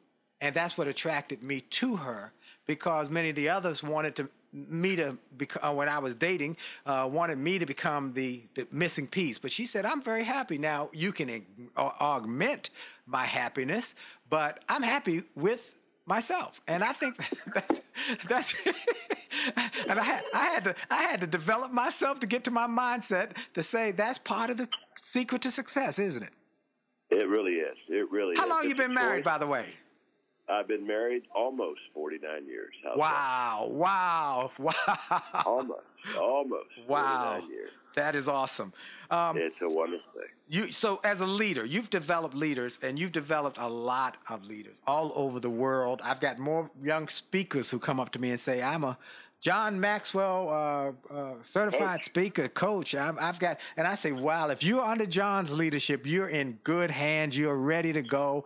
and 0.41 0.55
that's 0.55 0.79
what 0.79 0.87
attracted 0.87 1.43
me 1.43 1.61
to 1.61 1.97
her 1.97 2.33
because 2.65 3.11
many 3.11 3.31
of 3.31 3.35
the 3.35 3.49
others 3.49 3.83
wanted 3.83 4.14
to 4.14 4.29
me 4.53 4.95
to 4.95 5.18
become 5.37 5.74
when 5.74 5.89
I 5.89 5.99
was 5.99 6.14
dating 6.14 6.57
uh, 6.87 7.09
wanted 7.11 7.37
me 7.37 7.59
to 7.59 7.66
become 7.66 8.12
the, 8.12 8.45
the 8.55 8.68
missing 8.70 9.09
piece, 9.09 9.37
but 9.37 9.51
she 9.51 9.66
said 9.66 9.85
I'm 9.85 10.01
very 10.01 10.22
happy 10.22 10.59
now. 10.59 10.91
You 10.93 11.11
can 11.11 11.29
ag- 11.29 11.47
augment 11.77 12.70
my 13.05 13.24
happiness, 13.24 13.97
but 14.31 14.62
I'm 14.68 14.85
happy 14.85 15.24
with 15.35 15.74
myself, 16.07 16.61
and 16.68 16.85
I 16.85 16.93
think 16.93 17.16
that's 17.53 17.81
that's. 18.29 18.55
and 19.89 19.99
I 19.99 20.05
had 20.05 20.22
I 20.33 20.45
had 20.55 20.64
to 20.64 20.74
I 20.89 21.03
had 21.03 21.20
to 21.22 21.27
develop 21.27 21.72
myself 21.72 22.20
to 22.20 22.29
get 22.29 22.45
to 22.45 22.53
my 22.53 22.68
mindset 22.68 23.33
to 23.55 23.64
say 23.64 23.91
that's 23.91 24.18
part 24.18 24.51
of 24.51 24.57
the 24.57 24.68
secret 25.03 25.43
to 25.43 25.51
success, 25.51 25.99
isn't 25.99 26.22
it? 26.22 26.33
It 27.11 27.29
really 27.29 27.53
is. 27.55 27.77
It 27.89 28.11
really 28.11 28.37
How 28.37 28.45
is. 28.45 28.51
long 28.51 28.59
It's 28.61 28.69
you 28.71 28.75
been 28.75 28.95
married, 28.95 29.25
by 29.25 29.39
the 29.39 29.47
way? 29.47 29.75
I've 30.49 30.69
been 30.69 30.87
married 30.87 31.25
almost 31.35 31.81
49 31.93 32.47
years. 32.47 32.73
Wow, 32.95 33.67
wow, 33.71 34.51
wow, 34.59 34.73
Almost. 35.45 35.81
Almost. 36.19 36.69
wow. 36.87 37.43
That 37.97 38.15
is 38.15 38.29
awesome. 38.29 38.73
Um, 39.11 39.39
It's 39.39 39.57
a 39.63 39.69
wonderful 39.69 40.05
thing. 40.13 40.29
you 40.49 40.71
so 40.71 41.01
as 41.03 41.21
a 41.21 41.27
leader, 41.27 41.65
you've 41.65 41.89
developed 41.91 42.35
leaders, 42.35 42.79
and 42.83 42.97
you've 42.99 43.11
developed 43.13 43.57
a 43.59 43.67
lot 43.69 44.19
of 44.29 44.45
leaders 44.45 44.81
all 44.87 45.13
over 45.17 45.41
the 45.41 45.51
world. 45.51 46.01
I've 46.05 46.21
got 46.21 46.39
more 46.39 46.71
young 46.83 47.09
speakers 47.09 47.71
who 47.71 47.79
come 47.79 47.99
up 47.99 48.13
to 48.13 48.19
me 48.21 48.31
and 48.31 48.39
say, 48.39 48.63
"I'm 48.63 48.85
a 48.85 48.99
John 49.47 49.78
Maxwell, 49.78 50.49
uh, 50.49 51.14
uh, 51.14 51.34
certified 51.44 52.01
Coach. 52.01 52.05
speaker, 52.05 52.49
coach. 52.49 52.97
I've, 52.97 53.16
I've 53.16 53.38
got, 53.38 53.61
and 53.76 53.86
I 53.86 53.94
say, 53.94 54.11
wow, 54.11 54.49
if 54.49 54.64
you're 54.64 54.82
under 54.82 55.07
John's 55.07 55.55
leadership, 55.55 56.05
you're 56.05 56.26
in 56.26 56.59
good 56.64 56.90
hands. 56.90 57.38
You're 57.38 57.55
ready 57.55 57.92
to 57.92 58.03
go. 58.03 58.44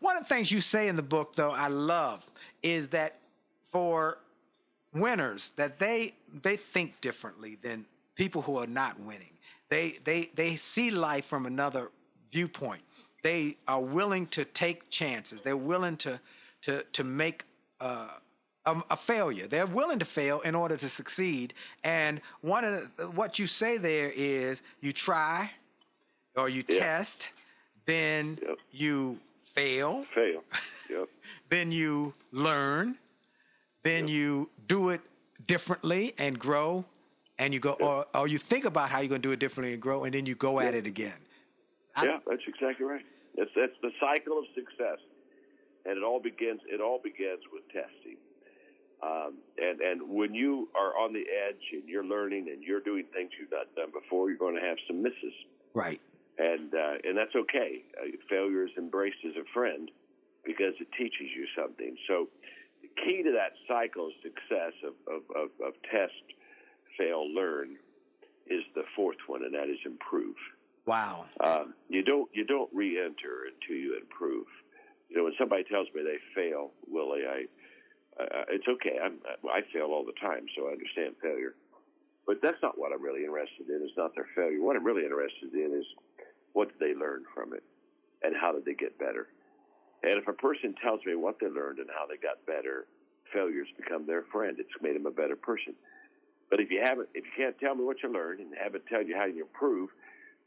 One 0.00 0.18
of 0.18 0.24
the 0.24 0.28
things 0.28 0.52
you 0.52 0.60
say 0.60 0.88
in 0.88 0.96
the 0.96 1.02
book, 1.02 1.36
though, 1.36 1.52
I 1.52 1.68
love, 1.68 2.30
is 2.62 2.88
that 2.88 3.18
for 3.70 4.18
winners, 4.92 5.52
that 5.56 5.78
they 5.78 6.16
they 6.42 6.58
think 6.58 7.00
differently 7.00 7.56
than 7.62 7.86
people 8.14 8.42
who 8.42 8.58
are 8.58 8.66
not 8.66 9.00
winning. 9.00 9.38
They 9.70 10.00
they 10.04 10.32
they 10.34 10.56
see 10.56 10.90
life 10.90 11.24
from 11.24 11.46
another 11.46 11.92
viewpoint. 12.30 12.82
They 13.22 13.56
are 13.66 13.80
willing 13.80 14.26
to 14.26 14.44
take 14.44 14.90
chances. 14.90 15.40
They're 15.40 15.56
willing 15.56 15.96
to 15.96 16.20
to 16.60 16.84
to 16.92 17.04
make 17.04 17.44
uh, 17.80 18.08
a, 18.66 18.80
a 18.90 18.96
failure. 18.96 19.46
They're 19.46 19.66
willing 19.66 19.98
to 19.98 20.04
fail 20.04 20.40
in 20.40 20.54
order 20.54 20.76
to 20.76 20.88
succeed. 20.88 21.54
And 21.84 22.20
one 22.40 22.64
of 22.64 22.96
the, 22.96 23.10
what 23.10 23.38
you 23.38 23.46
say 23.46 23.78
there 23.78 24.10
is 24.14 24.62
you 24.80 24.92
try 24.92 25.50
or 26.36 26.48
you 26.48 26.62
Yeah. 26.68 26.78
test, 26.78 27.28
then 27.86 28.38
Yep. 28.40 28.58
you 28.70 29.18
fail, 29.40 30.04
Fail. 30.14 30.42
Yep. 30.88 31.08
then 31.50 31.72
you 31.72 32.14
learn, 32.30 32.96
then 33.82 34.08
you 34.08 34.48
do 34.68 34.90
it 34.90 35.00
differently 35.46 36.14
and 36.18 36.38
grow, 36.38 36.84
and 37.38 37.52
you 37.52 37.60
go, 37.60 37.72
or, 37.72 38.06
or 38.14 38.28
you 38.28 38.38
think 38.38 38.64
about 38.64 38.88
how 38.90 39.00
you're 39.00 39.08
going 39.08 39.20
to 39.22 39.28
do 39.28 39.32
it 39.32 39.40
differently 39.40 39.72
and 39.74 39.82
grow, 39.82 40.04
and 40.04 40.14
then 40.14 40.24
you 40.26 40.34
go 40.34 40.60
at 40.60 40.74
it 40.74 40.86
again. 40.86 41.18
I- 41.96 42.04
yeah, 42.06 42.18
that's 42.26 42.42
exactly 42.46 42.86
right. 42.86 43.04
That's 43.36 43.50
that's 43.56 43.72
the 43.82 43.90
cycle 43.98 44.38
of 44.38 44.44
success, 44.54 44.98
and 45.86 45.96
it 45.98 46.04
all 46.04 46.20
begins. 46.20 46.60
It 46.68 46.80
all 46.82 47.00
begins 47.02 47.40
with 47.52 47.64
testing. 47.72 48.16
Um, 49.02 49.34
and 49.58 49.80
and 49.80 50.00
when 50.08 50.32
you 50.34 50.68
are 50.76 50.96
on 50.96 51.12
the 51.12 51.24
edge 51.48 51.62
and 51.72 51.88
you're 51.88 52.04
learning 52.04 52.48
and 52.52 52.62
you're 52.62 52.80
doing 52.80 53.04
things 53.12 53.30
you've 53.38 53.50
not 53.50 53.74
done 53.74 53.90
before, 53.92 54.28
you're 54.30 54.38
going 54.38 54.54
to 54.54 54.60
have 54.60 54.76
some 54.86 55.02
misses, 55.02 55.34
Right. 55.74 56.00
and 56.38 56.72
uh, 56.72 56.94
and 57.02 57.16
that's 57.18 57.34
okay. 57.34 57.82
Uh, 58.00 58.06
failure 58.30 58.64
is 58.64 58.70
embraced 58.78 59.18
as 59.26 59.34
a 59.34 59.44
friend 59.52 59.90
because 60.44 60.74
it 60.80 60.86
teaches 60.96 61.28
you 61.34 61.46
something. 61.58 61.96
So 62.06 62.28
the 62.80 62.88
key 63.02 63.22
to 63.24 63.32
that 63.32 63.54
cycle 63.66 64.06
of 64.06 64.12
success 64.22 64.72
of 64.86 64.94
of, 65.12 65.22
of, 65.34 65.48
of 65.66 65.72
test, 65.90 66.22
fail, 66.96 67.26
learn 67.28 67.76
is 68.46 68.62
the 68.76 68.84
fourth 68.94 69.18
one, 69.26 69.42
and 69.44 69.54
that 69.54 69.68
is 69.68 69.78
improve. 69.84 70.36
Wow. 70.86 71.26
Um, 71.42 71.74
you 71.88 72.02
don't 72.04 72.28
you 72.32 72.44
don't 72.44 72.70
re-enter 72.72 73.46
until 73.50 73.76
you 73.76 73.98
improve. 73.98 74.46
You 75.08 75.16
know, 75.18 75.24
when 75.24 75.34
somebody 75.38 75.64
tells 75.64 75.88
me 75.94 76.02
they 76.02 76.18
fail, 76.34 76.70
Willie, 76.88 77.26
I 77.28 77.44
uh, 78.20 78.44
it's 78.48 78.68
okay. 78.68 78.98
I'm, 79.02 79.18
I 79.48 79.60
fail 79.72 79.90
all 79.92 80.04
the 80.04 80.16
time, 80.20 80.46
so 80.56 80.68
I 80.68 80.72
understand 80.72 81.14
failure. 81.22 81.54
But 82.26 82.38
that's 82.42 82.60
not 82.62 82.78
what 82.78 82.92
I'm 82.92 83.02
really 83.02 83.24
interested 83.24 83.68
in. 83.68 83.82
It's 83.82 83.96
not 83.96 84.14
their 84.14 84.28
failure. 84.34 84.62
What 84.62 84.76
I'm 84.76 84.84
really 84.84 85.02
interested 85.02 85.52
in 85.52 85.74
is 85.74 85.86
what 86.52 86.68
did 86.68 86.78
they 86.78 86.98
learn 86.98 87.24
from 87.34 87.52
it, 87.54 87.62
and 88.22 88.36
how 88.36 88.52
did 88.52 88.64
they 88.64 88.74
get 88.74 88.98
better. 88.98 89.28
And 90.02 90.14
if 90.14 90.28
a 90.28 90.32
person 90.32 90.74
tells 90.82 91.00
me 91.04 91.14
what 91.14 91.38
they 91.40 91.48
learned 91.48 91.78
and 91.78 91.88
how 91.90 92.06
they 92.06 92.16
got 92.16 92.44
better, 92.46 92.86
failure's 93.32 93.68
become 93.76 94.06
their 94.06 94.24
friend. 94.32 94.56
It's 94.58 94.70
made 94.82 94.94
them 94.96 95.06
a 95.06 95.10
better 95.10 95.36
person. 95.36 95.74
But 96.50 96.60
if 96.60 96.70
you 96.70 96.82
haven't, 96.84 97.08
if 97.14 97.24
you 97.24 97.32
can't 97.36 97.58
tell 97.58 97.74
me 97.74 97.84
what 97.84 98.02
you 98.02 98.12
learned 98.12 98.40
and 98.40 98.50
haven't 98.60 98.84
tell 98.86 99.02
you 99.02 99.16
how 99.16 99.24
you 99.24 99.42
improve, 99.42 99.90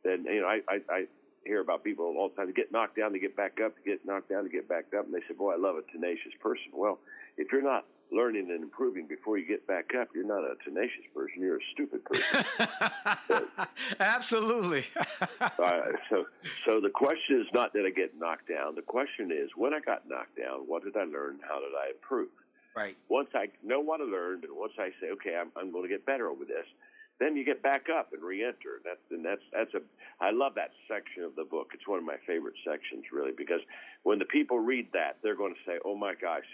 then 0.03 0.25
you 0.25 0.41
know 0.41 0.47
I, 0.47 0.59
I, 0.69 0.79
I 0.89 1.05
hear 1.45 1.61
about 1.61 1.83
people 1.83 2.05
all 2.17 2.29
the 2.29 2.35
time. 2.35 2.47
They 2.47 2.53
get 2.53 2.71
knocked 2.71 2.97
down, 2.97 3.13
they 3.13 3.19
get 3.19 3.35
back 3.35 3.59
up, 3.63 3.73
they 3.75 3.91
get 3.91 4.05
knocked 4.05 4.29
down, 4.29 4.43
they 4.43 4.49
get 4.49 4.67
back 4.67 4.85
up, 4.97 5.05
and 5.05 5.13
they 5.13 5.21
say, 5.27 5.33
"Boy, 5.37 5.53
I 5.53 5.57
love 5.57 5.75
a 5.77 5.91
tenacious 5.91 6.33
person." 6.41 6.71
Well, 6.73 6.99
if 7.37 7.51
you're 7.51 7.61
not 7.61 7.85
learning 8.11 8.49
and 8.51 8.63
improving 8.63 9.07
before 9.07 9.37
you 9.37 9.45
get 9.45 9.65
back 9.67 9.91
up, 9.99 10.09
you're 10.13 10.25
not 10.25 10.43
a 10.43 10.55
tenacious 10.63 11.05
person. 11.13 11.41
You're 11.41 11.57
a 11.57 11.65
stupid 11.73 12.01
person. 12.05 13.47
Absolutely. 13.99 14.85
uh, 15.41 15.81
so, 16.09 16.25
so 16.65 16.79
the 16.79 16.91
question 16.91 17.41
is 17.41 17.47
not 17.53 17.73
did 17.73 17.85
I 17.85 17.89
get 17.89 18.17
knocked 18.17 18.47
down. 18.47 18.75
The 18.75 18.83
question 18.83 19.31
is 19.31 19.49
when 19.55 19.73
I 19.73 19.79
got 19.79 20.07
knocked 20.07 20.37
down, 20.37 20.61
what 20.67 20.83
did 20.83 20.95
I 20.95 21.03
learn? 21.03 21.39
How 21.47 21.59
did 21.59 21.73
I 21.75 21.91
improve? 21.91 22.29
right. 22.75 22.95
Once 23.09 23.29
I 23.33 23.47
know 23.63 23.79
what 23.79 24.01
I 24.01 24.03
learned, 24.03 24.43
and 24.43 24.55
once 24.55 24.73
I 24.77 24.89
say, 25.01 25.09
okay, 25.13 25.35
I'm, 25.35 25.51
I'm 25.55 25.71
going 25.71 25.83
to 25.83 25.89
get 25.89 26.05
better 26.05 26.27
over 26.27 26.45
this, 26.45 26.65
then 27.19 27.35
you 27.35 27.45
get 27.45 27.63
back 27.63 27.87
up 27.89 28.11
and 28.13 28.21
re-enter. 28.23 28.81
That's 28.83 28.99
and 29.11 29.25
that's 29.25 29.41
that's 29.53 29.73
a. 29.73 29.81
I 30.19 30.31
love 30.31 30.53
that 30.55 30.71
section 30.87 31.23
of 31.23 31.35
the 31.35 31.45
book. 31.45 31.71
It's 31.73 31.87
one 31.87 31.99
of 31.99 32.05
my 32.05 32.17
favorite 32.27 32.55
sections, 32.67 33.05
really, 33.11 33.31
because 33.35 33.61
when 34.03 34.19
the 34.19 34.25
people 34.25 34.59
read 34.59 34.87
that, 34.93 35.17
they're 35.23 35.35
going 35.35 35.53
to 35.53 35.63
say, 35.65 35.79
"Oh 35.85 35.95
my 35.95 36.13
gosh, 36.13 36.47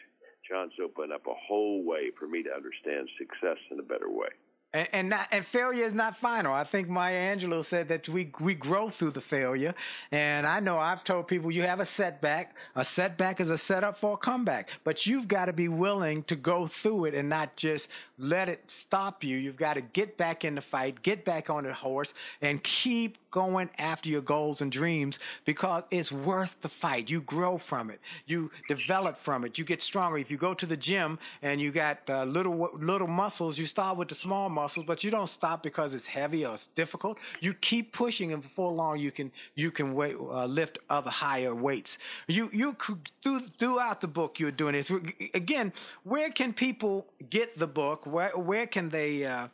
John's 0.48 0.74
opened 0.84 1.14
up 1.14 1.26
a 1.28 1.34
whole 1.34 1.84
way 1.84 2.12
for 2.18 2.28
me 2.28 2.44
to 2.44 2.54
understand 2.54 3.10
success 3.18 3.58
in 3.72 3.80
a 3.80 3.84
better 3.84 4.10
way." 4.10 4.30
And, 4.74 4.88
and 4.94 5.10
not 5.10 5.28
and 5.32 5.46
failure 5.46 5.86
is 5.86 5.94
not 5.94 6.18
final. 6.18 6.54
I 6.54 6.64
think 6.64 6.88
Maya 6.88 7.36
Angelou 7.36 7.64
said 7.64 7.90
that 7.90 8.08
we 8.08 8.32
we 8.40 8.56
grow 8.56 8.90
through 8.90 9.12
the 9.12 9.22
failure. 9.22 9.76
And 10.12 10.48
I 10.48 10.60
know 10.60 10.78
I've 10.78 11.04
told 11.04 11.28
people 11.28 11.52
you 11.52 11.64
have 11.64 11.80
a 11.80 11.86
setback. 11.86 12.56
A 12.76 12.86
setback 12.86 13.40
is 13.40 13.50
a 13.50 13.58
setup 13.58 13.98
for 13.98 14.14
a 14.14 14.18
comeback. 14.18 14.70
But 14.84 15.06
you've 15.06 15.28
got 15.28 15.46
to 15.46 15.54
be 15.54 15.68
willing 15.68 16.24
to 16.24 16.36
go 16.36 16.68
through 16.68 17.06
it 17.06 17.14
and 17.14 17.28
not 17.30 17.56
just 17.56 17.90
let 18.18 18.48
it 18.48 18.72
stop 18.72 19.24
you. 19.24 19.38
You've 19.38 19.58
got 19.58 19.74
to 19.74 19.82
get 19.82 20.18
back 20.18 20.46
in 20.46 20.56
the 20.56 20.62
fight, 20.62 21.02
get 21.02 21.26
back 21.26 21.50
on 21.50 21.64
the 21.64 21.74
horse, 21.74 22.14
and 22.42 22.64
keep 22.64 23.18
going 23.32 23.70
after 23.78 24.10
your 24.10 24.22
goals 24.22 24.62
and 24.62 24.72
dreams 24.72 25.20
because 25.46 25.84
it's 25.90 26.12
worth 26.12 26.58
the 26.62 26.70
fight. 26.70 27.10
You 27.10 27.22
grow 27.22 27.58
from 27.58 27.90
it. 27.90 28.00
You 28.26 28.52
develop 28.68 29.18
from 29.18 29.46
it. 29.46 29.58
You 29.58 29.64
get 29.64 29.82
stronger. 29.82 30.18
If 30.18 30.30
you 30.30 30.38
go 30.38 30.54
to 30.54 30.66
the 30.66 30.78
gym 30.78 31.18
and 31.42 31.60
you 31.60 31.72
got 31.72 31.98
uh, 32.10 32.26
little 32.26 32.70
little 32.76 33.08
muscles, 33.08 33.58
you 33.58 33.66
start 33.66 33.98
with 33.98 34.10
the 34.10 34.16
small 34.16 34.50
muscles, 34.50 34.86
but 34.86 35.04
you 35.04 35.12
don't 35.12 35.30
stop 35.30 35.64
because 35.64 35.96
it's 35.96 36.08
heavy 36.08 36.46
or 36.46 36.54
it's 36.54 36.68
difficult. 36.68 37.18
You 37.40 37.54
keep 37.54 37.94
pushing, 37.94 38.34
and 38.34 38.42
before 38.42 38.72
long, 38.72 39.00
you 39.00 39.12
can 39.12 39.32
you 39.56 39.72
can 39.72 39.98
uh, 39.98 40.46
lift 40.46 40.80
other 40.90 41.10
higher 41.10 41.56
weights. 41.56 41.98
You 42.28 42.50
you 42.54 42.76
through, 43.24 43.40
throughout 43.58 44.02
the 44.02 44.08
book, 44.08 44.40
you're 44.40 44.52
doing 44.52 44.74
this. 44.74 44.92
Again, 45.34 45.74
where 46.04 46.30
can 46.30 46.54
people 46.54 47.08
get 47.30 47.58
the 47.58 47.68
book? 47.68 48.06
Where 48.06 48.38
where 48.38 48.68
can 48.68 48.90
they 48.90 49.26
uh, 49.26 49.48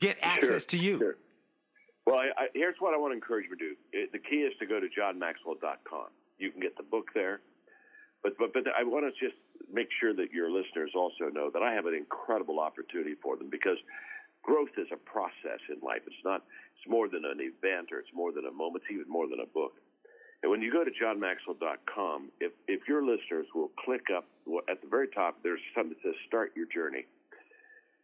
get 0.00 0.16
access 0.22 0.64
to 0.66 0.78
you? 0.78 0.98
Sure. 0.98 1.16
Well, 2.08 2.16
I, 2.16 2.32
I, 2.40 2.44
here's 2.56 2.80
what 2.80 2.94
I 2.94 2.96
want 2.96 3.12
to 3.12 3.20
encourage 3.20 3.52
you 3.52 3.56
to 3.56 3.60
do. 3.60 3.72
It, 3.92 4.16
the 4.16 4.18
key 4.18 4.40
is 4.40 4.56
to 4.60 4.66
go 4.66 4.80
to 4.80 4.88
johnmaxwell.com. 4.88 6.08
You 6.40 6.48
can 6.50 6.60
get 6.64 6.72
the 6.80 6.88
book 6.88 7.12
there. 7.12 7.44
But, 8.24 8.32
but, 8.40 8.56
but 8.56 8.64
I 8.72 8.80
want 8.82 9.04
to 9.04 9.12
just 9.20 9.36
make 9.68 9.92
sure 10.00 10.16
that 10.16 10.32
your 10.32 10.48
listeners 10.48 10.96
also 10.96 11.28
know 11.28 11.50
that 11.52 11.60
I 11.60 11.76
have 11.76 11.84
an 11.84 11.92
incredible 11.92 12.60
opportunity 12.64 13.12
for 13.20 13.36
them 13.36 13.52
because 13.52 13.76
growth 14.42 14.72
is 14.80 14.88
a 14.88 14.96
process 14.96 15.60
in 15.68 15.84
life. 15.84 16.00
It's 16.08 16.24
not, 16.24 16.48
it's 16.80 16.88
more 16.88 17.12
than 17.12 17.28
an 17.28 17.44
event 17.44 17.92
or 17.92 18.00
it's 18.00 18.14
more 18.16 18.32
than 18.32 18.48
a 18.48 18.52
moment, 18.56 18.88
it's 18.88 18.90
even 18.96 19.12
more 19.12 19.28
than 19.28 19.44
a 19.44 19.50
book. 19.52 19.76
And 20.40 20.48
when 20.50 20.62
you 20.62 20.72
go 20.72 20.88
to 20.88 20.90
johnmaxwell.com, 20.90 22.32
if, 22.40 22.52
if 22.68 22.88
your 22.88 23.04
listeners 23.04 23.44
will 23.54 23.70
click 23.84 24.08
up 24.08 24.24
at 24.70 24.80
the 24.80 24.88
very 24.88 25.08
top, 25.08 25.44
there's 25.44 25.60
something 25.76 25.92
that 25.92 26.08
says 26.08 26.16
start 26.26 26.56
your 26.56 26.72
journey 26.72 27.04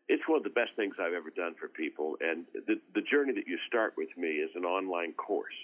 it's 0.09 0.23
one 0.29 0.39
of 0.39 0.45
the 0.45 0.51
best 0.51 0.71
things 0.77 0.95
I've 1.01 1.15
ever 1.15 1.31
done 1.31 1.55
for 1.59 1.69
people. 1.69 2.17
And 2.21 2.45
the, 2.67 2.77
the 2.95 3.01
journey 3.01 3.33
that 3.35 3.47
you 3.47 3.59
start 3.67 3.95
with 3.97 4.11
me 4.17 4.29
is 4.29 4.51
an 4.55 4.65
online 4.65 5.13
course, 5.13 5.55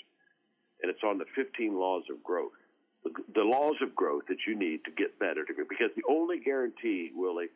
and 0.82 0.90
it's 0.90 1.04
on 1.04 1.18
the 1.18 1.26
15 1.36 1.78
laws 1.78 2.04
of 2.10 2.22
growth. 2.22 2.56
The, 3.04 3.10
the 3.34 3.44
laws 3.44 3.76
of 3.82 3.94
growth 3.94 4.24
that 4.28 4.38
you 4.46 4.58
need 4.58 4.84
to 4.84 4.90
get 4.90 5.18
better. 5.18 5.44
To, 5.44 5.52
because 5.68 5.90
the 5.96 6.04
only 6.08 6.40
guarantee, 6.40 7.10
Willie, 7.14 7.52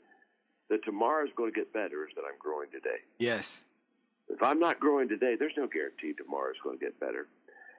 that 0.70 0.84
tomorrow 0.84 1.24
is 1.24 1.30
going 1.36 1.52
to 1.52 1.58
get 1.58 1.72
better 1.72 2.04
is 2.04 2.14
that 2.16 2.22
I'm 2.22 2.38
growing 2.38 2.70
today. 2.70 3.00
Yes. 3.18 3.64
If 4.28 4.42
I'm 4.42 4.58
not 4.58 4.80
growing 4.80 5.08
today, 5.08 5.36
there's 5.38 5.56
no 5.56 5.66
guarantee 5.66 6.14
tomorrow 6.16 6.50
is 6.50 6.56
going 6.62 6.78
to 6.78 6.84
get 6.84 6.98
better. 7.00 7.28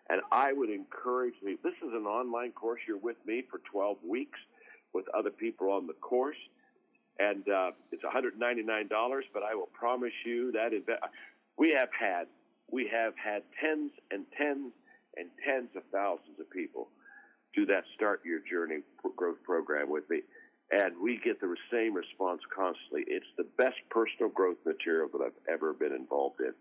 And 0.10 0.22
I 0.32 0.54
would 0.54 0.70
encourage 0.70 1.34
me. 1.42 1.58
This 1.64 1.74
is 1.82 1.94
an 1.94 2.06
online 2.06 2.52
course. 2.52 2.80
You're 2.88 2.98
with 2.98 3.18
me 3.26 3.44
for 3.50 3.62
12 3.72 3.98
weeks 4.08 4.38
with 4.94 5.06
other 5.18 5.32
people 5.32 5.72
on 5.72 5.88
the 5.88 5.94
course 5.94 6.38
and 7.20 7.48
uh, 7.48 7.72
it's 7.92 8.04
$199. 8.04 8.90
But 9.34 9.44
I 9.44 9.56
will 9.56 9.70
promise 9.74 10.14
you 10.26 10.52
that 10.54 10.72
inve- 10.72 11.10
we 11.58 11.76
have 11.78 11.90
had 11.98 12.28
we 12.72 12.90
have 12.92 13.14
had 13.16 13.44
tens 13.62 13.92
and 14.12 14.26
tens 14.38 14.74
and 15.16 15.30
tens 15.46 15.70
of 15.76 15.84
thousands 15.92 16.40
of 16.40 16.50
people 16.50 16.90
do 17.56 17.66
that 17.68 17.84
start 17.96 18.22
your 18.26 18.40
journey 18.40 18.82
growth 19.16 19.42
program 19.44 19.90
with 19.90 20.10
me, 20.10 20.22
and 20.72 20.94
we 21.02 21.20
get 21.24 21.40
the 21.40 21.56
same 21.72 21.94
response 21.94 22.42
constantly. 22.54 23.04
It's 23.08 23.26
the 23.38 23.46
best 23.58 23.78
personal 23.90 24.30
growth 24.30 24.58
material 24.66 25.08
that 25.14 25.22
I've 25.22 25.54
ever 25.54 25.74
been 25.74 25.94
involved 25.94 26.42
in. 26.42 26.54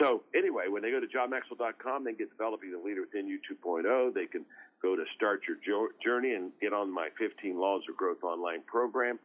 So 0.00 0.22
anyway, 0.34 0.64
when 0.68 0.82
they 0.82 0.90
go 0.90 1.00
to 1.00 1.06
johnmaxwell.com, 1.06 2.04
they 2.04 2.12
get 2.12 2.30
developing 2.30 2.72
the 2.72 2.78
leader 2.78 3.02
within 3.02 3.28
you 3.28 3.38
2.0. 3.48 4.12
They 4.12 4.26
can 4.26 4.44
go 4.82 4.96
to 4.96 5.04
start 5.14 5.42
your 5.46 5.88
journey 6.04 6.34
and 6.34 6.50
get 6.60 6.72
on 6.72 6.92
my 6.92 7.08
15 7.18 7.58
laws 7.58 7.82
of 7.88 7.96
growth 7.96 8.22
online 8.24 8.62
program. 8.66 9.18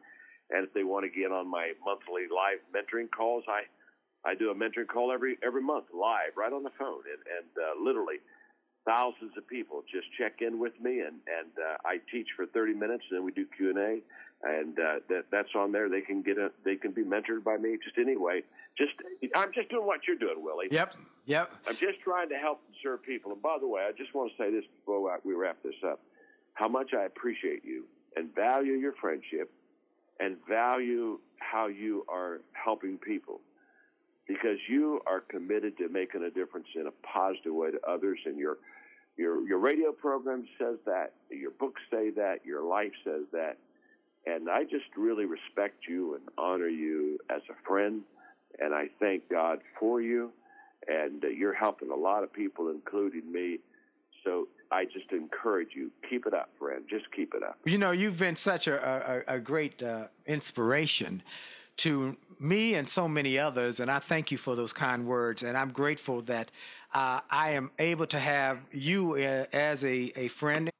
And 0.52 0.66
if 0.66 0.74
they 0.74 0.84
want 0.84 1.04
to 1.04 1.10
get 1.10 1.32
on 1.32 1.48
my 1.48 1.72
monthly 1.84 2.28
live 2.28 2.60
mentoring 2.74 3.10
calls, 3.10 3.44
I 3.48 3.62
I 4.24 4.34
do 4.34 4.50
a 4.50 4.54
mentoring 4.54 4.86
call 4.86 5.10
every 5.10 5.38
every 5.44 5.62
month 5.62 5.86
live 5.92 6.36
right 6.36 6.52
on 6.52 6.62
the 6.62 6.74
phone, 6.78 7.02
and 7.08 7.22
and 7.26 7.50
uh, 7.56 7.82
literally 7.82 8.20
thousands 8.84 9.32
of 9.36 9.46
people 9.48 9.82
just 9.90 10.06
check 10.18 10.40
in 10.40 10.58
with 10.58 10.78
me, 10.80 11.00
and 11.00 11.18
and 11.26 11.50
uh, 11.58 11.76
I 11.84 11.98
teach 12.10 12.28
for 12.36 12.46
30 12.46 12.74
minutes, 12.74 13.04
and 13.10 13.18
then 13.18 13.24
we 13.24 13.32
do 13.32 13.46
Q 13.56 13.70
and 13.70 13.78
A, 13.78 13.98
and 14.42 14.78
uh, 14.78 15.00
that 15.08 15.24
that's 15.30 15.54
on 15.56 15.72
there. 15.72 15.88
They 15.88 16.00
can 16.00 16.22
get 16.22 16.38
a 16.38 16.50
they 16.64 16.76
can 16.76 16.92
be 16.92 17.02
mentored 17.02 17.44
by 17.44 17.56
me 17.56 17.78
just 17.82 17.98
anyway. 17.98 18.42
Just 18.76 18.92
I'm 19.34 19.52
just 19.52 19.70
doing 19.70 19.86
what 19.86 20.00
you're 20.06 20.18
doing, 20.18 20.42
Willie. 20.42 20.68
Yep. 20.70 20.94
Yep. 21.26 21.52
I'm 21.68 21.76
just 21.76 22.00
trying 22.02 22.28
to 22.30 22.36
help 22.36 22.60
and 22.66 22.74
serve 22.82 23.02
people. 23.02 23.32
And 23.32 23.40
by 23.40 23.56
the 23.60 23.68
way, 23.68 23.82
I 23.82 23.92
just 23.92 24.14
want 24.14 24.32
to 24.32 24.42
say 24.42 24.50
this 24.50 24.64
before 24.80 25.18
we 25.24 25.34
wrap 25.34 25.62
this 25.62 25.78
up: 25.86 26.00
how 26.54 26.68
much 26.68 26.90
I 26.96 27.04
appreciate 27.04 27.64
you 27.64 27.84
and 28.16 28.34
value 28.34 28.74
your 28.74 28.94
friendship, 29.00 29.50
and 30.20 30.36
value 30.48 31.18
how 31.38 31.66
you 31.66 32.04
are 32.08 32.40
helping 32.52 32.98
people. 32.98 33.40
Because 34.28 34.58
you 34.68 35.00
are 35.06 35.20
committed 35.20 35.76
to 35.78 35.88
making 35.88 36.22
a 36.22 36.30
difference 36.30 36.68
in 36.74 36.86
a 36.86 36.92
positive 37.06 37.52
way 37.54 37.70
to 37.72 37.80
others 37.88 38.18
and 38.24 38.38
your 38.38 38.58
your 39.16 39.46
your 39.46 39.58
radio 39.58 39.92
program 39.92 40.46
says 40.58 40.78
that 40.86 41.12
your 41.30 41.50
books 41.50 41.82
say 41.90 42.10
that 42.10 42.46
your 42.46 42.62
life 42.62 42.92
says 43.04 43.22
that. 43.32 43.58
And 44.24 44.48
I 44.48 44.62
just 44.62 44.86
really 44.96 45.26
respect 45.26 45.86
you 45.88 46.14
and 46.14 46.22
honor 46.38 46.68
you 46.68 47.18
as 47.28 47.42
a 47.50 47.68
friend 47.68 48.02
and 48.58 48.74
I 48.74 48.88
thank 49.00 49.28
God 49.28 49.58
for 49.78 50.00
you. 50.00 50.30
And 50.88 51.24
uh, 51.24 51.28
you're 51.28 51.54
helping 51.54 51.90
a 51.90 51.96
lot 51.96 52.22
of 52.22 52.32
people 52.32 52.70
including 52.70 53.30
me 53.30 53.58
so 54.24 54.48
I 54.70 54.84
just 54.84 55.10
encourage 55.12 55.70
you 55.74 55.90
keep 56.08 56.26
it 56.26 56.34
up 56.34 56.50
friend 56.58 56.84
just 56.88 57.10
keep 57.12 57.34
it 57.34 57.42
up 57.42 57.58
you 57.64 57.78
know 57.78 57.90
you've 57.90 58.18
been 58.18 58.36
such 58.36 58.66
a 58.66 59.24
a, 59.28 59.36
a 59.36 59.38
great 59.40 59.82
uh, 59.82 60.06
inspiration 60.26 61.22
to 61.78 62.16
me 62.38 62.74
and 62.74 62.88
so 62.88 63.08
many 63.08 63.38
others, 63.38 63.80
and 63.80 63.90
I 63.90 63.98
thank 63.98 64.30
you 64.30 64.38
for 64.38 64.56
those 64.56 64.72
kind 64.72 65.06
words. 65.06 65.42
And 65.42 65.56
I'm 65.56 65.70
grateful 65.70 66.22
that 66.22 66.50
uh, 66.92 67.20
I 67.30 67.50
am 67.50 67.70
able 67.78 68.06
to 68.06 68.18
have 68.18 68.58
you 68.72 69.14
uh, 69.14 69.46
as 69.52 69.84
a, 69.84 70.12
a 70.16 70.28
friend. 70.28 70.71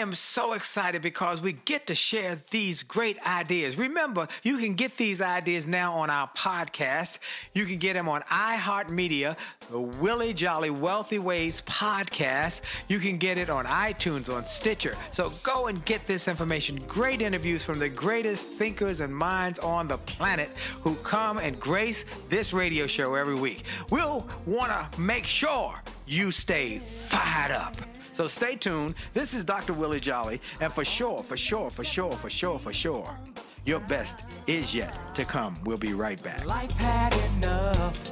Am 0.00 0.14
so 0.14 0.54
excited 0.54 1.02
because 1.02 1.42
we 1.42 1.52
get 1.52 1.86
to 1.88 1.94
share 1.94 2.40
these 2.50 2.82
great 2.82 3.18
ideas. 3.26 3.76
Remember, 3.76 4.28
you 4.42 4.56
can 4.56 4.72
get 4.72 4.96
these 4.96 5.20
ideas 5.20 5.66
now 5.66 5.92
on 5.92 6.08
our 6.08 6.30
podcast. 6.34 7.18
You 7.52 7.66
can 7.66 7.76
get 7.76 7.92
them 7.92 8.08
on 8.08 8.22
iHeartMedia, 8.22 9.36
the 9.70 9.78
Willie 9.78 10.32
Jolley 10.32 10.70
Wealthy 10.70 11.18
Ways 11.18 11.60
podcast. 11.66 12.62
You 12.88 12.98
can 12.98 13.18
get 13.18 13.36
it 13.36 13.50
on 13.50 13.66
iTunes, 13.66 14.34
on 14.34 14.46
Stitcher. 14.46 14.96
So 15.12 15.34
go 15.42 15.66
and 15.66 15.84
get 15.84 16.06
this 16.06 16.28
information. 16.28 16.76
Great 16.88 17.20
interviews 17.20 17.62
from 17.62 17.78
the 17.78 17.90
greatest 17.90 18.48
thinkers 18.48 19.02
and 19.02 19.14
minds 19.14 19.58
on 19.58 19.86
the 19.86 19.98
planet 19.98 20.48
who 20.80 20.94
come 20.94 21.36
and 21.36 21.60
grace 21.60 22.06
this 22.30 22.54
radio 22.54 22.86
show 22.86 23.16
every 23.16 23.34
week. 23.34 23.64
We'll 23.90 24.26
want 24.46 24.72
to 24.72 24.98
make 24.98 25.26
sure 25.26 25.82
you 26.06 26.30
stay 26.30 26.78
fired 26.78 27.52
up. 27.52 27.76
So 28.20 28.28
stay 28.28 28.54
tuned. 28.54 28.96
This 29.14 29.32
is 29.32 29.44
Dr. 29.44 29.72
Willie 29.72 29.98
Jolley, 29.98 30.42
and 30.60 30.70
for 30.70 30.84
sure, 30.84 31.22
for 31.22 31.38
sure, 31.38 31.70
for 31.70 31.84
sure, 31.84 32.12
for 32.12 32.28
sure, 32.28 32.58
for 32.58 32.70
sure, 32.70 33.18
your 33.64 33.80
best 33.80 34.24
is 34.46 34.74
yet 34.74 34.94
to 35.14 35.24
come. 35.24 35.56
We'll 35.64 35.78
be 35.78 35.94
right 35.94 36.22
back. 36.22 36.44
Life 36.44 36.70
had 36.72 37.14
enough 37.38 38.10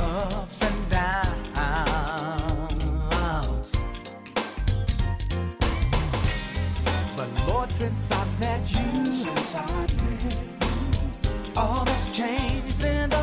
ups 0.00 0.62
and 0.62 0.90
downs. 0.90 1.36
But 7.14 7.28
Lord, 7.46 7.70
since 7.70 8.10
I 8.10 8.24
met 8.40 8.72
you, 8.72 9.04
since 9.04 9.54
I 9.54 9.66
met 9.70 9.92
you, 10.00 10.30
all 11.58 11.84
that's 11.84 12.16
changed 12.16 12.82
in 12.82 13.10
the 13.10 13.22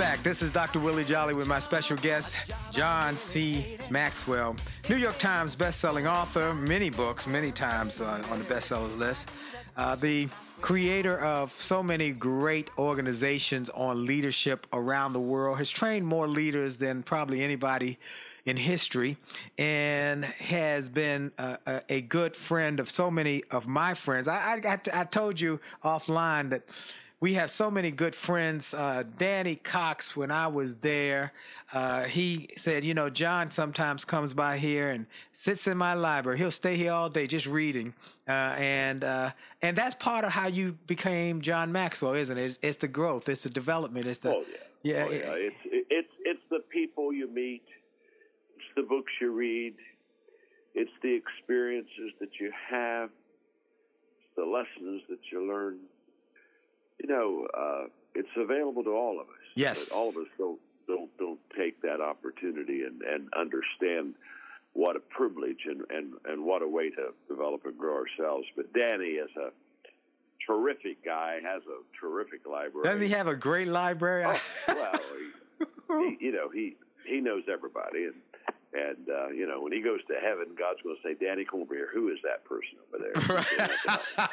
Back. 0.00 0.22
This 0.22 0.40
is 0.40 0.50
Dr. 0.50 0.78
Willie 0.78 1.04
Jolley 1.04 1.34
with 1.34 1.46
my 1.46 1.58
special 1.58 1.94
guest, 1.98 2.34
John 2.72 3.18
C. 3.18 3.76
Maxwell, 3.90 4.56
New 4.88 4.96
York 4.96 5.18
Times 5.18 5.54
best-selling 5.54 6.06
author, 6.06 6.54
many 6.54 6.88
books, 6.88 7.26
many 7.26 7.52
times 7.52 8.00
uh, 8.00 8.24
on 8.30 8.38
the 8.38 8.46
bestsellers 8.46 8.96
list. 8.96 9.28
Uh, 9.76 9.96
the 9.96 10.30
creator 10.62 11.20
of 11.20 11.52
so 11.52 11.82
many 11.82 12.12
great 12.12 12.70
organizations 12.78 13.68
on 13.68 14.06
leadership 14.06 14.66
around 14.72 15.12
the 15.12 15.20
world, 15.20 15.58
has 15.58 15.68
trained 15.68 16.06
more 16.06 16.26
leaders 16.26 16.78
than 16.78 17.02
probably 17.02 17.42
anybody 17.42 17.98
in 18.46 18.56
history, 18.56 19.18
and 19.58 20.24
has 20.24 20.88
been 20.88 21.30
a, 21.36 21.82
a, 21.90 22.00
good 22.00 22.34
friend 22.34 22.80
of 22.80 22.88
so 22.88 23.10
many 23.10 23.44
of 23.50 23.66
my 23.66 23.92
friends. 23.92 24.28
I, 24.28 24.62
I, 24.64 24.80
I 24.94 25.04
told 25.04 25.38
you 25.38 25.60
offline 25.84 26.48
that 26.48 26.62
we 27.20 27.34
have 27.34 27.50
so 27.50 27.70
many 27.70 27.90
good 27.90 28.14
friends. 28.14 28.72
Uh, 28.72 29.04
Danny 29.18 29.56
Cox, 29.56 30.16
when 30.16 30.30
I 30.30 30.46
was 30.46 30.76
there, 30.76 31.32
uh, 31.72 32.04
he 32.04 32.48
said, 32.56 32.82
you 32.82 32.94
know, 32.94 33.10
John 33.10 33.50
sometimes 33.50 34.06
comes 34.06 34.32
by 34.32 34.56
here 34.56 34.88
and 34.88 35.06
sits 35.34 35.66
in 35.66 35.76
my 35.76 35.92
library. 35.92 36.38
He'll 36.38 36.50
stay 36.50 36.76
here 36.76 36.92
all 36.92 37.10
day 37.10 37.26
just 37.26 37.46
reading, 37.46 37.94
uh, 38.26 38.32
and 38.32 39.04
uh, 39.04 39.32
and 39.60 39.76
that's 39.76 39.94
part 39.94 40.24
of 40.24 40.32
how 40.32 40.48
you 40.48 40.78
became 40.86 41.42
John 41.42 41.70
Maxwell, 41.70 42.14
isn't 42.14 42.36
it? 42.36 42.42
It's, 42.42 42.58
it's 42.62 42.76
the 42.78 42.88
growth, 42.88 43.28
it's 43.28 43.42
the 43.42 43.50
development, 43.50 44.06
it's 44.06 44.20
the 44.20 44.30
oh 44.30 44.44
yeah, 44.82 44.94
yeah, 44.94 45.04
oh, 45.06 45.10
yeah. 45.10 45.16
It, 45.18 45.52
it's 45.64 45.86
it's 45.90 46.08
it's 46.24 46.42
the 46.50 46.60
people 46.70 47.12
you 47.12 47.28
meet, 47.32 47.64
it's 48.56 48.74
the 48.76 48.82
books 48.82 49.12
you 49.20 49.32
read, 49.32 49.74
it's 50.74 50.90
the 51.02 51.14
experiences 51.14 52.12
that 52.18 52.30
you 52.40 52.50
have, 52.70 53.10
it's 53.10 54.36
the 54.36 54.44
lessons 54.44 55.02
that 55.10 55.18
you 55.30 55.46
learn 55.46 55.80
you 57.02 57.08
know, 57.08 57.46
uh, 57.56 57.84
it's 58.14 58.28
available 58.36 58.84
to 58.84 58.90
all 58.90 59.20
of 59.20 59.26
us. 59.26 59.46
Yes. 59.54 59.88
But 59.88 59.96
all 59.96 60.08
of 60.10 60.16
us 60.16 60.26
don't 60.38 60.60
don't 60.86 61.10
don't 61.18 61.40
take 61.56 61.80
that 61.82 62.00
opportunity 62.00 62.82
and, 62.82 63.02
and 63.02 63.28
understand 63.34 64.14
what 64.72 64.96
a 64.96 65.00
privilege 65.00 65.62
and, 65.66 65.82
and, 65.90 66.12
and 66.26 66.44
what 66.44 66.62
a 66.62 66.68
way 66.68 66.90
to 66.90 67.12
develop 67.28 67.64
and 67.64 67.76
grow 67.76 67.94
ourselves. 67.94 68.46
But 68.56 68.72
Danny 68.72 69.18
is 69.24 69.30
a 69.36 69.50
terrific 70.46 71.04
guy, 71.04 71.40
has 71.42 71.62
a 71.66 71.82
terrific 72.00 72.46
library. 72.46 72.84
Does 72.84 73.00
he 73.00 73.08
have 73.08 73.26
a 73.26 73.34
great 73.34 73.68
library? 73.68 74.24
Oh, 74.26 74.40
well, 74.68 75.00
he, 75.88 76.16
he, 76.18 76.26
you 76.26 76.32
know, 76.32 76.48
he 76.50 76.76
he 77.04 77.20
knows 77.20 77.44
everybody, 77.52 78.04
and 78.04 78.14
and 78.72 79.08
uh, 79.08 79.28
you 79.28 79.48
know, 79.48 79.60
when 79.60 79.72
he 79.72 79.80
goes 79.80 80.00
to 80.06 80.14
heaven, 80.14 80.46
God's 80.56 80.80
going 80.82 80.94
to 80.94 81.02
say, 81.02 81.14
"Danny, 81.14 81.44
come 81.44 81.60
over 81.60 81.74
here. 81.74 81.88
Who 81.92 82.08
is 82.08 82.18
that 82.22 82.44
person 82.44 82.78
over 82.86 83.02
there?" 83.02 84.28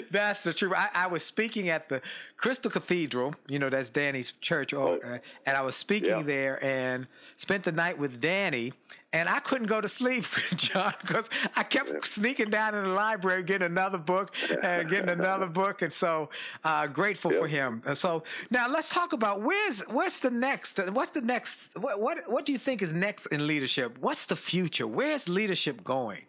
that's 0.10 0.44
the 0.44 0.54
truth. 0.54 0.72
I, 0.74 0.88
I, 0.94 1.06
was 1.08 1.22
speaking 1.22 1.68
at 1.68 1.90
the 1.90 2.00
Crystal 2.38 2.70
Cathedral. 2.70 3.34
You 3.48 3.58
know, 3.58 3.68
that's 3.68 3.90
Danny's 3.90 4.32
church, 4.40 4.72
oh. 4.72 4.98
uh, 5.04 5.18
and 5.44 5.56
I 5.56 5.60
was 5.60 5.76
speaking 5.76 6.10
yeah. 6.10 6.22
there 6.22 6.64
and 6.64 7.06
spent 7.36 7.64
the 7.64 7.72
night 7.72 7.98
with 7.98 8.18
Danny 8.18 8.72
and 9.12 9.28
I 9.28 9.40
couldn't 9.40 9.66
go 9.66 9.80
to 9.80 9.88
sleep, 9.88 10.24
John, 10.56 10.94
because 11.00 11.28
I 11.54 11.62
kept 11.62 12.06
sneaking 12.06 12.50
down 12.50 12.74
in 12.74 12.82
the 12.82 12.90
library, 12.90 13.42
getting 13.42 13.66
another 13.66 13.98
book 13.98 14.34
and 14.62 14.88
getting 14.88 15.10
another 15.10 15.46
book, 15.62 15.82
and 15.82 15.92
so 15.92 16.30
uh, 16.64 16.86
grateful 16.86 17.30
for 17.30 17.46
him. 17.46 17.82
And 17.86 17.96
so 17.96 18.22
now 18.50 18.68
let's 18.68 18.88
talk 18.88 19.12
about 19.12 19.42
where's 19.42 19.80
what's 19.82 20.20
the 20.20 20.30
next? 20.30 20.78
What's 20.78 21.10
the 21.10 21.20
next? 21.20 21.78
What 21.78 22.00
what 22.00 22.30
what 22.30 22.46
do 22.46 22.52
you 22.52 22.58
think 22.58 22.82
is 22.82 22.92
next 22.92 23.26
in 23.26 23.46
leadership? 23.46 23.98
What's 23.98 24.26
the 24.26 24.36
future? 24.36 24.86
Where's 24.86 25.28
leadership 25.28 25.84
going? 25.84 26.26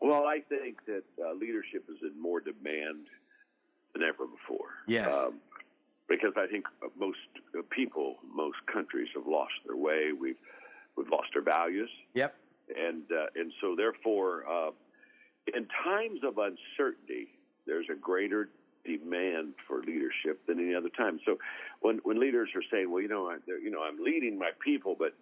Well, 0.00 0.24
I 0.24 0.40
think 0.48 0.84
that 0.86 1.04
uh, 1.22 1.34
leadership 1.34 1.84
is 1.88 1.98
in 2.02 2.20
more 2.20 2.40
demand 2.40 3.06
than 3.92 4.02
ever 4.02 4.26
before. 4.26 4.68
Yes. 4.88 5.14
Um, 5.14 5.34
because 6.08 6.32
I 6.36 6.46
think 6.46 6.64
most 6.98 7.18
people, 7.70 8.16
most 8.34 8.56
countries 8.72 9.08
have 9.14 9.26
lost 9.26 9.52
their 9.66 9.76
way. 9.76 10.10
We've 10.18 10.36
We've 10.96 11.08
lost 11.08 11.28
our 11.36 11.42
values. 11.42 11.90
Yep. 12.14 12.34
And 12.76 13.02
uh, 13.10 13.26
and 13.34 13.52
so 13.60 13.74
therefore, 13.76 14.44
uh, 14.48 14.70
in 15.54 15.66
times 15.84 16.20
of 16.24 16.38
uncertainty, 16.38 17.28
there's 17.66 17.86
a 17.90 17.96
greater 17.96 18.48
demand 18.84 19.54
for 19.66 19.82
leadership 19.82 20.46
than 20.46 20.58
any 20.58 20.74
other 20.74 20.88
time. 20.90 21.20
So 21.26 21.38
when 21.80 22.00
when 22.04 22.20
leaders 22.20 22.50
are 22.54 22.62
saying, 22.70 22.90
well, 22.90 23.02
you 23.02 23.08
know, 23.08 23.28
I, 23.28 23.38
you 23.46 23.70
know, 23.70 23.82
I'm 23.82 24.02
leading 24.02 24.38
my 24.38 24.50
people, 24.64 24.96
but 24.98 25.14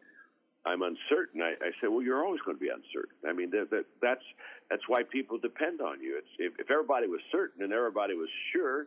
I'm 0.66 0.82
uncertain. 0.82 1.40
I, 1.40 1.54
I 1.62 1.70
say, 1.80 1.88
well, 1.88 2.02
you're 2.02 2.24
always 2.24 2.40
going 2.42 2.56
to 2.56 2.60
be 2.60 2.68
uncertain. 2.68 3.16
I 3.26 3.32
mean, 3.32 3.50
that, 3.50 3.70
that, 3.70 3.86
that's 4.02 4.24
that's 4.70 4.82
why 4.86 5.02
people 5.02 5.38
depend 5.38 5.80
on 5.80 6.02
you. 6.02 6.18
It's 6.18 6.28
if, 6.38 6.52
if 6.58 6.70
everybody 6.70 7.06
was 7.06 7.20
certain 7.32 7.62
and 7.62 7.72
everybody 7.72 8.14
was 8.14 8.28
sure, 8.52 8.86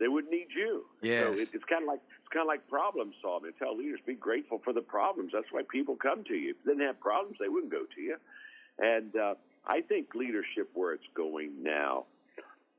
they 0.00 0.08
would 0.08 0.28
need 0.28 0.48
you. 0.54 0.84
Yes. 1.02 1.26
So 1.26 1.32
it, 1.34 1.48
it's 1.52 1.64
kind 1.64 1.82
of 1.82 1.88
like 1.88 2.00
it's 2.24 2.32
kind 2.32 2.42
of 2.42 2.48
like 2.48 2.66
problem 2.68 3.12
solving. 3.20 3.52
Tell 3.58 3.76
leaders 3.76 4.00
be 4.06 4.14
grateful 4.14 4.60
for 4.64 4.72
the 4.72 4.80
problems. 4.80 5.32
That's 5.34 5.50
why 5.50 5.60
people 5.70 5.94
come 5.94 6.24
to 6.24 6.34
you. 6.34 6.50
If 6.50 6.64
they 6.64 6.72
didn't 6.72 6.86
have 6.86 6.98
problems, 6.98 7.36
they 7.38 7.48
wouldn't 7.48 7.70
go 7.70 7.84
to 7.94 8.00
you. 8.00 8.16
And 8.78 9.14
uh, 9.14 9.34
I 9.66 9.82
think 9.82 10.14
leadership, 10.14 10.70
where 10.72 10.94
it's 10.94 11.04
going 11.14 11.62
now, 11.62 12.06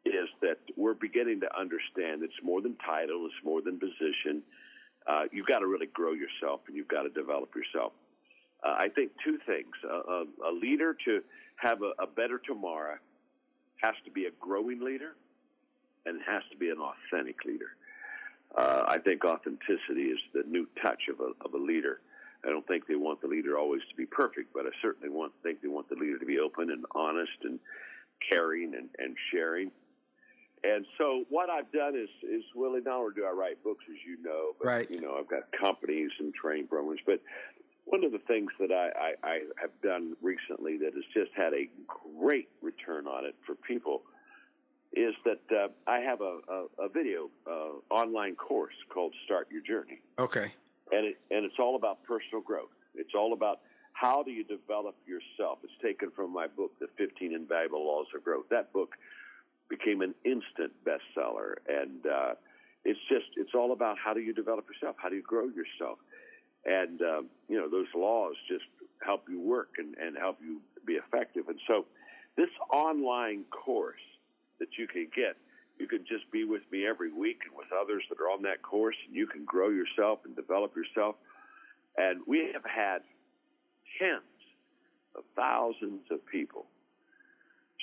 is 0.03 0.29
that 0.41 0.57
we're 0.75 0.95
beginning 0.95 1.41
to 1.41 1.59
understand 1.59 2.23
it's 2.23 2.33
more 2.43 2.61
than 2.61 2.75
title, 2.83 3.27
it's 3.27 3.45
more 3.45 3.61
than 3.61 3.79
position. 3.79 4.41
Uh, 5.05 5.25
you've 5.31 5.45
got 5.45 5.59
to 5.59 5.67
really 5.67 5.87
grow 5.87 6.13
yourself, 6.13 6.61
and 6.67 6.75
you've 6.75 6.87
got 6.87 7.03
to 7.03 7.09
develop 7.09 7.53
yourself. 7.55 7.93
Uh, 8.63 8.75
I 8.79 8.89
think 8.89 9.11
two 9.23 9.37
things: 9.45 9.73
a, 9.87 10.23
a 10.43 10.51
leader 10.51 10.97
to 11.05 11.21
have 11.57 11.83
a, 11.83 11.91
a 12.01 12.07
better 12.07 12.39
tomorrow 12.39 12.97
has 13.77 13.93
to 14.05 14.11
be 14.11 14.25
a 14.25 14.31
growing 14.39 14.83
leader 14.83 15.13
and 16.07 16.19
has 16.25 16.41
to 16.51 16.57
be 16.57 16.69
an 16.69 16.77
authentic 16.79 17.45
leader. 17.45 17.75
Uh, 18.55 18.83
I 18.87 18.99
think 18.99 19.25
authenticity 19.25 20.03
is 20.03 20.19
the 20.33 20.43
new 20.47 20.67
touch 20.81 21.03
of 21.09 21.19
a, 21.19 21.31
of 21.45 21.53
a 21.53 21.57
leader. 21.63 21.99
I 22.45 22.49
don't 22.49 22.65
think 22.67 22.87
they 22.87 22.95
want 22.95 23.21
the 23.21 23.27
leader 23.27 23.57
always 23.57 23.81
to 23.89 23.95
be 23.95 24.05
perfect, 24.05 24.53
but 24.53 24.65
I 24.65 24.69
certainly 24.81 25.09
want 25.09 25.33
think 25.43 25.61
they 25.61 25.67
want 25.67 25.89
the 25.89 25.95
leader 25.95 26.17
to 26.19 26.25
be 26.25 26.39
open 26.39 26.69
and 26.69 26.85
honest 26.93 27.37
and 27.43 27.59
caring 28.31 28.75
and, 28.75 28.89
and 28.97 29.15
sharing. 29.31 29.71
And 30.63 30.85
so 30.97 31.25
what 31.29 31.49
I've 31.49 31.71
done 31.71 31.95
is 31.95 32.09
is 32.23 32.43
Willie, 32.55 32.81
not 32.81 32.97
only 32.97 33.13
do 33.15 33.25
I 33.25 33.31
write 33.31 33.63
books 33.63 33.83
as 33.89 33.97
you 34.07 34.21
know, 34.23 34.53
but 34.59 34.67
right. 34.67 34.89
you 34.89 35.01
know, 35.01 35.15
I've 35.19 35.27
got 35.27 35.43
companies 35.51 36.11
and 36.19 36.33
training 36.33 36.67
programs, 36.67 37.01
but 37.05 37.21
one 37.85 38.03
of 38.03 38.11
the 38.11 38.19
things 38.19 38.49
that 38.59 38.71
I, 38.71 38.89
I, 38.97 39.29
I 39.29 39.39
have 39.61 39.69
done 39.83 40.15
recently 40.21 40.77
that 40.77 40.93
has 40.95 41.03
just 41.13 41.31
had 41.35 41.53
a 41.53 41.69
great 42.17 42.49
return 42.61 43.05
on 43.05 43.25
it 43.25 43.35
for 43.45 43.53
people 43.55 44.01
is 44.95 45.13
that 45.25 45.41
uh, 45.51 45.67
I 45.87 45.99
have 45.99 46.21
a, 46.21 46.39
a, 46.49 46.85
a 46.85 46.89
video 46.89 47.29
uh, 47.45 47.93
online 47.93 48.35
course 48.35 48.73
called 48.89 49.13
Start 49.25 49.47
Your 49.51 49.61
Journey. 49.61 49.99
Okay. 50.17 50.53
And 50.91 51.07
it, 51.07 51.17
and 51.29 51.45
it's 51.45 51.59
all 51.59 51.75
about 51.75 52.03
personal 52.03 52.41
growth. 52.41 52.69
It's 52.95 53.13
all 53.13 53.33
about 53.33 53.59
how 53.91 54.23
do 54.23 54.31
you 54.31 54.43
develop 54.43 54.95
yourself. 55.05 55.59
It's 55.63 55.73
taken 55.81 56.11
from 56.11 56.31
my 56.33 56.47
book, 56.47 56.71
The 56.79 56.87
15 56.97 57.33
Invaluable 57.33 57.85
Laws 57.85 58.07
of 58.15 58.23
Growth. 58.23 58.45
That 58.49 58.71
book 58.71 58.95
became 59.69 60.01
an 60.01 60.13
instant 60.23 60.71
bestseller, 60.85 61.55
and 61.67 62.05
uh, 62.05 62.33
it's 62.83 62.99
just 63.09 63.25
it's 63.35 63.51
all 63.55 63.73
about 63.73 63.97
how 64.03 64.13
do 64.13 64.19
you 64.21 64.33
develop 64.33 64.65
yourself, 64.69 64.95
how 64.99 65.09
do 65.09 65.15
you 65.15 65.23
grow 65.23 65.45
yourself, 65.45 65.97
and 66.65 67.01
um, 67.01 67.25
you 67.49 67.57
know 67.57 67.69
those 67.69 67.87
laws 67.95 68.35
just 68.47 68.65
help 69.03 69.23
you 69.27 69.41
work 69.41 69.69
and, 69.77 69.95
and 69.95 70.17
help 70.17 70.37
you 70.41 70.61
be 70.85 70.93
effective. 70.93 71.49
And 71.49 71.59
so, 71.67 71.85
this 72.37 72.49
online 72.71 73.45
course 73.45 73.99
that 74.59 74.77
you 74.77 74.87
can 74.87 75.07
get. 75.15 75.37
You 75.77 75.87
can 75.87 76.05
just 76.07 76.31
be 76.31 76.45
with 76.45 76.61
me 76.71 76.87
every 76.87 77.11
week 77.11 77.41
and 77.45 77.55
with 77.55 77.67
others 77.71 78.03
that 78.09 78.19
are 78.21 78.29
on 78.29 78.41
that 78.43 78.61
course, 78.61 78.95
and 79.05 79.15
you 79.15 79.27
can 79.27 79.43
grow 79.43 79.69
yourself 79.69 80.19
and 80.23 80.35
develop 80.35 80.73
yourself. 80.75 81.15
And 81.97 82.21
we 82.25 82.49
have 82.53 82.63
had 82.63 82.99
tens 83.99 84.23
of 85.15 85.23
thousands 85.35 86.03
of 86.11 86.25
people 86.25 86.65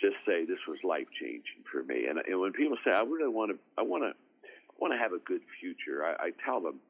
just 0.01 0.16
say 0.27 0.45
this 0.45 0.59
was 0.66 0.79
life 0.83 1.07
changing 1.20 1.62
for 1.70 1.83
me. 1.83 2.07
And, 2.09 2.18
and 2.18 2.41
when 2.41 2.53
people 2.53 2.77
say, 2.85 2.91
"I 2.91 3.03
really 3.03 3.29
want 3.29 3.53
to, 3.53 3.59
I 3.77 3.83
want 3.83 4.03
to, 4.05 4.11
I 4.11 4.75
want 4.79 4.93
to 4.93 4.99
have 4.99 5.12
a 5.12 5.18
good 5.18 5.43
future," 5.61 6.05
I, 6.05 6.27
I 6.27 6.31
tell 6.45 6.61
them 6.61 6.81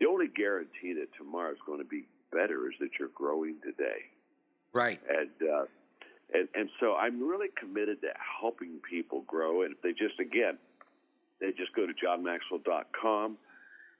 the 0.00 0.06
only 0.06 0.28
guarantee 0.28 0.94
that 0.94 1.08
tomorrow 1.16 1.52
is 1.52 1.58
going 1.64 1.78
to 1.78 1.84
be 1.84 2.06
better 2.32 2.66
is 2.68 2.74
that 2.80 2.90
you're 2.98 3.14
growing 3.14 3.56
today. 3.62 4.10
Right. 4.72 4.98
And 5.08 5.30
uh, 5.48 5.64
and, 6.34 6.48
and 6.54 6.68
so 6.80 6.94
I'm 6.94 7.26
really 7.26 7.48
committed 7.58 8.00
to 8.02 8.08
helping 8.40 8.80
people 8.88 9.22
grow. 9.26 9.62
And 9.62 9.72
if 9.72 9.82
they 9.82 9.92
just, 9.92 10.18
again, 10.20 10.58
they 11.40 11.50
just 11.52 11.74
go 11.74 11.86
to 11.86 11.92
johnmaxwell.com 11.92 13.36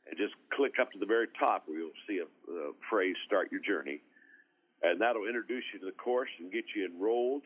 and 0.09 0.19
just 0.19 0.35
click 0.53 0.75
up 0.81 0.93
to 0.93 0.99
the 0.99 1.07
very 1.07 1.29
top 1.39 1.65
where 1.67 1.79
you'll 1.79 1.91
see 2.09 2.19
a, 2.19 2.53
a 2.53 2.73
phrase, 2.89 3.17
Start 3.27 3.53
Your 3.53 3.61
Journey. 3.61 4.01
And 4.83 5.01
that'll 5.01 5.27
introduce 5.27 5.65
you 5.73 5.81
to 5.81 5.87
the 5.87 5.93
course 5.93 6.31
and 6.41 6.51
get 6.51 6.65
you 6.75 6.87
enrolled. 6.87 7.43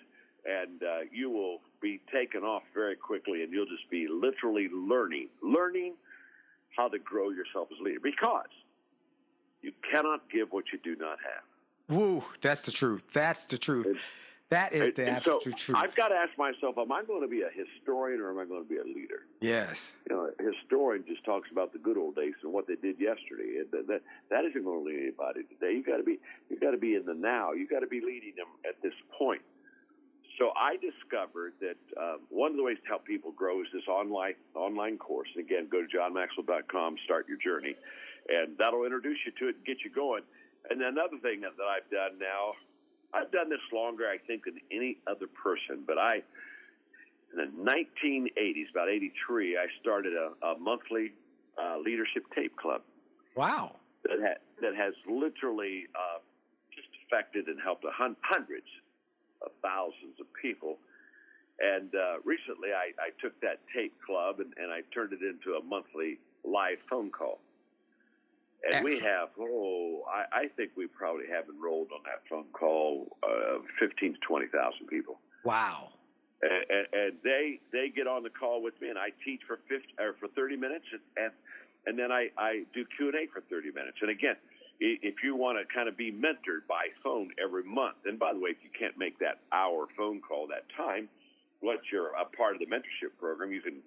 And 0.46 0.82
uh, 0.82 1.00
you 1.12 1.30
will 1.30 1.58
be 1.82 2.00
taken 2.12 2.42
off 2.42 2.62
very 2.72 2.94
quickly, 2.94 3.42
and 3.42 3.52
you'll 3.52 3.66
just 3.66 3.90
be 3.90 4.06
literally 4.08 4.68
learning, 4.72 5.28
learning 5.42 5.94
how 6.76 6.88
to 6.88 6.98
grow 7.00 7.30
yourself 7.30 7.68
as 7.72 7.80
a 7.80 7.82
leader. 7.82 7.98
Because 8.00 8.46
you 9.60 9.72
cannot 9.92 10.30
give 10.30 10.52
what 10.52 10.66
you 10.72 10.78
do 10.84 10.94
not 11.00 11.18
have. 11.18 11.96
Woo, 11.96 12.24
that's 12.40 12.60
the 12.62 12.70
truth. 12.70 13.02
That's 13.12 13.44
the 13.44 13.58
truth. 13.58 13.86
That 14.50 14.72
is 14.72 14.94
the 14.94 15.08
and 15.08 15.24
so 15.24 15.36
absolute 15.36 15.56
truth. 15.56 15.76
I've 15.76 15.94
got 15.96 16.08
to 16.08 16.14
ask 16.14 16.30
myself: 16.38 16.78
Am 16.78 16.92
I 16.92 17.02
going 17.02 17.22
to 17.22 17.28
be 17.28 17.42
a 17.42 17.50
historian 17.50 18.20
or 18.20 18.30
am 18.30 18.38
I 18.38 18.44
going 18.44 18.62
to 18.62 18.68
be 18.68 18.78
a 18.78 18.84
leader? 18.84 19.26
yes. 19.40 19.92
You 20.08 20.14
know, 20.14 20.30
a 20.30 20.42
historian 20.42 21.04
just 21.06 21.24
talks 21.24 21.50
about 21.50 21.72
the 21.72 21.80
good 21.80 21.98
old 21.98 22.14
days 22.14 22.34
and 22.44 22.52
what 22.52 22.68
they 22.68 22.76
did 22.76 23.00
yesterday. 23.00 23.66
That, 23.72 24.00
that 24.30 24.44
isn't 24.44 24.62
going 24.62 24.84
to 24.84 24.86
lead 24.86 25.02
anybody 25.02 25.42
today. 25.50 25.74
You 25.74 25.82
got 25.82 25.96
to 25.96 26.04
be 26.04 26.18
you 26.48 26.60
got 26.60 26.70
to 26.70 26.78
be 26.78 26.94
in 26.94 27.04
the 27.06 27.14
now. 27.14 27.52
You 27.52 27.66
got 27.66 27.80
to 27.80 27.88
be 27.88 28.00
leading 28.00 28.34
them 28.36 28.46
at 28.64 28.80
this 28.82 28.94
point. 29.18 29.42
So 30.38 30.52
I 30.54 30.76
discovered 30.76 31.54
that 31.60 31.80
um, 31.96 32.20
one 32.28 32.50
of 32.50 32.56
the 32.56 32.62
ways 32.62 32.76
to 32.82 32.88
help 32.88 33.04
people 33.04 33.32
grow 33.32 33.60
is 33.62 33.68
this 33.72 33.88
online 33.88 34.34
online 34.54 34.98
course. 34.98 35.28
And 35.34 35.44
again, 35.44 35.66
go 35.70 35.82
to 35.82 35.88
johnmaxwell.com, 35.88 36.96
start 37.04 37.26
your 37.26 37.38
journey, 37.38 37.74
and 38.28 38.56
that'll 38.58 38.84
introduce 38.84 39.18
you 39.24 39.32
to 39.40 39.48
it 39.48 39.56
and 39.56 39.64
get 39.64 39.78
you 39.82 39.90
going. 39.90 40.22
And 40.68 40.80
then 40.80 40.88
another 40.88 41.18
thing 41.22 41.40
that, 41.40 41.56
that 41.56 41.66
I've 41.66 41.90
done 41.90 42.18
now, 42.18 42.52
I've 43.14 43.30
done 43.32 43.48
this 43.48 43.60
longer, 43.72 44.04
I 44.08 44.18
think, 44.26 44.44
than 44.44 44.58
any 44.70 44.98
other 45.06 45.26
person. 45.26 45.84
But 45.86 45.98
I, 45.98 46.16
in 47.32 47.36
the 47.36 47.70
1980s, 47.72 48.70
about 48.70 48.88
83, 48.88 49.56
I 49.56 49.66
started 49.80 50.12
a, 50.14 50.46
a 50.46 50.58
monthly 50.58 51.12
uh, 51.60 51.78
leadership 51.78 52.24
tape 52.34 52.56
club 52.56 52.82
Wow. 53.34 53.76
that 54.04 54.18
ha- 54.20 54.40
that 54.60 54.74
has 54.76 54.94
literally 55.08 55.84
uh, 55.94 56.18
just 56.74 56.88
affected 57.06 57.46
and 57.48 57.60
helped 57.62 57.84
a 57.84 57.90
hun- 57.92 58.16
hundreds 58.22 58.66
of 59.42 59.50
thousands 59.62 60.20
of 60.20 60.26
people. 60.40 60.78
And 61.60 61.94
uh, 61.94 62.20
recently, 62.24 62.70
I, 62.76 62.92
I 63.00 63.10
took 63.22 63.38
that 63.40 63.60
tape 63.74 63.94
club 64.04 64.40
and, 64.40 64.52
and 64.58 64.70
I 64.72 64.80
turned 64.92 65.12
it 65.12 65.20
into 65.22 65.56
a 65.58 65.64
monthly 65.64 66.18
live 66.44 66.78
phone 66.90 67.10
call. 67.10 67.38
And 68.72 68.84
we 68.84 68.98
have, 69.00 69.28
oh, 69.38 70.02
I, 70.08 70.40
I 70.40 70.48
think 70.56 70.72
we 70.76 70.86
probably 70.86 71.26
have 71.30 71.44
enrolled 71.48 71.88
on 71.92 72.00
that 72.04 72.22
phone 72.28 72.46
call 72.52 73.16
uh, 73.22 73.58
15 73.78 74.14
to 74.14 74.18
20,000 74.20 74.86
people 74.88 75.18
Wow. 75.44 75.90
and, 76.42 76.52
and, 76.52 76.86
and 76.92 77.12
they 77.22 77.60
they 77.72 77.88
get 77.94 78.06
on 78.06 78.22
the 78.22 78.30
call 78.30 78.62
with 78.62 78.74
me, 78.80 78.88
and 78.88 78.98
I 78.98 79.10
teach 79.24 79.40
for 79.46 79.58
50 79.68 79.94
or 79.98 80.14
for 80.18 80.28
30 80.28 80.56
minutes, 80.56 80.84
and 80.92 81.00
and, 81.16 81.32
and 81.86 81.98
then 81.98 82.10
I, 82.10 82.30
I 82.36 82.64
do 82.74 82.84
Q 82.96 83.08
and 83.08 83.14
A 83.16 83.26
for 83.32 83.40
30 83.42 83.70
minutes. 83.72 83.98
And 84.00 84.10
again, 84.10 84.34
if 84.80 85.22
you 85.22 85.36
want 85.36 85.58
to 85.58 85.64
kind 85.72 85.88
of 85.88 85.96
be 85.96 86.10
mentored 86.12 86.66
by 86.68 86.88
phone 87.02 87.30
every 87.42 87.62
month, 87.64 87.96
and 88.04 88.18
by 88.18 88.32
the 88.32 88.40
way, 88.40 88.50
if 88.50 88.58
you 88.62 88.70
can't 88.76 88.98
make 88.98 89.18
that 89.20 89.38
hour 89.52 89.86
phone 89.96 90.20
call 90.20 90.48
that 90.48 90.64
time, 90.76 91.08
once 91.62 91.80
you're 91.92 92.08
a 92.08 92.24
part 92.36 92.54
of 92.54 92.60
the 92.60 92.66
mentorship 92.66 93.16
program, 93.18 93.52
you 93.52 93.62
can 93.62 93.78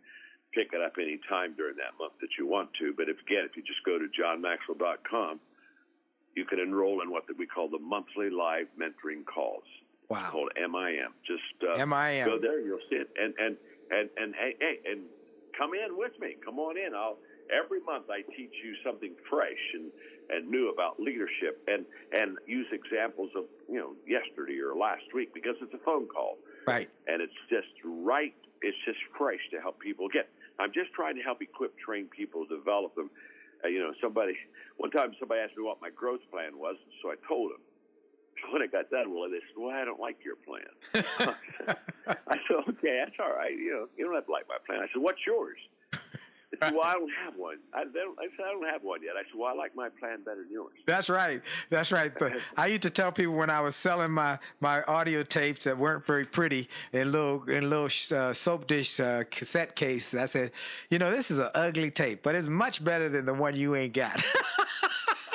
pick 0.54 0.74
it 0.74 0.82
up 0.82 0.94
any 0.98 1.20
time 1.30 1.54
during 1.56 1.76
that 1.78 1.98
month 2.00 2.14
that 2.22 2.30
you 2.38 2.48
want 2.48 2.70
to. 2.80 2.94
But 2.96 3.10
if 3.10 3.18
again, 3.22 3.46
if 3.50 3.56
you 3.56 3.64
just 3.64 3.84
go 3.86 3.98
to 4.00 4.06
johnmaxwell.com, 4.10 5.40
you 6.36 6.46
can 6.46 6.60
enroll 6.60 7.02
in 7.02 7.12
what 7.12 7.24
we 7.38 7.46
call 7.46 7.70
the 7.70 7.80
monthly 7.80 8.30
live 8.30 8.68
mentoring 8.80 9.26
calls 9.26 9.64
Wow. 10.10 10.30
called 10.32 10.52
MIM. 10.58 11.14
Just 11.26 11.44
uh, 11.62 11.78
MIM. 11.86 12.26
Go 12.26 12.40
there, 12.42 12.60
you'll 12.62 12.82
see 12.90 12.96
it, 12.98 13.10
and 13.20 13.34
and 13.38 13.58
and 13.92 14.10
and 14.18 14.34
hey, 14.36 14.56
hey, 14.60 14.80
and 14.92 15.02
come 15.58 15.72
in 15.74 15.98
with 15.98 16.14
me. 16.20 16.36
Come 16.44 16.58
on 16.60 16.78
in. 16.78 16.94
I'll 16.96 17.18
every 17.54 17.82
month 17.82 18.06
I 18.10 18.22
teach 18.36 18.54
you 18.64 18.74
something 18.84 19.14
fresh 19.30 19.62
and 19.74 19.92
and 20.32 20.50
new 20.50 20.70
about 20.70 21.00
leadership, 21.00 21.62
and 21.68 21.86
and 22.14 22.38
use 22.48 22.68
examples 22.72 23.30
of 23.36 23.46
you 23.68 23.78
know 23.78 23.94
yesterday 24.08 24.58
or 24.60 24.76
last 24.76 25.06
week 25.14 25.34
because 25.34 25.56
it's 25.62 25.74
a 25.74 25.84
phone 25.86 26.08
call 26.08 26.38
Right. 26.66 26.90
and 27.08 27.22
it's 27.22 27.34
just 27.50 27.70
right. 27.84 28.34
It's 28.62 28.78
just 28.86 29.00
fresh 29.18 29.40
to 29.52 29.62
help 29.62 29.80
people. 29.80 30.08
Again, 30.08 30.26
I'm 30.60 30.74
just 30.74 30.92
trying 30.94 31.16
to 31.16 31.22
help 31.22 31.42
equip, 31.42 31.78
train 31.80 32.08
people, 32.08 32.46
develop 32.46 32.96
them. 32.96 33.10
Uh, 33.64 33.68
you 33.68 33.80
know, 33.80 33.92
somebody 34.02 34.36
one 34.78 34.92
time 34.92 35.12
somebody 35.20 35.42
asked 35.42 35.58
me 35.58 35.64
what 35.64 35.82
my 35.82 35.90
growth 35.90 36.22
plan 36.32 36.58
was, 36.58 36.76
so 37.02 37.12
I 37.12 37.16
told 37.28 37.52
them. 37.52 37.62
When 38.54 38.62
I 38.62 38.68
got 38.68 38.90
done, 38.90 39.14
well, 39.14 39.30
they 39.30 39.44
said, 39.44 39.58
"Well, 39.58 39.76
I 39.76 39.84
don't 39.84 40.00
like 40.00 40.16
your 40.24 40.38
plan." 40.38 40.72
I 42.08 42.38
said, 42.48 42.64
"Okay, 42.70 43.04
that's 43.04 43.20
all 43.20 43.36
right. 43.36 43.52
You 43.52 43.72
know, 43.72 43.86
you 43.98 44.06
don't 44.06 44.16
have 44.16 44.28
to 44.28 44.32
like 44.32 44.48
my 44.48 44.56
plan." 44.66 44.80
I 44.80 44.88
said, 44.94 45.02
"What's 45.02 45.20
yours?" 45.28 45.60
Said, 46.52 46.74
"Well, 46.74 46.84
I 46.84 46.94
don't 46.94 47.12
have 47.24 47.36
one." 47.36 47.58
I, 47.74 47.84
don't, 47.84 48.18
I 48.20 48.24
said, 48.36 48.46
"I 48.48 48.52
don't 48.52 48.68
have 48.68 48.84
one 48.84 49.04
yet." 49.04 49.14
I 49.16 49.24
said, 49.24 49.38
"Well, 49.38 49.52
I 49.54 49.56
like 49.56 49.76
my 49.76 49.90
plan 49.90 50.24
better 50.24 50.44
than 50.44 50.52
yours." 50.52 50.74
That's 50.88 51.10
right. 51.10 51.42
That's 51.70 51.92
right. 51.92 52.12
But 52.18 52.34
I 52.58 52.68
used 52.68 52.82
to 52.84 52.90
tell 52.90 53.12
people 53.12 53.36
when 53.36 53.50
I 53.50 53.62
was 53.62 53.76
selling 53.76 54.12
my, 54.12 54.40
my 54.60 54.82
audio 54.84 55.22
tapes 55.24 55.66
that 55.66 55.78
weren't 55.78 56.06
very 56.06 56.26
pretty 56.26 56.68
in 56.92 57.12
little 57.12 57.44
in 57.44 57.70
little 57.70 57.90
uh, 58.18 58.34
soap 58.34 58.68
dish 58.68 59.00
uh, 59.00 59.26
cassette 59.30 59.76
case. 59.76 60.14
I 60.16 60.26
said, 60.26 60.52
you 60.90 60.98
know, 60.98 61.12
this 61.12 61.30
is 61.30 61.38
an 61.38 61.50
ugly 61.54 61.92
tape, 61.92 62.24
but 62.24 62.34
it's 62.34 62.50
much 62.50 62.84
better 62.84 63.10
than 63.10 63.26
the 63.26 63.34
one 63.34 63.56
you 63.56 63.76
ain't 63.76 63.94
got. 63.94 64.24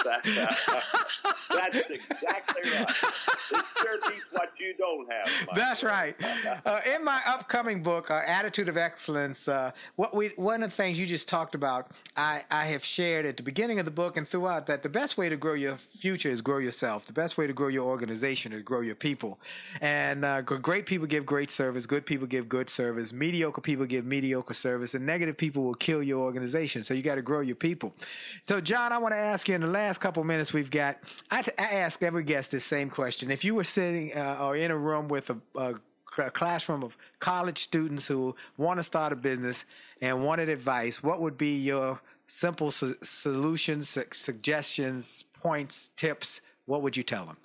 That's 0.24 1.76
exactly 1.90 2.70
right. 2.70 2.88
It 3.50 3.64
sure 3.80 3.98
beats 4.09 4.24
what 4.32 4.50
you 4.59 4.74
don't 4.78 5.11
have. 5.11 5.46
Mike. 5.46 5.57
That's 5.57 5.82
right. 5.82 6.16
Uh, 6.66 6.80
in 6.94 7.05
my 7.05 7.20
upcoming 7.26 7.82
book, 7.82 8.11
uh, 8.11 8.20
Attitude 8.26 8.68
of 8.68 8.76
Excellence, 8.76 9.48
uh, 9.48 9.70
what 9.96 10.14
we 10.14 10.28
one 10.36 10.62
of 10.62 10.70
the 10.70 10.76
things 10.76 10.98
you 10.98 11.07
just 11.07 11.28
talked 11.28 11.55
about, 11.55 11.90
I, 12.16 12.44
I 12.50 12.66
have 12.66 12.84
shared 12.84 13.26
at 13.26 13.36
the 13.36 13.42
beginning 13.42 13.78
of 13.78 13.84
the 13.84 13.90
book 13.90 14.16
and 14.16 14.26
throughout 14.26 14.66
that 14.66 14.82
the 14.82 14.88
best 14.88 15.18
way 15.18 15.28
to 15.28 15.36
grow 15.36 15.55
your 15.55 15.78
future 15.98 16.30
is 16.30 16.40
grow 16.40 16.59
yourself. 16.59 17.07
The 17.07 17.12
best 17.12 17.36
way 17.36 17.46
to 17.46 17.52
grow 17.52 17.68
your 17.68 17.88
organization 17.88 18.52
is 18.52 18.62
grow 18.62 18.80
your 18.80 18.94
people. 18.94 19.38
And 19.80 20.24
uh, 20.24 20.42
great 20.42 20.86
people 20.86 21.07
give 21.07 21.26
great 21.26 21.50
service, 21.50 21.86
good 21.86 22.07
people 22.07 22.26
give 22.26 22.48
good 22.48 22.70
service, 22.70 23.12
mediocre 23.12 23.61
people 23.61 23.86
give 23.86 24.05
mediocre 24.05 24.55
service, 24.55 24.94
and 24.94 25.05
negative 25.05 25.36
people 25.36 25.64
will 25.64 25.74
kill 25.74 26.02
your 26.02 26.20
organization. 26.22 26.82
So 26.82 26.94
you 26.94 27.02
got 27.02 27.16
to 27.16 27.22
grow 27.22 27.40
your 27.40 27.57
people. 27.57 27.94
So, 28.48 28.61
John, 28.61 28.92
I 28.92 28.98
want 28.98 29.12
to 29.12 29.18
ask 29.18 29.48
you 29.48 29.55
in 29.55 29.61
the 29.61 29.66
last 29.66 29.93
couple 30.01 30.22
minutes 30.24 30.53
we've 30.53 30.70
got, 30.70 30.99
I, 31.30 31.42
t- 31.42 31.53
I 31.59 31.64
ask 31.64 32.03
every 32.03 32.24
guest 32.24 32.51
this 32.51 32.64
same 32.64 32.90
question. 32.90 33.30
If 33.30 33.45
you 33.45 33.55
were 33.55 33.64
sitting 33.64 34.16
uh, 34.16 34.38
or 34.40 34.57
in 34.57 34.70
a 34.70 34.76
room 34.76 35.09
with 35.09 35.30
a, 35.30 35.38
a 35.57 35.74
cl- 36.14 36.30
classroom 36.30 36.82
of 36.82 36.97
college 37.18 37.59
students 37.59 38.07
who 38.07 38.36
want 38.57 38.78
to 38.78 38.82
start 38.82 39.12
a 39.12 39.16
business 39.16 39.64
and 40.01 40.24
wanted 40.24 40.49
advice, 40.49 41.03
what 41.03 41.20
would 41.20 41.36
be 41.36 41.57
your 41.57 42.01
simple 42.26 42.70
so- 42.70 42.95
solutions, 43.03 43.88
su- 43.88 44.05
suggestions, 44.12 45.24
points, 45.34 45.90
tips? 45.97 46.40
What 46.66 46.82
would 46.82 46.97
you 46.97 47.03
tell 47.03 47.26
them? 47.26 47.36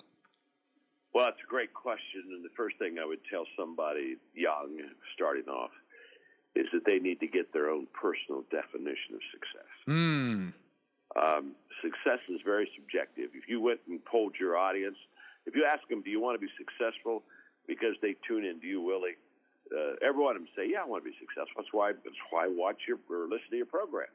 Well, 1.12 1.28
it's 1.28 1.38
a 1.44 1.50
great 1.50 1.74
question, 1.74 2.22
and 2.30 2.44
the 2.44 2.54
first 2.56 2.78
thing 2.78 2.98
I 3.02 3.04
would 3.04 3.18
tell 3.28 3.44
somebody 3.58 4.16
young, 4.32 4.78
starting 5.14 5.48
off, 5.48 5.70
is 6.54 6.66
that 6.72 6.84
they 6.86 6.98
need 6.98 7.20
to 7.20 7.26
get 7.26 7.52
their 7.52 7.68
own 7.68 7.86
personal 7.92 8.44
definition 8.50 9.14
of 9.14 9.20
success. 9.32 9.70
Mm. 9.88 10.52
Um, 11.16 11.52
success 11.82 12.20
is 12.28 12.40
very 12.44 12.70
subjective. 12.76 13.30
If 13.34 13.48
you 13.48 13.60
went 13.60 13.80
and 13.88 14.04
polled 14.04 14.36
your 14.38 14.56
audience, 14.56 14.96
if 15.46 15.54
you 15.56 15.64
ask 15.64 15.86
them, 15.88 16.02
"Do 16.02 16.10
you 16.10 16.20
want 16.20 16.40
to 16.40 16.44
be 16.46 16.52
successful?" 16.56 17.24
because 17.66 17.94
they 18.02 18.14
tune 18.26 18.44
in 18.44 18.60
to 18.60 18.66
you, 18.66 18.80
Willie, 18.80 19.16
uh, 19.70 19.94
every 20.02 20.22
one 20.22 20.34
of 20.36 20.42
them 20.42 20.48
say, 20.56 20.66
"Yeah, 20.66 20.82
I 20.82 20.84
want 20.84 21.04
to 21.04 21.10
be 21.10 21.16
successful." 21.18 21.62
That's 21.62 21.72
why 21.72 21.92
that's 21.92 22.16
why 22.30 22.44
I 22.44 22.48
watch 22.48 22.82
your 22.86 22.98
or 23.08 23.26
listen 23.26 23.50
to 23.50 23.56
your 23.56 23.66
program. 23.66 24.08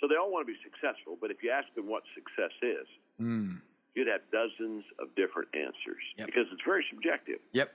So 0.00 0.06
they 0.08 0.14
all 0.16 0.30
want 0.30 0.46
to 0.46 0.52
be 0.52 0.58
successful, 0.62 1.16
but 1.20 1.30
if 1.30 1.42
you 1.42 1.50
ask 1.50 1.72
them 1.74 1.86
what 1.88 2.04
success 2.14 2.52
is, 2.62 2.86
Mm. 3.20 3.60
you'd 3.94 4.06
have 4.06 4.22
dozens 4.30 4.84
of 5.00 5.12
different 5.16 5.48
answers 5.54 6.02
Yep. 6.16 6.26
because 6.26 6.46
it's 6.52 6.62
very 6.62 6.84
subjective. 6.88 7.40
Yep. 7.52 7.74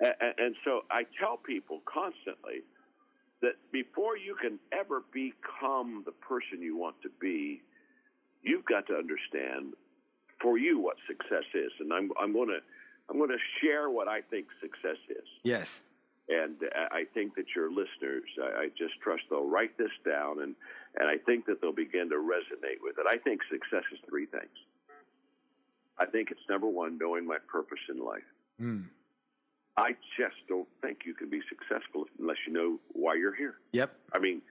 A- 0.00 0.16
a- 0.20 0.34
And 0.40 0.54
so 0.64 0.84
I 0.90 1.04
tell 1.04 1.38
people 1.38 1.80
constantly 1.86 2.62
that 3.40 3.56
before 3.72 4.16
you 4.18 4.34
can 4.34 4.58
ever 4.70 5.00
become 5.12 6.02
the 6.04 6.12
person 6.12 6.60
you 6.60 6.76
want 6.76 7.00
to 7.02 7.08
be, 7.08 7.62
you've 8.42 8.64
got 8.64 8.86
to 8.88 8.94
understand 8.94 9.74
for 10.40 10.58
you 10.58 10.78
what 10.78 10.96
success 11.06 11.46
is. 11.54 11.72
And 11.80 11.92
I'm, 11.92 12.10
I'm 12.20 12.32
going 12.32 12.48
to 12.48 12.58
I'm 13.10 13.18
going 13.18 13.30
to 13.30 13.44
share 13.60 13.90
what 13.90 14.08
I 14.08 14.20
think 14.20 14.46
success 14.60 14.96
is. 15.08 15.26
Yes. 15.42 15.80
And 16.28 16.56
I 16.72 17.04
think 17.12 17.34
that 17.34 17.46
your 17.54 17.68
listeners, 17.68 18.24
I 18.40 18.62
I 18.62 18.68
just 18.78 18.94
trust 19.02 19.22
they'll 19.28 19.48
write 19.48 19.76
this 19.76 19.90
down, 20.04 20.40
and 20.40 20.54
and 20.94 21.08
I 21.08 21.16
think 21.18 21.46
that 21.46 21.60
they'll 21.60 21.74
begin 21.74 22.08
to 22.10 22.16
resonate 22.16 22.78
with 22.80 22.96
it. 22.98 23.06
I 23.08 23.18
think 23.18 23.40
success 23.50 23.82
is 23.92 23.98
three 24.08 24.26
things. 24.26 24.54
I 25.98 26.06
think 26.06 26.30
it's 26.30 26.40
number 26.48 26.68
one, 26.68 26.96
knowing 26.96 27.26
my 27.26 27.38
purpose 27.48 27.80
in 27.90 27.98
life. 28.02 28.22
Mm. 28.60 28.84
I 29.76 29.92
just 30.16 30.36
don't 30.48 30.68
think 30.80 31.00
you 31.04 31.14
can 31.14 31.28
be 31.28 31.40
successful 31.48 32.04
unless 32.18 32.36
you 32.46 32.52
know 32.52 32.78
why 32.92 33.14
you're 33.14 33.34
here. 33.34 33.56
Yep. 33.72 33.94
I 34.14 34.18
mean, 34.18 34.42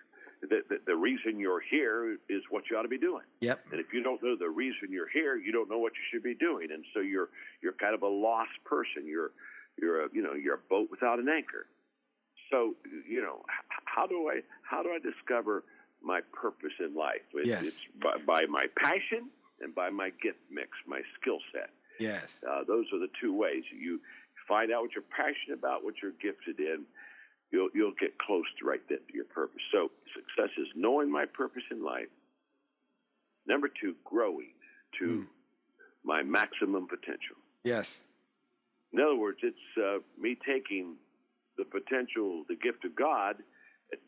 the, 0.41 0.61
the, 0.69 0.77
the 0.87 0.95
reason 0.95 1.39
you're 1.39 1.61
here 1.61 2.17
is 2.29 2.41
what 2.49 2.63
you 2.69 2.77
ought 2.77 2.81
to 2.83 2.87
be 2.87 2.97
doing. 2.97 3.23
Yep. 3.41 3.59
And 3.71 3.79
if 3.79 3.93
you 3.93 4.01
don't 4.03 4.21
know 4.23 4.35
the 4.35 4.49
reason 4.49 4.89
you're 4.89 5.09
here, 5.09 5.35
you 5.37 5.51
don't 5.51 5.69
know 5.69 5.77
what 5.79 5.93
you 5.93 6.01
should 6.11 6.23
be 6.23 6.33
doing, 6.35 6.71
and 6.71 6.83
so 6.93 6.99
you're 6.99 7.29
you're 7.61 7.73
kind 7.73 7.93
of 7.93 8.01
a 8.01 8.07
lost 8.07 8.51
person. 8.65 9.05
You're 9.05 9.31
you're 9.79 10.05
a 10.05 10.09
you 10.13 10.21
know 10.23 10.33
you're 10.33 10.55
a 10.55 10.65
boat 10.69 10.87
without 10.89 11.19
an 11.19 11.29
anchor. 11.29 11.67
So 12.49 12.75
you 13.07 13.21
know 13.21 13.43
how 13.85 14.07
do 14.07 14.29
I 14.29 14.41
how 14.63 14.81
do 14.83 14.89
I 14.89 14.99
discover 14.99 15.63
my 16.03 16.21
purpose 16.33 16.73
in 16.79 16.95
life? 16.95 17.21
It's, 17.33 17.47
Yes. 17.47 17.67
it's 17.67 17.81
by, 18.01 18.17
by 18.25 18.45
my 18.47 18.65
passion 18.77 19.29
and 19.61 19.73
by 19.75 19.89
my 19.91 20.09
gift 20.21 20.39
mix, 20.49 20.69
my 20.87 21.01
skill 21.19 21.37
set. 21.53 21.69
Yes. 21.99 22.43
Uh, 22.49 22.63
those 22.67 22.85
are 22.91 22.99
the 22.99 23.09
two 23.21 23.33
ways. 23.37 23.63
You 23.71 23.99
find 24.47 24.71
out 24.71 24.81
what 24.81 24.91
you're 24.95 25.03
passionate 25.15 25.59
about, 25.59 25.83
what 25.83 25.95
you're 26.01 26.17
gifted 26.19 26.59
in. 26.59 26.83
You'll 27.51 27.69
you'll 27.73 27.93
get 27.99 28.17
close 28.17 28.45
to 28.59 28.65
right 28.65 28.81
then 28.89 28.99
to 29.09 29.13
your 29.13 29.25
purpose. 29.25 29.61
So 29.73 29.91
success 30.15 30.51
is 30.57 30.67
knowing 30.75 31.11
my 31.11 31.25
purpose 31.25 31.63
in 31.71 31.83
life. 31.83 32.07
Number 33.47 33.67
two, 33.81 33.95
growing 34.05 34.53
to 34.99 35.05
Mm. 35.05 35.27
my 36.03 36.23
maximum 36.23 36.87
potential. 36.87 37.35
Yes. 37.63 38.01
In 38.93 38.99
other 38.99 39.15
words, 39.15 39.39
it's 39.43 39.77
uh, 39.77 39.99
me 40.19 40.35
taking 40.45 40.95
the 41.57 41.65
potential, 41.65 42.43
the 42.49 42.55
gift 42.55 42.83
of 42.85 42.95
God, 42.95 43.35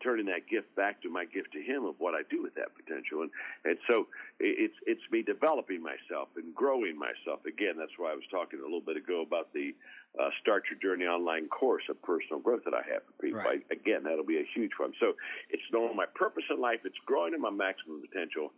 turning 0.02 0.26
that 0.28 0.48
gift 0.50 0.74
back 0.76 1.02
to 1.02 1.10
my 1.10 1.26
gift 1.26 1.52
to 1.54 1.62
Him 1.62 1.86
of 1.86 1.96
what 1.98 2.14
I 2.14 2.22
do 2.30 2.42
with 2.42 2.56
that 2.56 2.76
potential. 2.76 3.22
And 3.22 3.32
and 3.66 3.78
so 3.90 4.08
it's 4.40 4.76
it's 4.86 5.02
me 5.12 5.22
developing 5.22 5.82
myself 5.82 6.30
and 6.36 6.54
growing 6.56 6.98
myself. 6.98 7.46
Again, 7.46 7.76
that's 7.78 7.98
why 7.98 8.12
I 8.12 8.16
was 8.16 8.28
talking 8.32 8.60
a 8.60 8.64
little 8.64 8.82
bit 8.82 8.98
ago 8.98 9.22
about 9.22 9.54
the 9.54 9.76
uh, 10.20 10.30
Start 10.42 10.64
Your 10.70 10.80
Journey 10.80 11.06
online 11.06 11.48
course 11.48 11.84
of 11.90 12.02
personal 12.02 12.40
growth 12.40 12.64
that 12.66 12.74
I 12.74 12.84
have 12.92 13.04
for 13.06 13.14
people. 13.22 13.42
Right. 13.42 13.64
I, 13.70 13.74
again, 13.74 14.04
that'll 14.04 14.26
be 14.26 14.38
a 14.38 14.48
huge 14.54 14.72
one. 14.78 14.94
So 15.00 15.14
it's 15.50 15.64
knowing 15.72 15.96
my 15.96 16.06
purpose 16.14 16.44
in 16.50 16.60
life. 16.62 16.80
It's 16.86 17.00
growing 17.06 17.34
in 17.34 17.42
my 17.42 17.50
maximum 17.50 18.02
potential. 18.02 18.52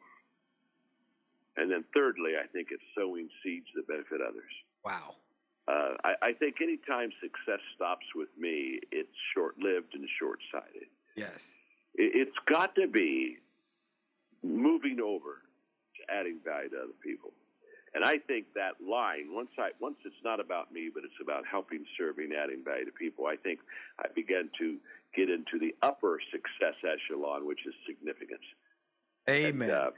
And 1.57 1.71
then 1.71 1.86
thirdly, 1.93 2.34
I 2.36 2.47
think 2.47 2.67
it's 2.71 2.84
sowing 2.97 3.30
seeds 3.41 3.67
that 3.76 3.88
benefit 3.88 4.19
others. 4.19 4.51
Wow. 4.84 5.15
Uh, 5.67 5.95
I, 6.03 6.13
I 6.21 6.34
think 6.34 6.61
anytime 6.61 7.09
success 7.21 7.63
stops 7.76 8.05
with 8.13 8.30
me, 8.38 8.80
it's 8.91 9.15
short 9.34 9.55
lived 9.57 9.95
and 9.95 10.05
short 10.19 10.39
sighted. 10.51 10.91
Yes. 11.16 11.43
It, 11.95 12.28
it's 12.28 12.38
got 12.47 12.76
to 12.76 12.88
be 12.88 13.38
moving 14.43 14.99
over 14.99 15.41
to 15.97 16.13
adding 16.13 16.39
value 16.43 16.70
to 16.70 16.78
other 16.78 16.99
people. 17.03 17.32
And 17.95 18.03
I 18.03 18.18
think 18.18 18.47
that 18.55 18.74
line, 18.86 19.32
once 19.32 19.51
I 19.57 19.70
once 19.80 19.95
it's 20.03 20.20
not 20.24 20.41
about 20.41 20.74
me, 20.74 20.91
but 20.93 21.05
it's 21.05 21.16
about 21.22 21.45
helping, 21.49 21.86
serving, 21.97 22.34
adding 22.36 22.61
value 22.61 22.84
to 22.84 22.91
people, 22.91 23.26
I 23.26 23.38
think 23.38 23.59
I 23.97 24.07
began 24.13 24.49
to 24.59 24.78
get 25.16 25.30
into 25.30 25.57
the 25.57 25.74
upper 25.82 26.20
success 26.30 26.76
echelon, 26.84 27.47
which 27.47 27.66
is 27.66 27.74
significance. 27.88 28.43
Amen. 29.30 29.70
And, 29.70 29.72
uh, 29.72 29.91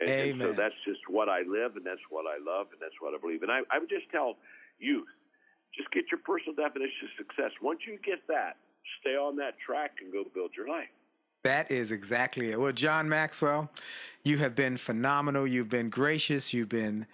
and, 0.00 0.08
and 0.08 0.40
so 0.40 0.44
Amen. 0.46 0.56
that's 0.56 0.78
just 0.86 1.00
what 1.08 1.28
I 1.28 1.42
live, 1.42 1.74
and 1.74 1.84
that's 1.84 2.04
what 2.10 2.26
I 2.30 2.38
love, 2.38 2.68
and 2.70 2.80
that's 2.80 2.94
what 3.00 3.12
I 3.12 3.18
believe. 3.18 3.42
And 3.42 3.50
I, 3.50 3.66
I 3.74 3.80
would 3.80 3.90
just 3.90 4.08
tell 4.12 4.36
youth, 4.78 5.10
just 5.74 5.90
get 5.90 6.04
your 6.12 6.20
personal 6.22 6.54
definition 6.54 7.10
of 7.10 7.26
success. 7.26 7.50
Once 7.60 7.80
you 7.88 7.98
get 8.04 8.22
that, 8.28 8.54
stay 9.00 9.16
on 9.16 9.36
that 9.36 9.54
track 9.64 9.92
and 10.02 10.12
go 10.12 10.24
build 10.34 10.50
your 10.56 10.68
life. 10.68 10.88
That 11.44 11.70
is 11.70 11.92
exactly 11.92 12.50
it. 12.50 12.60
Well, 12.60 12.72
John 12.72 13.08
Maxwell, 13.08 13.70
you 14.24 14.38
have 14.38 14.54
been 14.54 14.76
phenomenal. 14.76 15.46
You've 15.46 15.68
been 15.68 15.90
gracious. 15.90 16.52
You've 16.52 16.68
been 16.68 17.06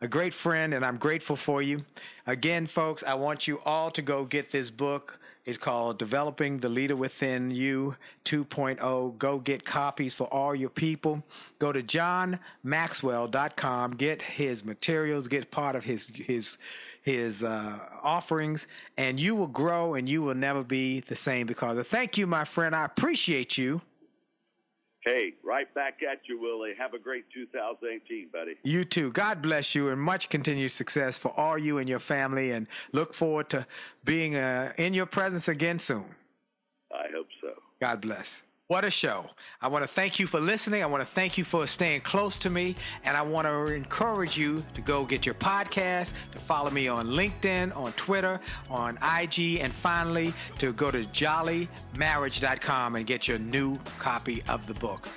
a 0.00 0.08
great 0.08 0.34
friend, 0.34 0.74
and 0.74 0.84
I'm 0.84 0.98
grateful 0.98 1.36
for 1.36 1.62
you. 1.62 1.84
Again, 2.26 2.66
folks, 2.66 3.02
I 3.02 3.14
want 3.14 3.48
you 3.48 3.60
all 3.64 3.90
to 3.92 4.02
go 4.02 4.24
get 4.24 4.50
this 4.50 4.70
book. 4.70 5.18
It's 5.44 5.56
called 5.56 5.98
Developing 5.98 6.58
the 6.58 6.68
Leader 6.68 6.94
Within 6.94 7.50
You 7.50 7.96
2.0. 8.26 9.16
Go 9.16 9.38
get 9.38 9.64
copies 9.64 10.12
for 10.12 10.26
all 10.26 10.54
your 10.54 10.68
people. 10.68 11.22
Go 11.58 11.72
to 11.72 11.82
johnmaxwell.com, 11.82 13.92
get 13.92 14.20
his 14.20 14.62
materials, 14.62 15.26
get 15.26 15.50
part 15.50 15.74
of 15.74 15.84
his 15.84 16.10
his 16.14 16.58
his 17.02 17.42
uh, 17.42 17.78
offerings, 18.02 18.66
and 18.96 19.18
you 19.18 19.34
will 19.34 19.46
grow 19.46 19.94
and 19.94 20.08
you 20.08 20.22
will 20.22 20.34
never 20.34 20.62
be 20.62 21.00
the 21.00 21.16
same 21.16 21.46
because 21.46 21.76
of 21.76 21.86
thank 21.86 22.18
you, 22.18 22.26
my 22.26 22.44
friend. 22.44 22.74
I 22.74 22.84
appreciate 22.84 23.58
you. 23.58 23.80
Hey, 25.00 25.34
right 25.44 25.72
back 25.74 26.00
at 26.02 26.20
you, 26.28 26.40
Willie. 26.40 26.74
Have 26.78 26.92
a 26.92 26.98
great 26.98 27.24
2018, 27.32 28.28
buddy. 28.32 28.56
You 28.64 28.84
too. 28.84 29.10
God 29.12 29.40
bless 29.40 29.74
you 29.74 29.88
and 29.88 30.00
much 30.00 30.28
continued 30.28 30.70
success 30.70 31.18
for 31.18 31.32
all 31.38 31.56
you 31.56 31.78
and 31.78 31.88
your 31.88 32.00
family. 32.00 32.50
And 32.50 32.66
look 32.92 33.14
forward 33.14 33.48
to 33.50 33.66
being 34.04 34.36
uh, 34.36 34.72
in 34.76 34.94
your 34.94 35.06
presence 35.06 35.48
again 35.48 35.78
soon. 35.78 36.14
I 36.92 37.06
hope 37.14 37.28
so. 37.40 37.54
God 37.80 38.00
bless. 38.00 38.42
What 38.68 38.84
a 38.84 38.90
show. 38.90 39.24
I 39.62 39.68
want 39.68 39.82
to 39.84 39.88
thank 39.88 40.18
you 40.18 40.26
for 40.26 40.40
listening. 40.40 40.82
I 40.82 40.86
want 40.86 41.00
to 41.00 41.06
thank 41.06 41.38
you 41.38 41.44
for 41.44 41.66
staying 41.66 42.02
close 42.02 42.36
to 42.36 42.50
me. 42.50 42.76
And 43.02 43.16
I 43.16 43.22
want 43.22 43.46
to 43.46 43.74
encourage 43.74 44.36
you 44.36 44.62
to 44.74 44.82
go 44.82 45.06
get 45.06 45.24
your 45.24 45.36
podcast, 45.36 46.12
to 46.32 46.38
follow 46.38 46.70
me 46.70 46.86
on 46.86 47.06
LinkedIn, 47.06 47.74
on 47.74 47.92
Twitter, 47.92 48.38
on 48.68 48.98
IG, 48.98 49.60
and 49.60 49.72
finally 49.72 50.34
to 50.58 50.74
go 50.74 50.90
to 50.90 51.04
jollymarriage.com 51.04 52.96
and 52.96 53.06
get 53.06 53.26
your 53.26 53.38
new 53.38 53.78
copy 53.98 54.42
of 54.50 54.66
the 54.66 54.74
book. 54.74 55.08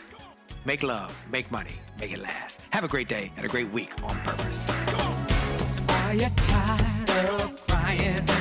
Make 0.63 0.81
love, 0.81 1.13
make 1.29 1.51
money, 1.51 1.75
make 1.99 2.13
it 2.13 2.19
last. 2.19 2.61
Have 2.69 2.85
a 2.85 2.87
great 2.87 3.09
day 3.09 3.33
and 3.35 3.45
a 3.45 3.49
great 3.49 3.69
week 3.69 4.01
on 4.01 4.17
purpose. 4.21 4.65
Are 5.89 6.13
you 6.13 6.29
tired 6.37 7.09
of 7.41 7.67
crying 7.67 8.40